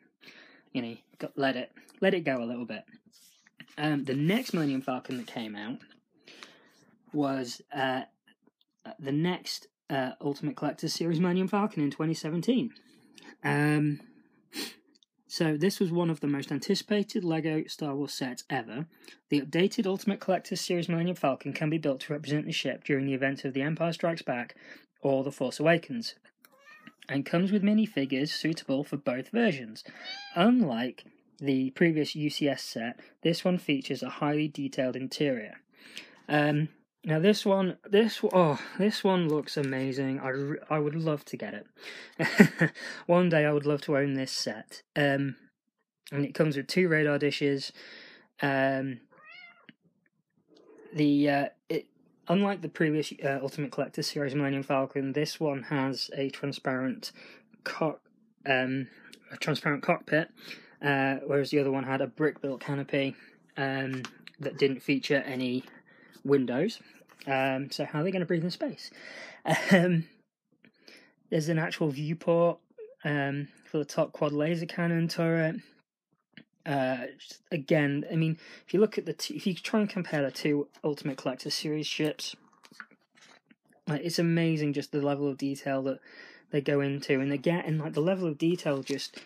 you 0.71 0.81
know, 0.81 0.95
let 1.35 1.55
it 1.55 1.71
let 2.01 2.13
it 2.13 2.21
go 2.21 2.37
a 2.37 2.45
little 2.45 2.65
bit. 2.65 2.85
Um, 3.77 4.05
the 4.05 4.13
next 4.13 4.53
Millennium 4.53 4.81
Falcon 4.81 5.17
that 5.17 5.27
came 5.27 5.55
out 5.55 5.79
was 7.11 7.61
uh, 7.75 8.03
the 8.99 9.11
next 9.11 9.67
uh, 9.89 10.11
Ultimate 10.21 10.55
Collector 10.55 10.87
series 10.87 11.19
Millennium 11.19 11.47
Falcon 11.47 11.83
in 11.83 11.89
2017. 11.89 12.71
Um, 13.43 13.99
so 15.35 15.57
this 15.57 15.81
was 15.81 15.91
one 15.91 16.09
of 16.09 16.21
the 16.21 16.27
most 16.27 16.49
anticipated 16.49 17.25
LEGO 17.25 17.65
Star 17.67 17.93
Wars 17.93 18.13
sets 18.13 18.45
ever. 18.49 18.85
The 19.27 19.41
updated 19.41 19.85
Ultimate 19.85 20.21
Collector's 20.21 20.61
Series 20.61 20.87
Millennium 20.87 21.17
Falcon 21.17 21.51
can 21.51 21.69
be 21.69 21.77
built 21.77 21.99
to 22.01 22.13
represent 22.13 22.45
the 22.45 22.53
ship 22.53 22.85
during 22.85 23.05
the 23.05 23.13
events 23.13 23.43
of 23.43 23.53
The 23.53 23.61
Empire 23.61 23.91
Strikes 23.91 24.21
Back 24.21 24.55
or 25.01 25.25
The 25.25 25.33
Force 25.33 25.59
Awakens, 25.59 26.15
and 27.09 27.25
comes 27.25 27.51
with 27.51 27.63
minifigures 27.63 28.29
suitable 28.29 28.85
for 28.85 28.95
both 28.95 29.27
versions. 29.27 29.83
Unlike 30.35 31.03
the 31.37 31.71
previous 31.71 32.15
UCS 32.15 32.59
set, 32.59 33.01
this 33.21 33.43
one 33.43 33.57
features 33.57 34.01
a 34.01 34.09
highly 34.09 34.47
detailed 34.47 34.95
interior. 34.95 35.55
Um, 36.29 36.69
now 37.05 37.19
this 37.19 37.45
one, 37.45 37.77
this 37.87 38.19
oh, 38.33 38.59
this 38.79 39.03
one 39.03 39.29
looks 39.29 39.57
amazing. 39.57 40.19
I, 40.19 40.73
I 40.75 40.79
would 40.79 40.95
love 40.95 41.23
to 41.25 41.37
get 41.37 41.53
it. 41.53 42.71
one 43.05 43.29
day 43.29 43.45
I 43.45 43.51
would 43.51 43.67
love 43.67 43.81
to 43.81 43.97
own 43.97 44.15
this 44.15 44.31
set. 44.31 44.81
Um, 44.95 45.35
and 46.11 46.25
it 46.25 46.33
comes 46.33 46.57
with 46.57 46.67
two 46.67 46.87
radar 46.87 47.19
dishes. 47.19 47.71
Um, 48.41 49.01
the 50.93 51.29
uh, 51.29 51.45
it 51.69 51.85
unlike 52.27 52.61
the 52.61 52.69
previous 52.69 53.13
uh, 53.23 53.39
Ultimate 53.41 53.71
Collector 53.71 54.01
series 54.01 54.33
Millennium 54.33 54.63
Falcon, 54.63 55.13
this 55.13 55.39
one 55.39 55.63
has 55.63 56.09
a 56.15 56.31
transparent 56.31 57.11
cock, 57.63 58.01
um, 58.47 58.87
a 59.31 59.37
transparent 59.37 59.83
cockpit, 59.83 60.29
uh, 60.81 61.17
whereas 61.27 61.51
the 61.51 61.59
other 61.59 61.71
one 61.71 61.83
had 61.83 62.01
a 62.01 62.07
brick 62.07 62.41
built 62.41 62.61
canopy 62.61 63.15
um, 63.57 64.01
that 64.39 64.57
didn't 64.57 64.81
feature 64.81 65.23
any 65.25 65.63
windows. 66.23 66.79
Um, 67.27 67.71
so 67.71 67.85
how 67.85 67.99
are 67.99 68.03
they 68.03 68.11
going 68.11 68.21
to 68.21 68.25
breathe 68.25 68.43
in 68.43 68.51
space? 68.51 68.91
Um, 69.71 70.05
there's 71.29 71.49
an 71.49 71.59
actual 71.59 71.89
viewport 71.89 72.59
um, 73.03 73.47
for 73.65 73.77
the 73.77 73.85
top 73.85 74.11
quad 74.11 74.31
laser 74.31 74.65
cannon 74.65 75.07
turret. 75.07 75.57
Uh, 76.65 77.05
again, 77.51 78.05
I 78.11 78.15
mean, 78.15 78.37
if 78.65 78.73
you 78.73 78.79
look 78.79 78.97
at 78.97 79.05
the 79.05 79.15
if 79.29 79.45
you 79.45 79.53
try 79.53 79.81
and 79.81 79.89
compare 79.89 80.23
the 80.23 80.31
two 80.31 80.67
Ultimate 80.83 81.17
Collector 81.17 81.51
Series 81.51 81.85
ships, 81.85 82.35
like 83.87 84.01
it's 84.03 84.17
amazing 84.17 84.73
just 84.73 84.91
the 84.91 85.01
level 85.01 85.27
of 85.27 85.37
detail 85.37 85.83
that 85.83 85.99
they 86.49 86.61
go 86.61 86.81
into, 86.81 87.19
and 87.19 87.31
again, 87.31 87.63
and 87.65 87.79
like 87.79 87.93
the 87.93 88.01
level 88.01 88.27
of 88.27 88.37
detail 88.37 88.81
just 88.81 89.19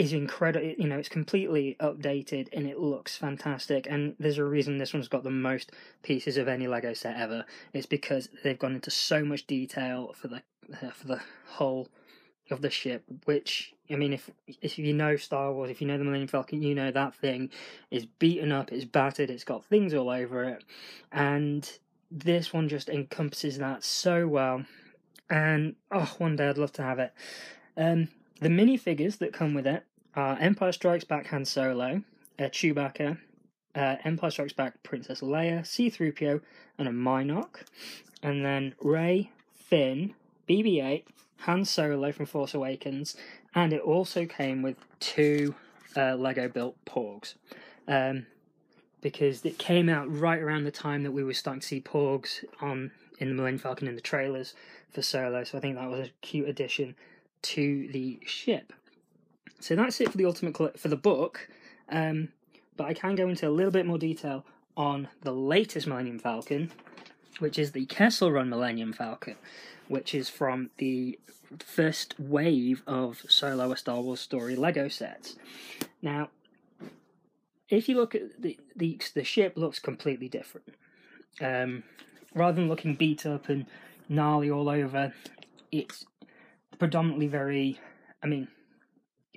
is 0.00 0.14
incredible. 0.14 0.66
You 0.78 0.88
know, 0.88 0.96
it's 0.96 1.10
completely 1.10 1.76
updated 1.78 2.48
and 2.54 2.66
it 2.66 2.78
looks 2.78 3.18
fantastic. 3.18 3.86
And 3.88 4.14
there's 4.18 4.38
a 4.38 4.44
reason 4.44 4.78
this 4.78 4.94
one's 4.94 5.08
got 5.08 5.24
the 5.24 5.30
most 5.30 5.72
pieces 6.02 6.38
of 6.38 6.48
any 6.48 6.66
Lego 6.66 6.94
set 6.94 7.18
ever. 7.18 7.44
It's 7.74 7.84
because 7.84 8.30
they've 8.42 8.58
gone 8.58 8.74
into 8.74 8.90
so 8.90 9.22
much 9.26 9.46
detail 9.46 10.14
for 10.14 10.28
the 10.28 10.42
uh, 10.72 10.90
for 10.92 11.06
the 11.06 11.20
whole 11.48 11.88
of 12.50 12.62
the 12.62 12.70
ship. 12.70 13.04
Which 13.26 13.74
I 13.90 13.96
mean, 13.96 14.14
if 14.14 14.30
if 14.62 14.78
you 14.78 14.94
know 14.94 15.16
Star 15.16 15.52
Wars, 15.52 15.68
if 15.68 15.82
you 15.82 15.86
know 15.86 15.98
the 15.98 16.04
Millennium 16.04 16.28
Falcon, 16.28 16.62
you 16.62 16.74
know 16.74 16.90
that 16.90 17.14
thing 17.14 17.50
is 17.90 18.06
beaten 18.06 18.52
up, 18.52 18.72
it's 18.72 18.86
battered, 18.86 19.28
it's 19.28 19.44
got 19.44 19.66
things 19.66 19.92
all 19.92 20.08
over 20.08 20.44
it, 20.44 20.64
and 21.12 21.70
this 22.10 22.54
one 22.54 22.70
just 22.70 22.88
encompasses 22.88 23.58
that 23.58 23.84
so 23.84 24.26
well. 24.26 24.64
And 25.28 25.76
oh, 25.92 26.14
one 26.16 26.36
day 26.36 26.48
I'd 26.48 26.56
love 26.56 26.72
to 26.72 26.82
have 26.82 26.98
it. 26.98 27.12
Um, 27.76 28.08
the 28.40 28.48
minifigures 28.48 29.18
that 29.18 29.34
come 29.34 29.52
with 29.52 29.66
it 29.66 29.84
are 30.14 30.38
Empire 30.38 30.72
Strikes 30.72 31.04
Back 31.04 31.26
Han 31.28 31.44
Solo, 31.44 32.02
uh, 32.38 32.42
Chewbacca, 32.44 33.18
uh, 33.74 33.96
Empire 34.04 34.30
Strikes 34.30 34.52
Back 34.52 34.82
Princess 34.82 35.20
Leia, 35.20 35.60
C3PO, 35.60 36.40
and 36.78 36.88
a 36.88 36.90
Mynock. 36.90 37.64
And 38.22 38.44
then 38.44 38.74
Rey, 38.80 39.30
Finn, 39.52 40.14
BB 40.48 40.84
8, 40.84 41.06
Han 41.38 41.64
Solo 41.64 42.12
from 42.12 42.26
Force 42.26 42.54
Awakens, 42.54 43.16
and 43.54 43.72
it 43.72 43.80
also 43.80 44.26
came 44.26 44.62
with 44.62 44.76
two 44.98 45.54
uh, 45.96 46.14
Lego 46.14 46.48
built 46.48 46.76
Porgs. 46.84 47.34
Um, 47.88 48.26
because 49.00 49.44
it 49.44 49.58
came 49.58 49.88
out 49.88 50.14
right 50.14 50.40
around 50.40 50.64
the 50.64 50.70
time 50.70 51.02
that 51.04 51.12
we 51.12 51.24
were 51.24 51.32
starting 51.32 51.60
to 51.60 51.66
see 51.66 51.80
Porgs 51.80 52.44
on 52.60 52.90
in 53.18 53.28
the 53.28 53.34
Millennium 53.34 53.58
Falcon 53.58 53.88
in 53.88 53.94
the 53.94 54.00
trailers 54.00 54.54
for 54.90 55.02
Solo, 55.02 55.44
so 55.44 55.58
I 55.58 55.60
think 55.60 55.76
that 55.76 55.88
was 55.88 56.08
a 56.08 56.10
cute 56.20 56.48
addition 56.48 56.94
to 57.42 57.88
the 57.92 58.18
ship. 58.26 58.72
So 59.60 59.76
that's 59.76 60.00
it 60.00 60.10
for 60.10 60.18
the 60.18 60.24
ultimate 60.24 60.78
for 60.78 60.88
the 60.88 60.96
book. 60.96 61.48
Um, 61.88 62.28
but 62.76 62.86
I 62.86 62.94
can 62.94 63.14
go 63.14 63.28
into 63.28 63.46
a 63.46 63.50
little 63.50 63.70
bit 63.70 63.86
more 63.86 63.98
detail 63.98 64.44
on 64.76 65.08
the 65.22 65.32
latest 65.32 65.86
Millennium 65.86 66.18
Falcon, 66.18 66.72
which 67.38 67.58
is 67.58 67.72
the 67.72 67.84
Kessel 67.86 68.32
Run 68.32 68.48
Millennium 68.48 68.92
Falcon, 68.92 69.36
which 69.88 70.14
is 70.14 70.28
from 70.28 70.70
the 70.78 71.18
first 71.58 72.18
wave 72.18 72.82
of 72.86 73.22
Solo 73.28 73.72
a 73.72 73.76
Star 73.76 74.00
Wars 74.00 74.20
Story 74.20 74.56
Lego 74.56 74.88
sets. 74.88 75.36
Now, 76.00 76.30
if 77.68 77.88
you 77.88 77.96
look 77.96 78.14
at 78.14 78.40
the 78.40 78.58
the, 78.74 78.98
the 79.14 79.24
ship 79.24 79.56
looks 79.56 79.78
completely 79.78 80.28
different. 80.28 80.74
Um, 81.40 81.84
rather 82.34 82.56
than 82.56 82.68
looking 82.68 82.94
beat 82.94 83.26
up 83.26 83.48
and 83.48 83.66
gnarly 84.08 84.50
all 84.50 84.68
over, 84.68 85.12
it's 85.70 86.06
predominantly 86.78 87.26
very. 87.26 87.78
I 88.22 88.26
mean, 88.26 88.48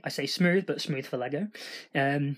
I 0.04 0.10
say 0.10 0.26
smooth, 0.26 0.66
but 0.66 0.82
smooth 0.82 1.06
for 1.06 1.18
Lego. 1.18 1.48
Um, 1.96 2.38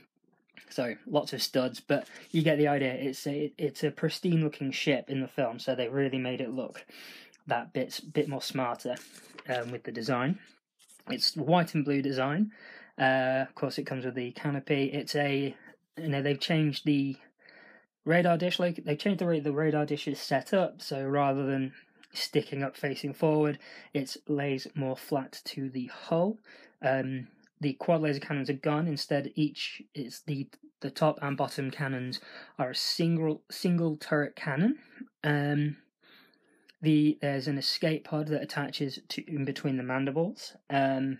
so 0.70 0.95
lots 1.07 1.34
of 1.34 1.41
studs, 1.41 1.80
but 1.80 2.07
you 2.32 2.41
get 2.41 2.57
the 2.57 2.68
idea. 2.68 2.93
It's 2.93 3.26
a 3.28 3.51
it's 3.57 3.84
a 3.84 3.91
pristine 3.91 4.43
looking 4.43 4.72
ship 4.72 5.09
in 5.09 5.22
the 5.22 5.28
film, 5.28 5.59
so 5.59 5.76
they 5.76 5.88
really 5.88 6.18
made 6.18 6.41
it 6.41 6.51
look 6.51 6.86
that 7.47 7.74
bit 7.74 8.01
bit 8.13 8.28
more 8.28 8.41
smarter 8.41 8.95
um, 9.49 9.72
with 9.72 9.84
the 9.84 9.91
design. 9.91 10.39
It's 11.09 11.36
white 11.36 11.76
and 11.76 11.86
blue 11.86 12.01
design. 12.01 12.51
Uh, 12.99 13.45
of 13.47 13.55
course, 13.55 13.78
it 13.78 13.84
comes 13.84 14.05
with 14.05 14.16
the 14.16 14.32
canopy. 14.32 14.86
It's 14.86 15.16
a 15.16 15.55
you 15.97 16.07
know 16.07 16.22
they've 16.22 16.39
changed 16.39 16.86
the 16.86 17.16
radar 18.05 18.38
dish 18.38 18.59
like 18.59 18.84
they 18.86 18.95
changed 18.95 19.20
the 19.20 19.26
way 19.26 19.39
the 19.39 19.51
radar 19.51 19.86
dish 19.86 20.07
is 20.07 20.20
set 20.20 20.53
up. 20.53 20.82
So 20.82 21.03
rather 21.03 21.45
than 21.45 21.74
sticking 22.13 22.63
up 22.63 22.78
facing 22.78 23.13
forward, 23.13 23.59
it 23.93 24.16
lays 24.28 24.68
more 24.76 24.97
flat 24.97 25.41
to 25.45 25.70
the 25.70 25.88
hull. 25.88 26.38
Um, 26.82 27.28
the 27.62 27.74
quad 27.74 28.01
laser 28.01 28.20
cannons 28.20 28.49
are 28.49 28.53
gone. 28.53 28.88
Instead, 28.88 29.32
each 29.36 29.82
is 29.93 30.22
the 30.26 30.47
the 30.82 30.91
top 30.91 31.18
and 31.22 31.38
bottom 31.38 31.72
cannons 31.72 32.20
are 32.60 32.72
a 32.72 32.76
single 32.76 33.41
single 33.49 33.97
turret 33.97 34.36
cannon. 34.36 34.78
Um, 35.24 35.78
the 36.82 37.18
there's 37.22 37.47
an 37.47 37.58
escape 37.58 38.06
pod 38.06 38.28
that 38.28 38.41
attaches 38.41 38.99
to 39.10 39.24
in 39.34 39.45
between 39.45 39.78
the 39.78 39.84
mandibles, 39.84 40.56
um, 40.70 41.20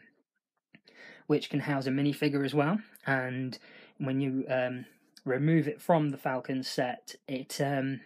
which 1.28 1.50
can 1.50 1.62
house 1.62 1.88
a 1.88 1.90
minifigure 1.90 2.46
as 2.46 2.54
well. 2.54 2.80
And 3.08 3.58
when 3.98 4.22
you 4.22 4.46
um, 4.50 4.86
remove 5.24 5.68
it 5.68 5.82
from 5.82 6.10
the 6.10 6.18
Falcon 6.18 6.64
set, 6.64 7.16
it 7.28 7.60
um, 7.62 8.02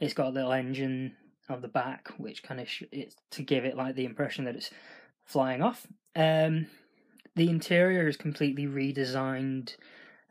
it's 0.00 0.14
got 0.14 0.26
a 0.26 0.30
little 0.30 0.52
engine 0.52 1.14
on 1.48 1.62
the 1.62 1.68
back, 1.68 2.08
which 2.18 2.42
kind 2.42 2.60
of 2.60 2.68
sh- 2.68 2.82
it's 2.92 3.16
to 3.30 3.42
give 3.42 3.64
it 3.64 3.76
like 3.76 3.94
the 3.94 4.04
impression 4.04 4.44
that 4.44 4.56
it's 4.56 4.70
flying 5.24 5.62
off. 5.62 5.86
Um, 6.16 6.66
the 7.36 7.48
interior 7.48 8.08
is 8.08 8.16
completely 8.16 8.66
redesigned. 8.66 9.76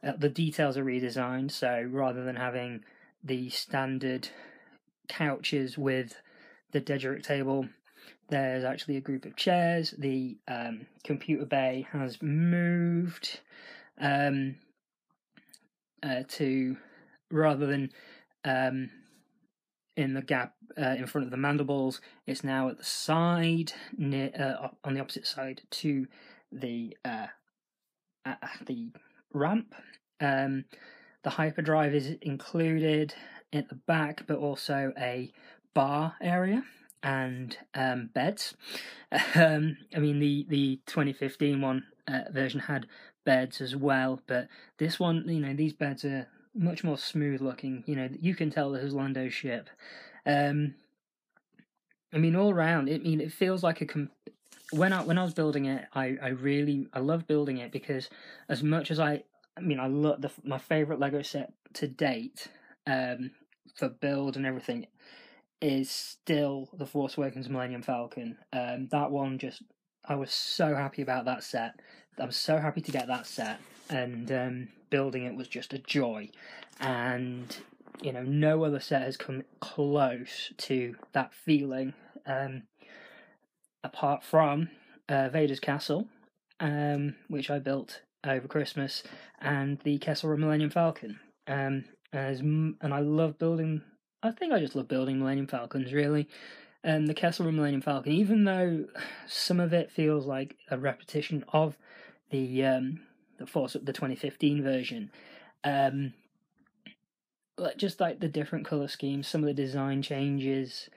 Uh, 0.04 0.14
the 0.18 0.30
details 0.30 0.78
are 0.78 0.86
redesigned, 0.86 1.52
so 1.52 1.88
rather 1.90 2.24
than 2.24 2.36
having 2.36 2.84
the 3.24 3.50
standard 3.50 4.30
couches 5.08 5.78
with 5.78 6.16
the 6.72 6.80
dejarik 6.80 7.24
table, 7.24 7.68
there's 8.30 8.64
actually 8.64 8.98
a 8.98 9.02
group 9.02 9.26
of 9.26 9.36
chairs. 9.36 9.94
The 9.98 10.38
um, 10.48 10.86
computer 11.04 11.46
bay 11.46 11.88
has 11.92 12.22
moved 12.22 13.40
um, 14.00 14.56
uh, 16.04 16.24
to 16.28 16.78
rather 17.32 17.66
than 17.66 17.92
um, 18.46 18.90
in 19.98 20.14
the 20.14 20.22
gap 20.22 20.54
uh, 20.78 20.96
in 20.98 21.08
front 21.08 21.26
of 21.26 21.32
the 21.32 21.38
mandibles, 21.38 22.00
it's 22.26 22.44
now 22.44 22.70
at 22.70 22.78
the 22.78 22.84
side 22.84 23.74
near 23.98 24.32
uh, 24.40 24.70
on 24.84 24.94
the 24.94 25.02
opposite 25.02 25.28
side 25.28 25.62
to 25.72 26.08
the 26.52 26.96
uh, 27.06 27.28
uh, 28.26 28.36
the 28.66 28.92
ramp. 29.34 29.76
Um, 30.22 30.66
the 31.24 31.30
hyperdrive 31.30 31.94
is 31.94 32.16
included 32.22 33.14
at 33.52 33.70
the 33.70 33.76
back, 33.76 34.24
but 34.28 34.38
also 34.38 34.94
a 34.98 35.32
bar 35.74 36.16
area 36.22 36.64
and 37.04 37.58
um, 37.74 38.10
beds. 38.14 38.56
Um, 39.34 39.76
I 39.96 40.00
mean, 40.00 40.20
the 40.20 40.46
the 40.50 40.80
2015 40.86 41.62
one 41.62 41.84
uh, 42.08 42.32
version 42.32 42.60
had 42.60 42.86
beds 43.26 43.60
as 43.60 43.76
well, 43.76 44.22
but 44.28 44.48
this 44.78 45.00
one, 45.00 45.24
you 45.28 45.40
know, 45.40 45.56
these 45.56 45.74
beds 45.74 46.06
are 46.06 46.28
much 46.54 46.84
more 46.84 46.98
smooth 46.98 47.42
looking. 47.42 47.84
You 47.88 47.96
know, 47.96 48.10
you 48.20 48.36
can 48.36 48.52
tell 48.52 48.72
this 48.72 48.84
is 48.84 48.94
Lando's 48.94 49.34
ship. 49.34 49.68
Um, 50.28 50.76
I 52.14 52.18
mean, 52.20 52.36
all 52.36 52.52
around, 52.52 52.90
I 52.90 53.00
mean 53.00 53.20
it 53.20 53.34
feels 53.34 53.64
like 53.64 53.82
a 53.82 53.88
com- 53.88 54.12
when 54.72 54.94
I 54.94 55.04
when 55.04 55.18
I 55.18 55.24
was 55.24 55.34
building 55.34 55.66
it, 55.66 55.86
I 55.94 56.18
I 56.22 56.28
really 56.30 56.88
I 56.94 57.00
love 57.00 57.28
building 57.28 57.58
it 57.58 57.72
because 57.72 58.10
as 58.48 58.64
much 58.64 58.92
as 58.92 59.00
I 59.00 59.24
I 59.58 59.62
mean 59.62 59.80
I 59.80 59.88
love 59.88 60.22
the 60.22 60.32
my 60.44 60.58
favorite 60.58 61.00
Lego 61.00 61.22
set 61.22 61.54
to 61.74 61.88
date 61.88 62.48
um, 62.88 63.32
for 63.76 63.90
build 63.90 64.38
and 64.38 64.46
everything 64.46 64.88
is 65.62 65.92
still 65.92 66.70
the 66.74 66.86
Force 66.86 67.18
Awakens 67.18 67.50
Millennium 67.50 67.82
Falcon. 67.82 68.38
Um, 68.54 68.88
that 68.92 69.12
one 69.12 69.38
just 69.38 69.64
I 70.06 70.16
was 70.16 70.32
so 70.32 70.76
happy 70.76 71.02
about 71.02 71.26
that 71.26 71.44
set. 71.44 71.80
I'm 72.18 72.32
so 72.32 72.58
happy 72.58 72.82
to 72.82 72.92
get 72.92 73.08
that 73.08 73.26
set, 73.26 73.60
and 73.90 74.32
um, 74.32 74.68
building 74.90 75.24
it 75.24 75.36
was 75.36 75.48
just 75.48 75.74
a 75.74 75.80
joy. 75.80 76.30
And 76.80 77.56
you 78.02 78.14
know, 78.14 78.24
no 78.24 78.64
other 78.64 78.80
set 78.80 79.02
has 79.02 79.18
come 79.18 79.44
close 79.60 80.54
to 80.58 80.96
that 81.14 81.34
feeling. 81.34 81.94
Um, 82.26 82.64
apart 83.84 84.24
from 84.24 84.70
uh, 85.08 85.30
Vader's 85.30 85.60
Castle, 85.60 86.08
um, 86.60 87.16
which 87.28 87.50
I 87.50 87.60
built 87.60 88.02
over 88.26 88.48
Christmas, 88.48 89.04
and 89.40 89.80
the 89.80 89.98
Kessel 89.98 90.36
Millennium 90.38 90.70
Falcon. 90.70 91.20
Um, 91.48 91.86
as 92.12 92.40
and 92.40 92.76
I 92.82 93.00
love 93.00 93.38
building. 93.38 93.82
I 94.24 94.32
think 94.32 94.52
I 94.52 94.60
just 94.60 94.76
love 94.76 94.88
building 94.88 95.20
Millennium 95.20 95.48
Falcons. 95.48 95.94
Really, 95.94 96.28
and 96.84 96.98
um, 96.98 97.06
the 97.06 97.14
Kessel 97.14 97.52
Millennium 97.52 97.82
Falcon, 97.82 98.12
even 98.12 98.44
though 98.44 98.86
some 99.28 99.60
of 99.60 99.74
it 99.74 99.92
feels 99.92 100.26
like 100.26 100.56
a 100.72 100.78
repetition 100.78 101.44
of 101.54 101.78
the 102.32 102.66
um, 102.66 103.02
the 103.38 103.48
Force 103.48 103.74
the 103.74 103.94
2015 103.94 104.64
version. 104.64 105.12
Um, 105.64 106.14
just 107.76 108.00
like 108.00 108.22
the 108.22 108.30
different 108.30 108.66
color 108.66 108.88
schemes, 108.88 109.28
some 109.28 109.42
of 109.42 109.48
the 109.48 109.54
design 109.54 110.02
changes, 110.02 110.90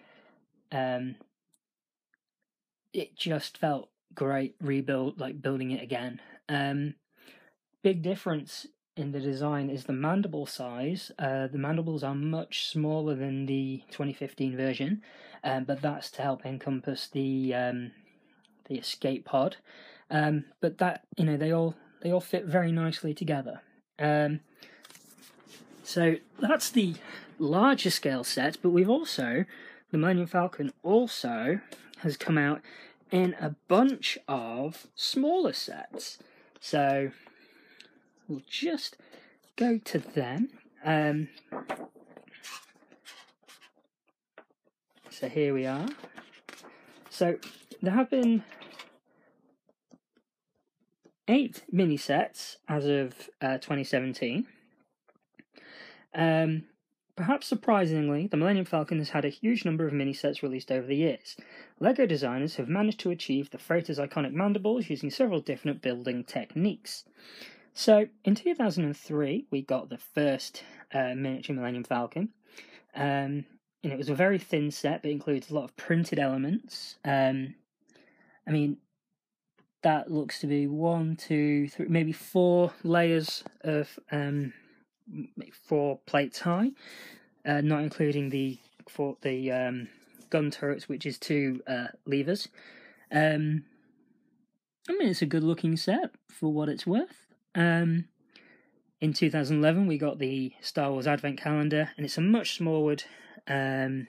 um, 0.71 1.17
it 2.93 3.17
just 3.17 3.59
felt 3.59 3.89
great 4.15 4.55
rebuild 4.61 5.19
like 5.19 5.41
building 5.41 5.71
it 5.71 5.83
again. 5.83 6.21
Um 6.49 6.95
big 7.83 8.03
difference 8.03 8.67
in 8.97 9.13
the 9.13 9.21
design 9.21 9.71
is 9.71 9.85
the 9.85 9.93
mandible 9.93 10.47
size. 10.47 11.11
Uh 11.19 11.47
the 11.47 11.59
mandibles 11.59 12.05
are 12.05 12.15
much 12.15 12.67
smaller 12.67 13.15
than 13.15 13.47
the 13.47 13.83
2015 13.91 14.57
version 14.57 15.03
um, 15.45 15.65
but 15.65 15.81
that's 15.83 16.11
to 16.13 16.23
help 16.23 16.47
encompass 16.47 17.09
the 17.09 17.55
um 17.55 17.93
the 18.69 18.77
escape 18.77 19.25
pod. 19.25 19.57
Um 20.11 20.45
but 20.61 20.79
that 20.79 21.05
you 21.17 21.25
know 21.25 21.37
they 21.37 21.53
all 21.53 21.75
they 22.03 22.13
all 22.13 22.21
fit 22.21 22.45
very 22.45 22.73
nicely 22.73 23.15
together. 23.15 23.63
Um 23.99 24.41
so 25.83 26.17
that's 26.39 26.71
the 26.71 26.95
larger 27.39 27.91
scale 27.91 28.23
set 28.23 28.57
but 28.63 28.71
we've 28.71 28.91
also 28.91 29.45
the 29.93 29.99
Millennium 29.99 30.27
Falcon 30.27 30.73
also 30.83 31.61
has 31.99 32.17
come 32.17 32.39
out 32.39 32.63
in 33.11 33.37
a 33.39 33.55
bunch 33.69 34.19
of 34.27 34.87
smaller 34.97 35.53
sets. 35.53 36.19
So 36.61 37.11
we'll 38.27 38.43
just 38.49 38.97
go 39.55 39.79
to 39.79 39.99
them. 39.99 40.49
Um, 40.83 41.29
so 45.11 45.29
here 45.29 45.53
we 45.53 45.67
are. 45.67 45.87
So 47.11 47.37
there 47.83 47.93
have 47.93 48.09
been 48.09 48.45
eight 51.29 51.65
mini 51.71 51.99
sets 51.99 52.57
as 52.67 52.87
of 52.87 53.29
uh, 53.43 53.59
2017. 53.59 54.47
Um, 56.15 56.65
perhaps 57.17 57.47
surprisingly, 57.47 58.27
the 58.27 58.37
Millennium 58.37 58.65
Falcon 58.65 58.99
has 58.99 59.11
had 59.11 59.25
a 59.25 59.31
huge 59.31 59.65
number 59.65 59.87
of 59.87 59.93
mini 59.93 60.13
sets 60.13 60.43
released 60.43 60.73
over 60.73 60.87
the 60.87 60.97
years. 60.97 61.37
LEGO 61.81 62.07
designers 62.07 62.57
have 62.57 62.69
managed 62.69 63.01
to 63.01 63.11
achieve 63.11 63.51
the 63.51 63.59
freighter's 63.59 63.99
iconic 63.99 64.33
mandibles 64.33 64.89
using 64.89 65.11
several 65.11 65.41
different 65.41 65.83
building 65.83 66.25
techniques. 66.25 67.05
So, 67.75 68.07
in 68.25 68.35
2003, 68.35 69.47
we 69.51 69.63
got 69.63 69.89
the 69.89 69.99
first 69.99 70.63
uh, 70.93 71.15
miniature 71.15 71.57
Millennium 71.57 71.85
Falcon. 71.85 72.31
Um, 72.95 73.47
and 73.83 73.93
it 73.93 73.99
was 73.99 74.11
a 74.11 74.15
very 74.15 74.39
thin 74.39 74.71
set, 74.71 75.03
but 75.03 75.11
includes 75.11 75.51
a 75.51 75.55
lot 75.55 75.65
of 75.65 75.77
printed 75.77 76.19
elements. 76.19 76.97
Um, 77.05 77.55
I 78.47 78.51
mean, 78.51 78.77
that 79.83 80.11
looks 80.11 80.41
to 80.41 80.47
be 80.47 80.67
one, 80.67 81.17
two, 81.17 81.69
three, 81.69 81.87
maybe 81.89 82.13
four 82.13 82.73
layers 82.85 83.43
of 83.63 83.99
um, 84.11 84.53
four 85.53 85.99
plates 86.07 86.41
high, 86.41 86.71
uh, 87.45 87.61
not 87.61 87.83
including 87.83 88.31
the 88.31 88.59
for 88.89 89.17
the 89.23 89.51
um, 89.51 89.89
gun 90.31 90.51
turrets, 90.51 90.89
which 90.89 91.07
is 91.07 91.19
two 91.19 91.63
uh, 91.67 91.89
levers. 92.07 92.49
Um, 93.11 93.65
I 94.89 94.93
mean, 94.93 95.09
it's 95.09 95.23
a 95.23 95.27
good 95.27 95.45
looking 95.45 95.77
set 95.77 96.11
for 96.29 96.53
what 96.53 96.69
it's 96.69 96.87
worth. 96.87 97.27
Um, 97.55 98.07
in 99.01 99.13
2011, 99.13 99.87
we 99.87 99.99
got 99.99 100.19
the 100.19 100.53
Star 100.61 100.91
Wars 100.91 101.07
Advent 101.07 101.39
Calendar, 101.39 101.91
and 101.97 102.07
it's 102.07 102.19
a 102.19 102.23
much 102.23 102.57
smaller, 102.57 102.97
um, 103.47 104.09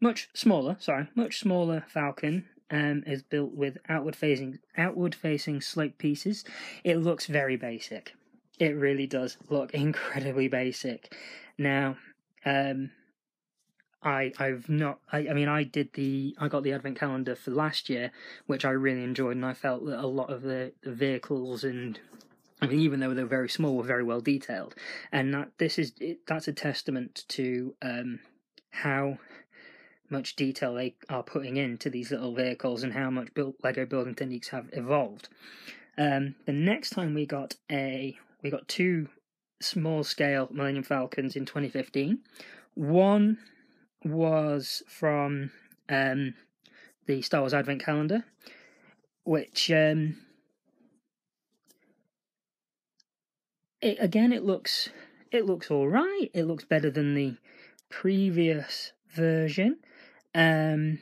much 0.00 0.28
smaller, 0.34 0.76
sorry, 0.78 1.08
much 1.14 1.40
smaller 1.40 1.84
Falcon. 1.88 2.46
Um, 2.70 3.02
is 3.06 3.22
built 3.22 3.54
with 3.54 3.78
outward 3.88 4.14
facing 4.14 4.58
outward 4.76 5.14
facing 5.14 5.62
slope 5.62 5.96
pieces. 5.96 6.44
It 6.84 6.98
looks 6.98 7.24
very 7.24 7.56
basic. 7.56 8.12
It 8.58 8.76
really 8.76 9.06
does 9.06 9.36
look 9.48 9.72
incredibly 9.72 10.48
basic. 10.48 11.14
Now, 11.56 11.96
um, 12.44 12.90
I 14.02 14.32
I've 14.38 14.68
not 14.68 15.00
I, 15.12 15.28
I 15.28 15.32
mean 15.32 15.48
I 15.48 15.64
did 15.64 15.92
the 15.94 16.36
I 16.38 16.48
got 16.48 16.62
the 16.62 16.72
advent 16.72 16.98
calendar 16.98 17.34
for 17.34 17.50
last 17.50 17.88
year, 17.88 18.10
which 18.46 18.64
I 18.64 18.70
really 18.70 19.04
enjoyed, 19.04 19.36
and 19.36 19.46
I 19.46 19.54
felt 19.54 19.84
that 19.86 19.98
a 19.98 20.06
lot 20.06 20.30
of 20.30 20.42
the, 20.42 20.72
the 20.82 20.92
vehicles 20.92 21.64
and 21.64 21.98
I 22.60 22.66
mean, 22.66 22.80
even 22.80 22.98
though 22.98 23.14
they're 23.14 23.26
very 23.26 23.48
small, 23.48 23.76
were 23.76 23.84
very 23.84 24.02
well 24.02 24.20
detailed, 24.20 24.74
and 25.12 25.32
that 25.34 25.50
this 25.58 25.78
is 25.78 25.92
that's 26.26 26.48
a 26.48 26.52
testament 26.52 27.24
to 27.28 27.74
um, 27.82 28.20
how 28.70 29.18
much 30.10 30.36
detail 30.36 30.74
they 30.74 30.94
are 31.08 31.22
putting 31.22 31.56
into 31.56 31.90
these 31.90 32.10
little 32.10 32.34
vehicles 32.34 32.82
and 32.82 32.94
how 32.94 33.10
much 33.10 33.32
build, 33.34 33.54
Lego 33.62 33.84
building 33.84 34.14
techniques 34.14 34.48
have 34.48 34.68
evolved. 34.72 35.28
Um, 35.96 36.34
the 36.46 36.52
next 36.52 36.90
time 36.90 37.14
we 37.14 37.26
got 37.26 37.56
a 37.70 38.16
we 38.42 38.50
got 38.50 38.68
two 38.68 39.08
small 39.60 40.04
scale 40.04 40.48
Millennium 40.50 40.84
Falcons 40.84 41.36
in 41.36 41.44
2015. 41.44 42.20
One 42.74 43.38
was 44.04 44.82
from 44.86 45.50
um, 45.88 46.34
the 47.06 47.22
Star 47.22 47.40
Wars 47.40 47.54
Advent 47.54 47.84
Calendar, 47.84 48.24
which 49.24 49.70
um, 49.70 50.16
it, 53.80 53.96
again 54.00 54.32
it 54.32 54.44
looks 54.44 54.90
it 55.30 55.44
looks 55.44 55.70
all 55.70 55.88
right. 55.88 56.28
It 56.32 56.44
looks 56.44 56.64
better 56.64 56.90
than 56.90 57.14
the 57.14 57.36
previous 57.90 58.92
version. 59.10 59.78
Um, 60.34 61.00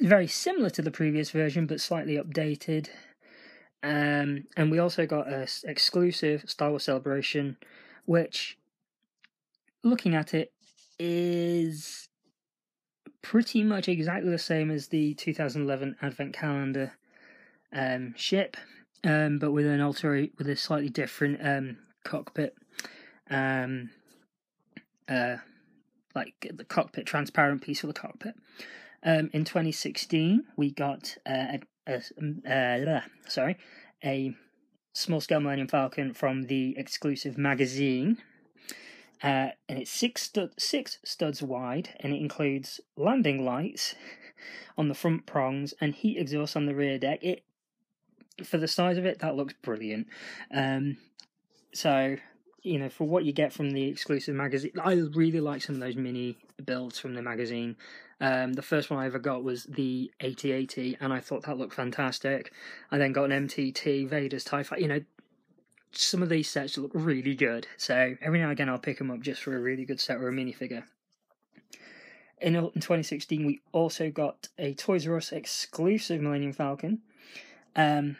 very 0.00 0.26
similar 0.26 0.70
to 0.70 0.82
the 0.82 0.90
previous 0.90 1.30
version, 1.30 1.66
but 1.66 1.80
slightly 1.80 2.16
updated. 2.16 2.88
Um, 3.82 4.44
and 4.56 4.70
we 4.70 4.78
also 4.78 5.06
got 5.06 5.28
a 5.28 5.48
exclusive 5.64 6.44
Star 6.46 6.70
Wars 6.70 6.84
Celebration, 6.84 7.56
which, 8.04 8.58
looking 9.82 10.14
at 10.14 10.34
it, 10.34 10.52
is 10.98 12.08
pretty 13.22 13.62
much 13.62 13.88
exactly 13.88 14.30
the 14.30 14.38
same 14.38 14.70
as 14.70 14.88
the 14.88 15.14
2011 15.14 15.96
Advent 16.02 16.34
Calendar 16.34 16.92
um, 17.72 18.14
ship, 18.16 18.56
um, 19.04 19.38
but 19.38 19.52
with 19.52 19.66
an 19.66 19.80
alter 19.80 20.26
with 20.36 20.48
a 20.48 20.56
slightly 20.56 20.88
different 20.88 21.38
um, 21.42 21.78
cockpit, 22.04 22.54
um, 23.30 23.90
uh, 25.08 25.36
like 26.14 26.50
the 26.52 26.64
cockpit 26.64 27.06
transparent 27.06 27.62
piece 27.62 27.82
of 27.82 27.88
the 27.88 27.94
cockpit. 27.94 28.34
Um, 29.02 29.30
in 29.32 29.44
2016, 29.44 30.44
we 30.56 30.70
got 30.70 31.16
uh, 31.26 31.56
a, 31.56 31.60
a 31.90 32.86
uh, 32.88 33.00
sorry 33.28 33.56
a 34.04 34.34
small 34.92 35.20
scale 35.20 35.40
Millennium 35.40 35.68
Falcon 35.68 36.12
from 36.12 36.44
the 36.44 36.74
exclusive 36.76 37.38
magazine. 37.38 38.18
Uh, 39.22 39.50
and 39.68 39.78
it's 39.78 39.90
six 39.90 40.22
stud- 40.22 40.58
six 40.58 40.98
studs 41.04 41.42
wide, 41.42 41.90
and 42.00 42.14
it 42.14 42.20
includes 42.20 42.80
landing 42.96 43.44
lights 43.44 43.94
on 44.78 44.88
the 44.88 44.94
front 44.94 45.26
prongs 45.26 45.74
and 45.80 45.94
heat 45.94 46.16
exhaust 46.16 46.56
on 46.56 46.64
the 46.66 46.74
rear 46.74 46.98
deck. 46.98 47.22
It 47.22 47.44
for 48.42 48.56
the 48.56 48.68
size 48.68 48.96
of 48.96 49.04
it, 49.04 49.18
that 49.18 49.36
looks 49.36 49.54
brilliant. 49.62 50.06
Um, 50.52 50.96
so 51.74 52.16
you 52.62 52.78
know, 52.78 52.88
for 52.88 53.06
what 53.06 53.24
you 53.24 53.32
get 53.32 53.52
from 53.52 53.70
the 53.70 53.88
exclusive 53.88 54.34
magazine, 54.34 54.72
I 54.82 54.92
really 54.94 55.40
like 55.40 55.62
some 55.62 55.76
of 55.76 55.80
those 55.80 55.96
mini 55.96 56.36
builds 56.64 56.98
from 56.98 57.14
the 57.14 57.22
magazine. 57.22 57.76
Um, 58.20 58.52
the 58.52 58.62
first 58.62 58.90
one 58.90 58.98
I 58.98 59.06
ever 59.06 59.18
got 59.18 59.42
was 59.42 59.64
the 59.64 60.10
AT-AT, 60.20 60.76
and 60.76 61.12
I 61.12 61.20
thought 61.20 61.44
that 61.44 61.56
looked 61.56 61.74
fantastic. 61.74 62.52
I 62.90 62.98
then 62.98 63.12
got 63.12 63.30
an 63.30 63.48
MTT, 63.48 64.08
Vader's 64.08 64.44
TIE 64.44 64.62
Fighter. 64.62 64.82
You 64.82 64.88
know, 64.88 65.00
some 65.92 66.22
of 66.22 66.28
these 66.28 66.48
sets 66.48 66.76
look 66.76 66.90
really 66.94 67.34
good. 67.34 67.66
So 67.76 68.16
every 68.20 68.38
now 68.38 68.44
and 68.44 68.52
again, 68.52 68.68
I'll 68.68 68.78
pick 68.78 68.98
them 68.98 69.10
up 69.10 69.20
just 69.20 69.42
for 69.42 69.56
a 69.56 69.60
really 69.60 69.84
good 69.84 70.00
set 70.00 70.18
or 70.18 70.28
a 70.28 70.32
minifigure. 70.32 70.84
In, 72.40 72.56
in 72.56 72.62
2016, 72.62 73.46
we 73.46 73.60
also 73.72 74.10
got 74.10 74.48
a 74.58 74.74
Toys 74.74 75.06
R 75.06 75.16
Us 75.16 75.32
exclusive 75.32 76.20
Millennium 76.20 76.52
Falcon. 76.52 77.00
Um, 77.74 78.16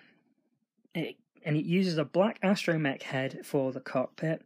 it, 0.95 1.17
and 1.45 1.57
it 1.57 1.65
uses 1.65 1.99
a 1.99 2.05
black 2.05 2.41
astromech 2.43 3.03
head 3.03 3.41
for 3.45 3.73
the 3.73 3.81
cockpit. 3.81 4.43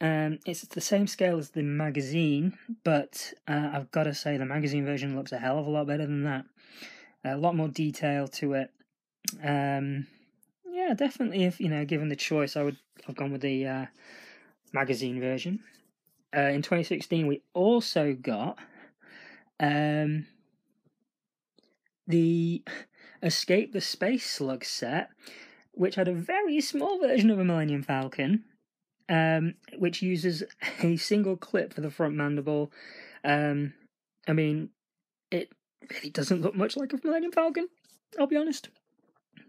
Um, 0.00 0.38
it's 0.46 0.62
the 0.62 0.80
same 0.80 1.06
scale 1.06 1.38
as 1.38 1.50
the 1.50 1.62
magazine, 1.62 2.56
but 2.84 3.32
uh, 3.48 3.70
I've 3.72 3.90
got 3.90 4.04
to 4.04 4.14
say 4.14 4.36
the 4.36 4.46
magazine 4.46 4.84
version 4.84 5.16
looks 5.16 5.32
a 5.32 5.38
hell 5.38 5.58
of 5.58 5.66
a 5.66 5.70
lot 5.70 5.88
better 5.88 6.06
than 6.06 6.24
that. 6.24 6.44
A 7.24 7.36
lot 7.36 7.56
more 7.56 7.68
detail 7.68 8.28
to 8.28 8.52
it. 8.54 8.70
Um, 9.42 10.06
yeah, 10.70 10.94
definitely. 10.94 11.44
If 11.44 11.60
you 11.60 11.68
know, 11.68 11.84
given 11.84 12.08
the 12.08 12.16
choice, 12.16 12.56
I 12.56 12.62
would 12.62 12.76
have 13.06 13.16
gone 13.16 13.32
with 13.32 13.40
the 13.40 13.66
uh, 13.66 13.86
magazine 14.72 15.20
version. 15.20 15.60
Uh, 16.36 16.42
in 16.42 16.62
2016, 16.62 17.26
we 17.26 17.42
also 17.52 18.14
got 18.14 18.58
um, 19.58 20.26
the 22.06 22.62
Escape 23.22 23.72
the 23.72 23.80
Space 23.80 24.30
Slug 24.30 24.64
set, 24.64 25.10
which 25.72 25.96
had 25.96 26.06
a 26.06 26.12
very 26.12 26.60
small 26.60 27.00
version 27.00 27.30
of 27.30 27.38
a 27.38 27.44
Millennium 27.44 27.82
Falcon, 27.82 28.44
um, 29.08 29.54
which 29.78 30.02
uses 30.02 30.42
a 30.82 30.96
single 30.96 31.36
clip 31.36 31.74
for 31.74 31.80
the 31.80 31.90
front 31.90 32.14
mandible. 32.14 32.72
Um, 33.24 33.74
I 34.26 34.32
mean, 34.32 34.70
it 35.30 35.50
really 35.90 36.10
doesn't 36.10 36.42
look 36.42 36.54
much 36.54 36.76
like 36.76 36.92
a 36.92 37.00
Millennium 37.02 37.32
Falcon, 37.32 37.68
I'll 38.18 38.26
be 38.26 38.36
honest. 38.36 38.68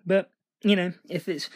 But, 0.05 0.31
you 0.61 0.75
know, 0.75 0.93
if 1.09 1.27
it's 1.27 1.49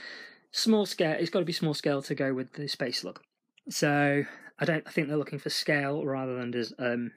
small 0.51 0.86
scale, 0.86 1.16
it's 1.20 1.30
got 1.30 1.39
to 1.39 1.45
be 1.45 1.54
small 1.54 1.74
scale 1.74 2.01
to 2.04 2.16
go 2.16 2.34
with 2.34 2.54
the 2.54 2.68
space 2.68 3.04
look. 3.04 3.24
So, 3.70 4.26
I 4.60 4.66
don't 4.66 4.84
I 4.86 4.91
think 4.91 5.08
they're 5.08 5.18
looking 5.18 5.39
for 5.39 5.49
scale 5.49 6.06
rather 6.06 6.36
than 6.36 6.51
des, 6.51 6.68
um, 6.78 7.12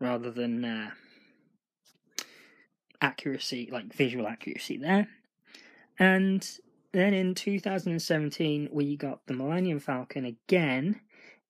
rather 0.00 0.30
than 0.30 0.64
uh, 0.64 0.90
accuracy, 3.00 3.68
like 3.72 3.92
visual 3.92 4.26
accuracy 4.26 4.76
there. 4.76 5.08
And 5.98 6.46
then 6.94 7.12
in 7.12 7.34
2017, 7.34 8.68
we 8.70 8.96
got 8.96 9.26
the 9.26 9.34
Millennium 9.34 9.80
Falcon 9.80 10.24
again 10.24 11.00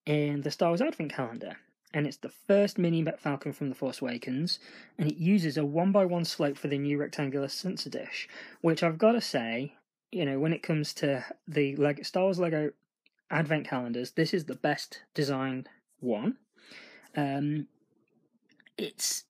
in 0.06 0.40
the 0.40 0.50
Star 0.50 0.70
Wars 0.70 0.80
Advent 0.80 1.12
Calendar. 1.12 1.58
And 1.92 2.06
it's 2.06 2.16
the 2.16 2.30
first 2.30 2.78
mini 2.78 3.04
Falcon 3.18 3.52
from 3.52 3.68
The 3.68 3.74
Force 3.74 4.00
Awakens, 4.00 4.58
and 4.98 5.08
it 5.08 5.16
uses 5.16 5.58
a 5.58 5.64
one 5.64 5.92
by 5.92 6.06
one 6.06 6.24
slope 6.24 6.56
for 6.56 6.68
the 6.68 6.78
new 6.78 6.98
rectangular 6.98 7.48
sensor 7.48 7.90
dish, 7.90 8.26
which 8.62 8.82
I've 8.82 8.98
got 8.98 9.12
to 9.12 9.20
say, 9.20 9.74
you 10.10 10.24
know, 10.24 10.38
when 10.38 10.54
it 10.54 10.62
comes 10.62 10.94
to 10.94 11.24
the 11.46 11.76
Lego, 11.76 12.02
Star 12.02 12.24
Wars 12.24 12.38
Lego 12.38 12.70
Advent 13.30 13.68
calendars, 13.68 14.12
this 14.12 14.32
is 14.32 14.46
the 14.46 14.56
best 14.56 15.02
designed 15.12 15.68
one. 16.00 16.38
Um, 17.16 17.68
it's 18.78 19.24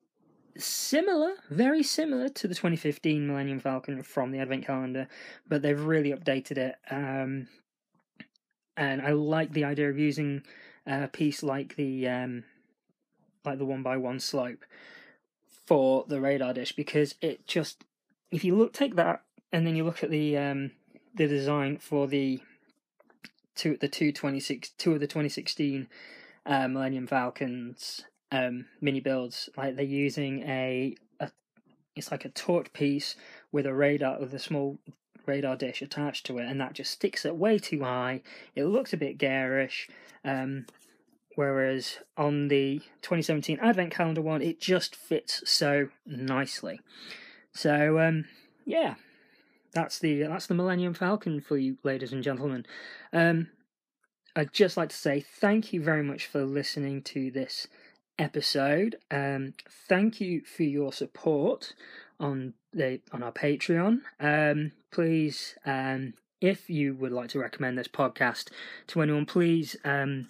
similar, 0.56 1.34
very 1.50 1.82
similar 1.82 2.28
to 2.28 2.48
the 2.48 2.54
2015 2.54 3.26
Millennium 3.26 3.60
Falcon 3.60 4.02
from 4.02 4.30
the 4.30 4.38
Advent 4.38 4.66
Calendar, 4.66 5.08
but 5.48 5.62
they've 5.62 5.80
really 5.80 6.12
updated 6.12 6.58
it. 6.58 6.76
Um, 6.90 7.48
and 8.76 9.02
I 9.02 9.12
like 9.12 9.52
the 9.52 9.64
idea 9.64 9.90
of 9.90 9.98
using 9.98 10.42
a 10.86 11.08
piece 11.08 11.42
like 11.42 11.76
the 11.76 12.08
um, 12.08 12.44
like 13.44 13.58
the 13.58 13.64
one 13.64 13.82
by 13.82 13.96
one 13.96 14.20
slope 14.20 14.64
for 15.66 16.04
the 16.08 16.20
radar 16.20 16.52
dish 16.52 16.72
because 16.72 17.14
it 17.20 17.46
just 17.46 17.84
if 18.30 18.44
you 18.44 18.54
look 18.54 18.72
take 18.72 18.96
that 18.96 19.22
and 19.52 19.66
then 19.66 19.76
you 19.76 19.84
look 19.84 20.02
at 20.02 20.10
the 20.10 20.36
um, 20.36 20.72
the 21.14 21.26
design 21.26 21.78
for 21.78 22.06
the 22.06 22.40
two 23.54 23.76
the 23.80 23.88
two 23.88 24.12
twenty 24.12 24.40
six 24.40 24.70
two 24.70 24.92
of 24.92 25.00
the 25.00 25.06
twenty 25.06 25.28
sixteen 25.28 25.88
uh, 26.46 26.68
Millennium 26.68 27.06
Falcons 27.06 28.04
um, 28.34 28.66
mini 28.80 29.00
builds. 29.00 29.48
Like 29.56 29.76
they're 29.76 29.84
using 29.84 30.42
a, 30.42 30.96
a 31.20 31.30
it's 31.94 32.10
like 32.10 32.24
a 32.24 32.30
torque 32.30 32.72
piece 32.72 33.14
with 33.52 33.64
a 33.64 33.72
radar 33.74 34.18
with 34.18 34.34
a 34.34 34.38
small 34.38 34.78
radar 35.26 35.56
dish 35.56 35.80
attached 35.80 36.26
to 36.26 36.38
it 36.38 36.46
and 36.46 36.60
that 36.60 36.74
just 36.74 36.90
sticks 36.90 37.24
it 37.24 37.36
way 37.36 37.58
too 37.58 37.82
high. 37.82 38.22
It 38.54 38.64
looks 38.64 38.92
a 38.92 38.96
bit 38.96 39.18
garish 39.18 39.88
um, 40.24 40.66
whereas 41.36 41.98
on 42.16 42.48
the 42.48 42.80
2017 43.02 43.58
advent 43.60 43.92
calendar 43.92 44.20
one 44.20 44.42
it 44.42 44.60
just 44.60 44.96
fits 44.96 45.42
so 45.48 45.88
nicely. 46.04 46.80
So 47.52 48.00
um, 48.00 48.24
yeah 48.66 48.96
that's 49.72 50.00
the 50.00 50.24
that's 50.24 50.48
the 50.48 50.54
millennium 50.54 50.94
falcon 50.94 51.40
for 51.40 51.56
you 51.56 51.78
ladies 51.84 52.12
and 52.12 52.22
gentlemen. 52.22 52.66
Um, 53.12 53.48
i'd 54.36 54.52
just 54.52 54.76
like 54.76 54.88
to 54.88 54.96
say 54.96 55.20
thank 55.20 55.72
you 55.72 55.80
very 55.80 56.02
much 56.02 56.26
for 56.26 56.44
listening 56.44 57.00
to 57.02 57.30
this 57.30 57.68
episode 58.18 58.96
um, 59.10 59.54
thank 59.88 60.20
you 60.20 60.42
for 60.42 60.62
your 60.62 60.92
support 60.92 61.74
on 62.20 62.54
the 62.72 63.00
on 63.12 63.22
our 63.22 63.32
patreon 63.32 64.00
um, 64.20 64.72
please 64.90 65.56
um, 65.66 66.14
if 66.40 66.68
you 66.68 66.94
would 66.94 67.12
like 67.12 67.28
to 67.28 67.38
recommend 67.38 67.78
this 67.78 67.88
podcast 67.88 68.50
to 68.86 69.02
anyone 69.02 69.26
please 69.26 69.76
um, 69.84 70.28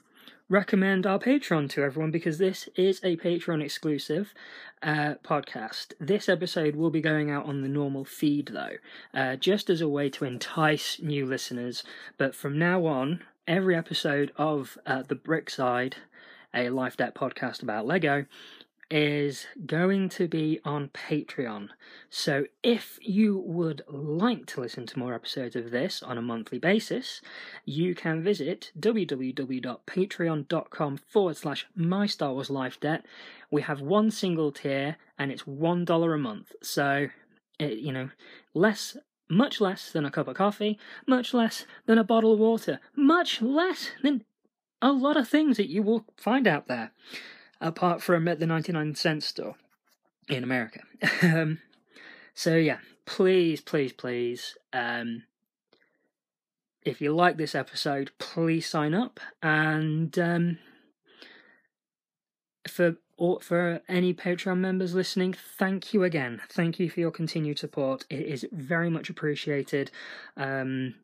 recommend 0.49 1.07
our 1.07 1.19
Patreon 1.19 1.71
to 1.71 1.83
everyone 1.83 2.11
because 2.11 2.39
this 2.39 2.69
is 2.77 3.01
a 3.03 3.17
Patreon 3.17 3.63
exclusive 3.63 4.35
uh, 4.83 5.15
podcast. 5.25 5.95
This 5.99 6.29
episode 6.29 6.77
will 6.77 6.91
be 6.91 7.01
going 7.01 7.31
out 7.31 7.47
on 7.47 7.63
the 7.63 7.69
normal 7.69 8.05
feed 8.05 8.51
though, 8.53 8.77
uh, 9.15 9.37
just 9.37 9.71
as 9.71 9.81
a 9.81 9.89
way 9.89 10.11
to 10.11 10.25
entice 10.25 11.01
new 11.01 11.25
listeners. 11.25 11.83
But 12.19 12.35
from 12.35 12.59
now 12.59 12.85
on, 12.87 13.25
every 13.49 13.75
episode 13.75 14.33
of 14.37 14.77
uh, 14.87 15.03
The 15.03 15.17
Brickside, 15.17 15.95
a 16.55 16.71
Life 16.71 16.97
Debt 16.97 17.15
podcast 17.15 17.63
about 17.63 17.87
Lego, 17.87 18.25
is 18.91 19.47
going 19.67 20.09
to 20.11 20.29
be 20.29 20.61
on 20.65 20.89
Patreon. 20.89 21.69
So 22.11 22.45
if 22.63 22.99
you 23.03 23.39
would 23.39 23.83
like 23.89 24.45
to 24.47 24.61
listen 24.61 24.87
to 24.87 24.99
more 24.99 25.15
episodes 25.15 25.57
of 25.57 25.71
this 25.71 26.03
on 26.03 26.19
a 26.19 26.23
monthly 26.23 26.59
basis, 26.59 27.23
you 27.65 27.95
can 27.95 28.23
visit 28.23 28.73
www.patreon.com 28.79 30.97
forward 30.97 31.37
slash 31.37 31.67
my 31.75 32.07
Star 32.07 32.35
Wars 32.35 32.51
Life 32.51 32.79
Debt. 32.81 33.07
We 33.51 33.63
have 33.63 33.81
one 33.81 34.11
single 34.11 34.53
tier 34.53 34.97
and 35.19 35.33
it's 35.33 35.47
one 35.47 35.85
dollar 35.85 36.15
a 36.15 36.19
month. 36.19 36.53
So 36.63 37.09
it, 37.59 37.79
you 37.79 37.93
know, 37.93 38.11
less 38.53 38.97
much 39.29 39.61
less 39.61 39.91
than 39.91 40.05
a 40.05 40.11
cup 40.11 40.29
of 40.29 40.37
coffee, 40.37 40.79
much 41.07 41.33
less 41.33 41.65
than 41.87 41.97
a 41.97 42.05
bottle 42.05 42.35
of 42.35 42.39
water, 42.39 42.79
much 42.95 43.41
less 43.41 43.93
than 44.03 44.23
a 44.85 44.93
lot 44.93 45.17
of 45.17 45.27
things 45.27 45.57
that 45.57 45.71
you 45.71 45.83
will 45.83 46.05
find 46.17 46.47
out 46.47 46.69
there 46.69 46.93
apart 47.59 48.03
from 48.03 48.29
at 48.29 48.39
the 48.39 48.47
99 48.47 48.95
cent 48.95 49.23
store 49.23 49.55
in 50.29 50.45
America. 50.45 50.81
um, 51.23 51.59
so, 52.35 52.57
yeah, 52.57 52.79
please, 53.07 53.63
please, 53.63 53.95
please, 53.95 54.57
um, 54.75 55.23
if 56.85 57.01
you 57.01 57.15
like 57.15 57.39
this 57.39 57.55
episode, 57.55 58.11
please 58.19 58.69
sign 58.69 58.93
up. 58.93 59.19
And 59.43 60.17
um, 60.19 60.59
for 62.69 62.97
for 63.41 63.81
any 63.89 64.13
Patreon 64.13 64.59
members 64.59 64.95
listening, 64.95 65.35
thank 65.35 65.95
you 65.95 66.03
again. 66.03 66.43
Thank 66.51 66.81
you 66.81 66.91
for 66.91 66.99
your 66.99 67.13
continued 67.13 67.59
support. 67.59 68.05
It 68.11 68.27
is 68.27 68.45
very 68.53 68.91
much 68.91 69.09
appreciated. 69.09 69.93
Um, 70.37 70.97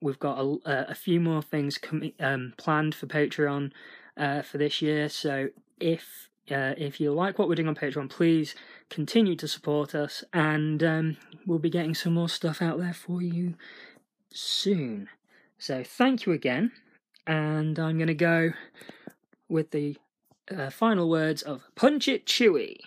we've 0.00 0.18
got 0.18 0.38
a, 0.38 0.90
a 0.90 0.94
few 0.94 1.20
more 1.20 1.42
things 1.42 1.78
com- 1.78 2.12
um, 2.20 2.54
planned 2.56 2.94
for 2.94 3.06
Patreon 3.06 3.72
uh, 4.16 4.42
for 4.42 4.58
this 4.58 4.82
year. 4.82 5.08
So 5.08 5.48
if 5.78 6.28
uh, 6.50 6.74
if 6.76 7.00
you 7.00 7.12
like 7.12 7.38
what 7.38 7.48
we're 7.48 7.54
doing 7.54 7.68
on 7.68 7.76
Patreon, 7.76 8.10
please 8.10 8.54
continue 8.88 9.36
to 9.36 9.46
support 9.46 9.94
us, 9.94 10.24
and 10.32 10.82
um, 10.82 11.16
we'll 11.46 11.58
be 11.58 11.70
getting 11.70 11.94
some 11.94 12.14
more 12.14 12.28
stuff 12.28 12.60
out 12.60 12.78
there 12.78 12.94
for 12.94 13.22
you 13.22 13.54
soon. 14.32 15.08
So 15.58 15.84
thank 15.84 16.26
you 16.26 16.32
again, 16.32 16.72
and 17.26 17.78
I'm 17.78 17.98
going 17.98 18.08
to 18.08 18.14
go 18.14 18.52
with 19.48 19.70
the 19.70 19.96
uh, 20.50 20.70
final 20.70 21.08
words 21.08 21.42
of 21.42 21.62
Punch 21.76 22.08
It 22.08 22.26
Chewie. 22.26 22.78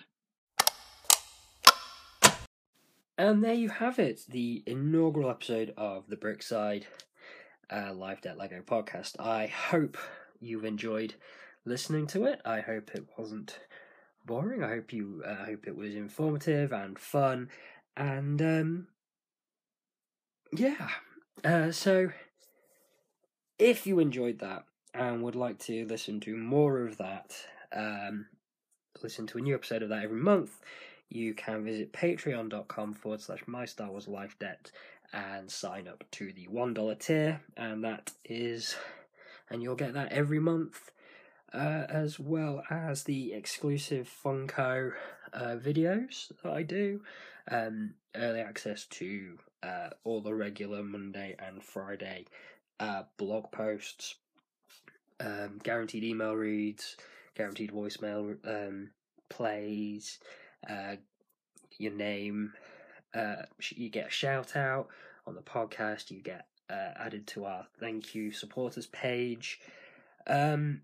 And 3.16 3.44
there 3.44 3.54
you 3.54 3.68
have 3.68 4.00
it, 4.00 4.22
the 4.28 4.64
inaugural 4.66 5.30
episode 5.30 5.72
of 5.76 6.08
the 6.08 6.16
Brickside 6.16 6.84
uh, 7.72 7.94
Life 7.94 8.22
Debt 8.22 8.36
Lego 8.36 8.60
podcast. 8.60 9.20
I 9.20 9.46
hope 9.46 9.96
you've 10.40 10.64
enjoyed 10.64 11.14
listening 11.64 12.08
to 12.08 12.24
it. 12.24 12.40
I 12.44 12.60
hope 12.60 12.90
it 12.92 13.06
wasn't 13.16 13.60
boring. 14.26 14.64
I 14.64 14.70
hope 14.70 14.92
you 14.92 15.22
uh, 15.24 15.42
I 15.42 15.44
hope 15.44 15.68
it 15.68 15.76
was 15.76 15.94
informative 15.94 16.72
and 16.72 16.98
fun 16.98 17.50
and 17.96 18.42
um 18.42 18.86
yeah. 20.52 20.88
Uh, 21.44 21.70
so 21.70 22.10
if 23.58 23.86
you 23.86 24.00
enjoyed 24.00 24.40
that 24.40 24.64
and 24.92 25.22
would 25.22 25.36
like 25.36 25.58
to 25.60 25.86
listen 25.86 26.20
to 26.20 26.36
more 26.36 26.84
of 26.84 26.96
that, 26.98 27.36
um, 27.72 28.26
listen 29.02 29.26
to 29.28 29.38
a 29.38 29.40
new 29.40 29.54
episode 29.54 29.82
of 29.82 29.88
that 29.88 30.04
every 30.04 30.20
month, 30.20 30.60
you 31.14 31.34
can 31.34 31.64
visit 31.64 31.92
patreon.com 31.92 32.94
forward 32.94 33.20
slash 33.20 33.42
my 33.46 33.64
Star 33.64 33.90
Wars 33.90 34.08
life 34.08 34.36
debt 34.38 34.70
and 35.12 35.50
sign 35.50 35.86
up 35.86 36.04
to 36.12 36.32
the 36.32 36.48
$1 36.52 36.98
tier, 36.98 37.40
and 37.56 37.84
that 37.84 38.10
is 38.24 38.76
and 39.50 39.62
you'll 39.62 39.76
get 39.76 39.94
that 39.94 40.12
every 40.12 40.38
month, 40.38 40.90
uh, 41.52 41.84
as 41.88 42.18
well 42.18 42.62
as 42.70 43.04
the 43.04 43.32
exclusive 43.32 44.10
Funko 44.24 44.92
uh, 45.32 45.56
videos 45.56 46.32
that 46.42 46.52
I 46.52 46.62
do, 46.62 47.00
um, 47.50 47.94
early 48.14 48.40
access 48.40 48.86
to 48.86 49.38
uh, 49.62 49.90
all 50.02 50.20
the 50.20 50.34
regular 50.34 50.82
Monday 50.82 51.36
and 51.38 51.62
Friday 51.62 52.26
uh, 52.80 53.04
blog 53.16 53.50
posts, 53.52 54.16
um, 55.20 55.60
guaranteed 55.62 56.04
email 56.04 56.34
reads, 56.34 56.96
guaranteed 57.36 57.72
voicemail 57.72 58.36
um, 58.46 58.90
plays, 59.28 60.18
uh, 60.68 60.96
your 61.78 61.92
name, 61.92 62.52
uh, 63.14 63.42
you 63.70 63.88
get 63.88 64.08
a 64.08 64.10
shout 64.10 64.56
out 64.56 64.88
on 65.26 65.34
the 65.34 65.42
podcast, 65.42 66.10
you 66.10 66.20
get 66.20 66.46
uh, 66.70 66.92
added 66.96 67.26
to 67.28 67.44
our 67.44 67.66
thank 67.78 68.14
you 68.14 68.32
supporters 68.32 68.86
page. 68.86 69.60
Um, 70.26 70.82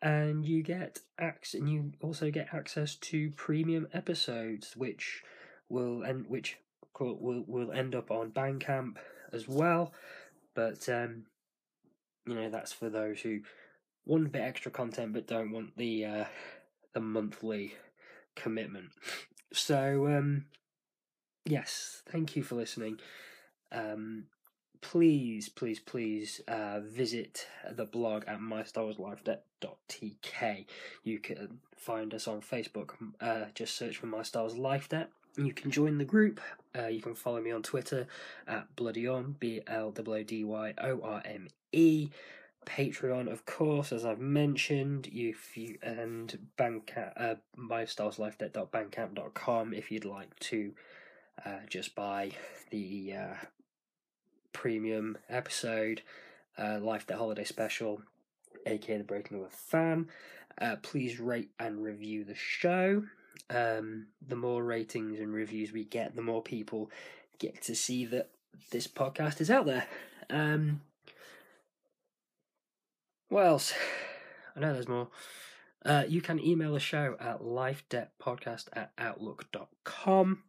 and 0.00 0.44
you 0.44 0.62
get 0.62 0.98
access, 1.18 1.60
and 1.60 1.68
you 1.70 1.92
also 2.02 2.30
get 2.30 2.52
access 2.52 2.96
to 2.96 3.30
premium 3.30 3.86
episodes, 3.92 4.76
which 4.76 5.22
will 5.68 6.02
and 6.02 6.26
which 6.28 6.58
will 6.98 7.44
will 7.46 7.70
end 7.70 7.94
up 7.94 8.10
on 8.10 8.32
Bandcamp 8.32 8.96
as 9.32 9.46
well. 9.46 9.92
But 10.54 10.88
um, 10.88 11.26
you 12.26 12.34
know 12.34 12.50
that's 12.50 12.72
for 12.72 12.88
those 12.88 13.20
who 13.20 13.40
want 14.04 14.26
a 14.26 14.30
bit 14.30 14.42
extra 14.42 14.70
content 14.70 15.12
but 15.12 15.26
don't 15.26 15.52
want 15.52 15.76
the 15.76 16.04
uh, 16.04 16.24
the 16.94 17.00
monthly 17.00 17.74
commitment. 18.36 18.90
So 19.52 20.06
um, 20.08 20.46
yes, 21.44 22.02
thank 22.10 22.34
you 22.36 22.42
for 22.42 22.54
listening. 22.54 22.98
Um, 23.70 24.24
please, 24.80 25.48
please, 25.48 25.78
please 25.80 26.40
uh, 26.46 26.80
visit 26.80 27.46
the 27.70 27.86
blog 27.86 28.24
at 28.26 28.40
mystarwarslifedebt.tk. 28.40 30.66
You 31.04 31.18
can 31.18 31.60
find 31.76 32.12
us 32.12 32.28
on 32.28 32.42
Facebook. 32.42 32.90
Uh, 33.20 33.46
just 33.54 33.76
search 33.76 33.96
for 33.96 34.06
My 34.06 34.22
Star 34.22 34.42
Wars 34.42 34.56
Life 34.56 34.90
Debt. 34.90 35.08
You 35.36 35.54
can 35.54 35.70
join 35.70 35.96
the 35.96 36.04
group. 36.04 36.42
Uh, 36.78 36.88
you 36.88 37.00
can 37.00 37.14
follow 37.14 37.40
me 37.40 37.52
on 37.52 37.62
Twitter 37.62 38.06
at 38.46 38.76
Bloodyorme, 38.76 39.40
B 39.40 39.62
L 39.66 39.90
W 39.90 40.24
D 40.24 40.44
Y 40.44 40.74
O 40.76 41.00
R 41.02 41.22
M 41.24 41.48
E. 41.72 42.10
Patreon, 42.66 43.30
of 43.30 43.46
course, 43.46 43.92
as 43.92 44.04
I've 44.04 44.20
mentioned, 44.20 45.08
if 45.12 45.56
you 45.56 45.78
and 45.82 46.48
bank 46.56 46.92
uh, 46.96 47.34
mystarwarslifedebt.bandcamp.com 47.58 49.74
if 49.74 49.90
you'd 49.90 50.04
like 50.04 50.38
to 50.40 50.72
uh, 51.44 51.58
just 51.68 51.94
buy 51.94 52.32
the 52.70 53.14
uh, 53.14 53.34
premium 54.52 55.18
episode, 55.28 56.02
uh, 56.58 56.78
Life 56.80 57.06
Debt 57.06 57.18
Holiday 57.18 57.44
Special, 57.44 58.02
aka 58.66 58.98
The 58.98 59.04
Breaking 59.04 59.38
of 59.38 59.44
a 59.44 59.50
Fan. 59.50 60.08
Uh, 60.60 60.76
please 60.82 61.18
rate 61.18 61.50
and 61.58 61.82
review 61.82 62.24
the 62.24 62.34
show. 62.34 63.04
Um, 63.50 64.06
the 64.26 64.36
more 64.36 64.62
ratings 64.62 65.20
and 65.20 65.32
reviews 65.32 65.72
we 65.72 65.84
get, 65.84 66.14
the 66.14 66.22
more 66.22 66.42
people 66.42 66.90
get 67.38 67.62
to 67.62 67.74
see 67.74 68.04
that 68.06 68.30
this 68.70 68.86
podcast 68.86 69.40
is 69.40 69.50
out 69.50 69.66
there. 69.66 69.86
Um, 70.30 70.82
what 73.32 73.46
else? 73.46 73.72
I 74.56 74.60
know 74.60 74.74
there's 74.74 74.88
more. 74.88 75.08
Uh, 75.84 76.04
you 76.06 76.20
can 76.20 76.38
email 76.38 76.74
the 76.74 76.80
show 76.80 77.16
at 77.18 77.40
lifedebtpodcast 77.40 78.66
at 78.74 78.92
outlook.com. 78.98 80.42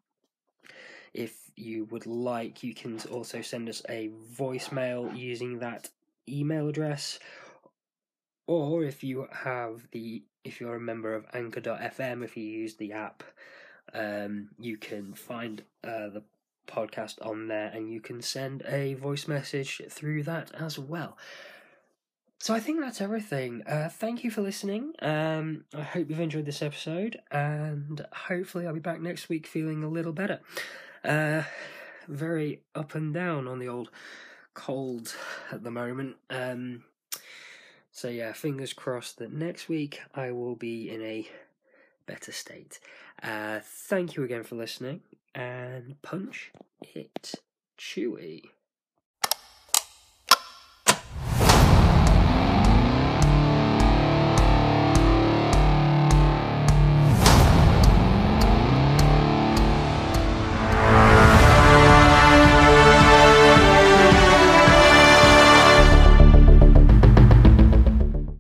If 1.14 1.52
you 1.56 1.86
would 1.86 2.06
like, 2.06 2.62
you 2.62 2.76
can 2.76 3.00
also 3.10 3.42
send 3.42 3.70
us 3.70 3.82
a 3.88 4.12
voicemail 4.38 5.18
using 5.18 5.60
that 5.60 5.90
email 6.28 6.68
address. 6.68 7.20
Or 8.46 8.84
if 8.84 9.04
you 9.04 9.28
have 9.32 9.88
the, 9.92 10.24
if 10.44 10.60
you're 10.60 10.76
a 10.76 10.82
member 10.82 11.16
of 11.16 11.26
Anchor.fm, 11.34 12.24
if 12.24 12.36
you 12.36 12.44
use 12.44 12.76
the 12.76 12.92
app, 12.92 13.24
um, 13.94 14.50
you 14.60 14.78
can 14.78 15.14
find 15.14 15.64
uh, 15.84 16.10
the 16.10 16.24
podcast 16.68 17.26
on 17.26 17.48
there 17.48 17.72
and 17.74 17.90
you 17.90 18.02
can 18.02 18.22
send 18.22 18.64
a 18.68 18.96
voice 18.96 19.28
message 19.28 19.82
through 19.90 20.24
that 20.24 20.52
as 20.54 20.78
well. 20.78 21.18
So 22.44 22.54
I 22.54 22.60
think 22.60 22.82
that's 22.82 23.00
everything. 23.00 23.64
Uh, 23.66 23.88
thank 23.88 24.26
you 24.26 24.30
for 24.30 24.42
listening. 24.42 24.92
Um, 25.02 25.64
I 25.74 25.82
hope 25.82 26.10
you've 26.10 26.20
enjoyed 26.20 26.46
this 26.46 26.62
episode, 26.62 27.22
and 27.32 28.06
hopefully 28.12 28.68
I'll 28.68 28.74
be 28.74 28.82
back 28.82 29.00
next 29.00 29.30
week 29.30 29.48
feeling 29.48 29.82
a 29.82 29.88
little 29.88 30.12
better. 30.12 30.42
Uh, 31.06 31.44
very 32.10 32.60
up 32.76 32.96
and 32.96 33.14
down 33.14 33.48
on 33.48 33.60
the 33.60 33.70
old 33.70 33.92
cold 34.56 35.16
at 35.54 35.64
the 35.64 35.72
moment. 35.72 36.18
Um, 36.30 36.84
so 37.94 38.10
yeah, 38.10 38.34
fingers 38.34 38.74
crossed 38.74 39.20
that 39.20 39.32
next 39.32 39.70
week 39.70 40.02
I 40.14 40.32
will 40.32 40.58
be 40.58 40.90
in 40.90 41.02
a 41.02 41.26
better 42.08 42.34
state. 42.34 42.82
Uh, 43.24 43.62
thank 43.64 44.18
you 44.18 44.24
again 44.26 44.44
for 44.44 44.58
listening, 44.58 45.00
and 45.34 45.96
punch 46.02 46.52
it 46.94 47.36
Chewie. 47.80 48.42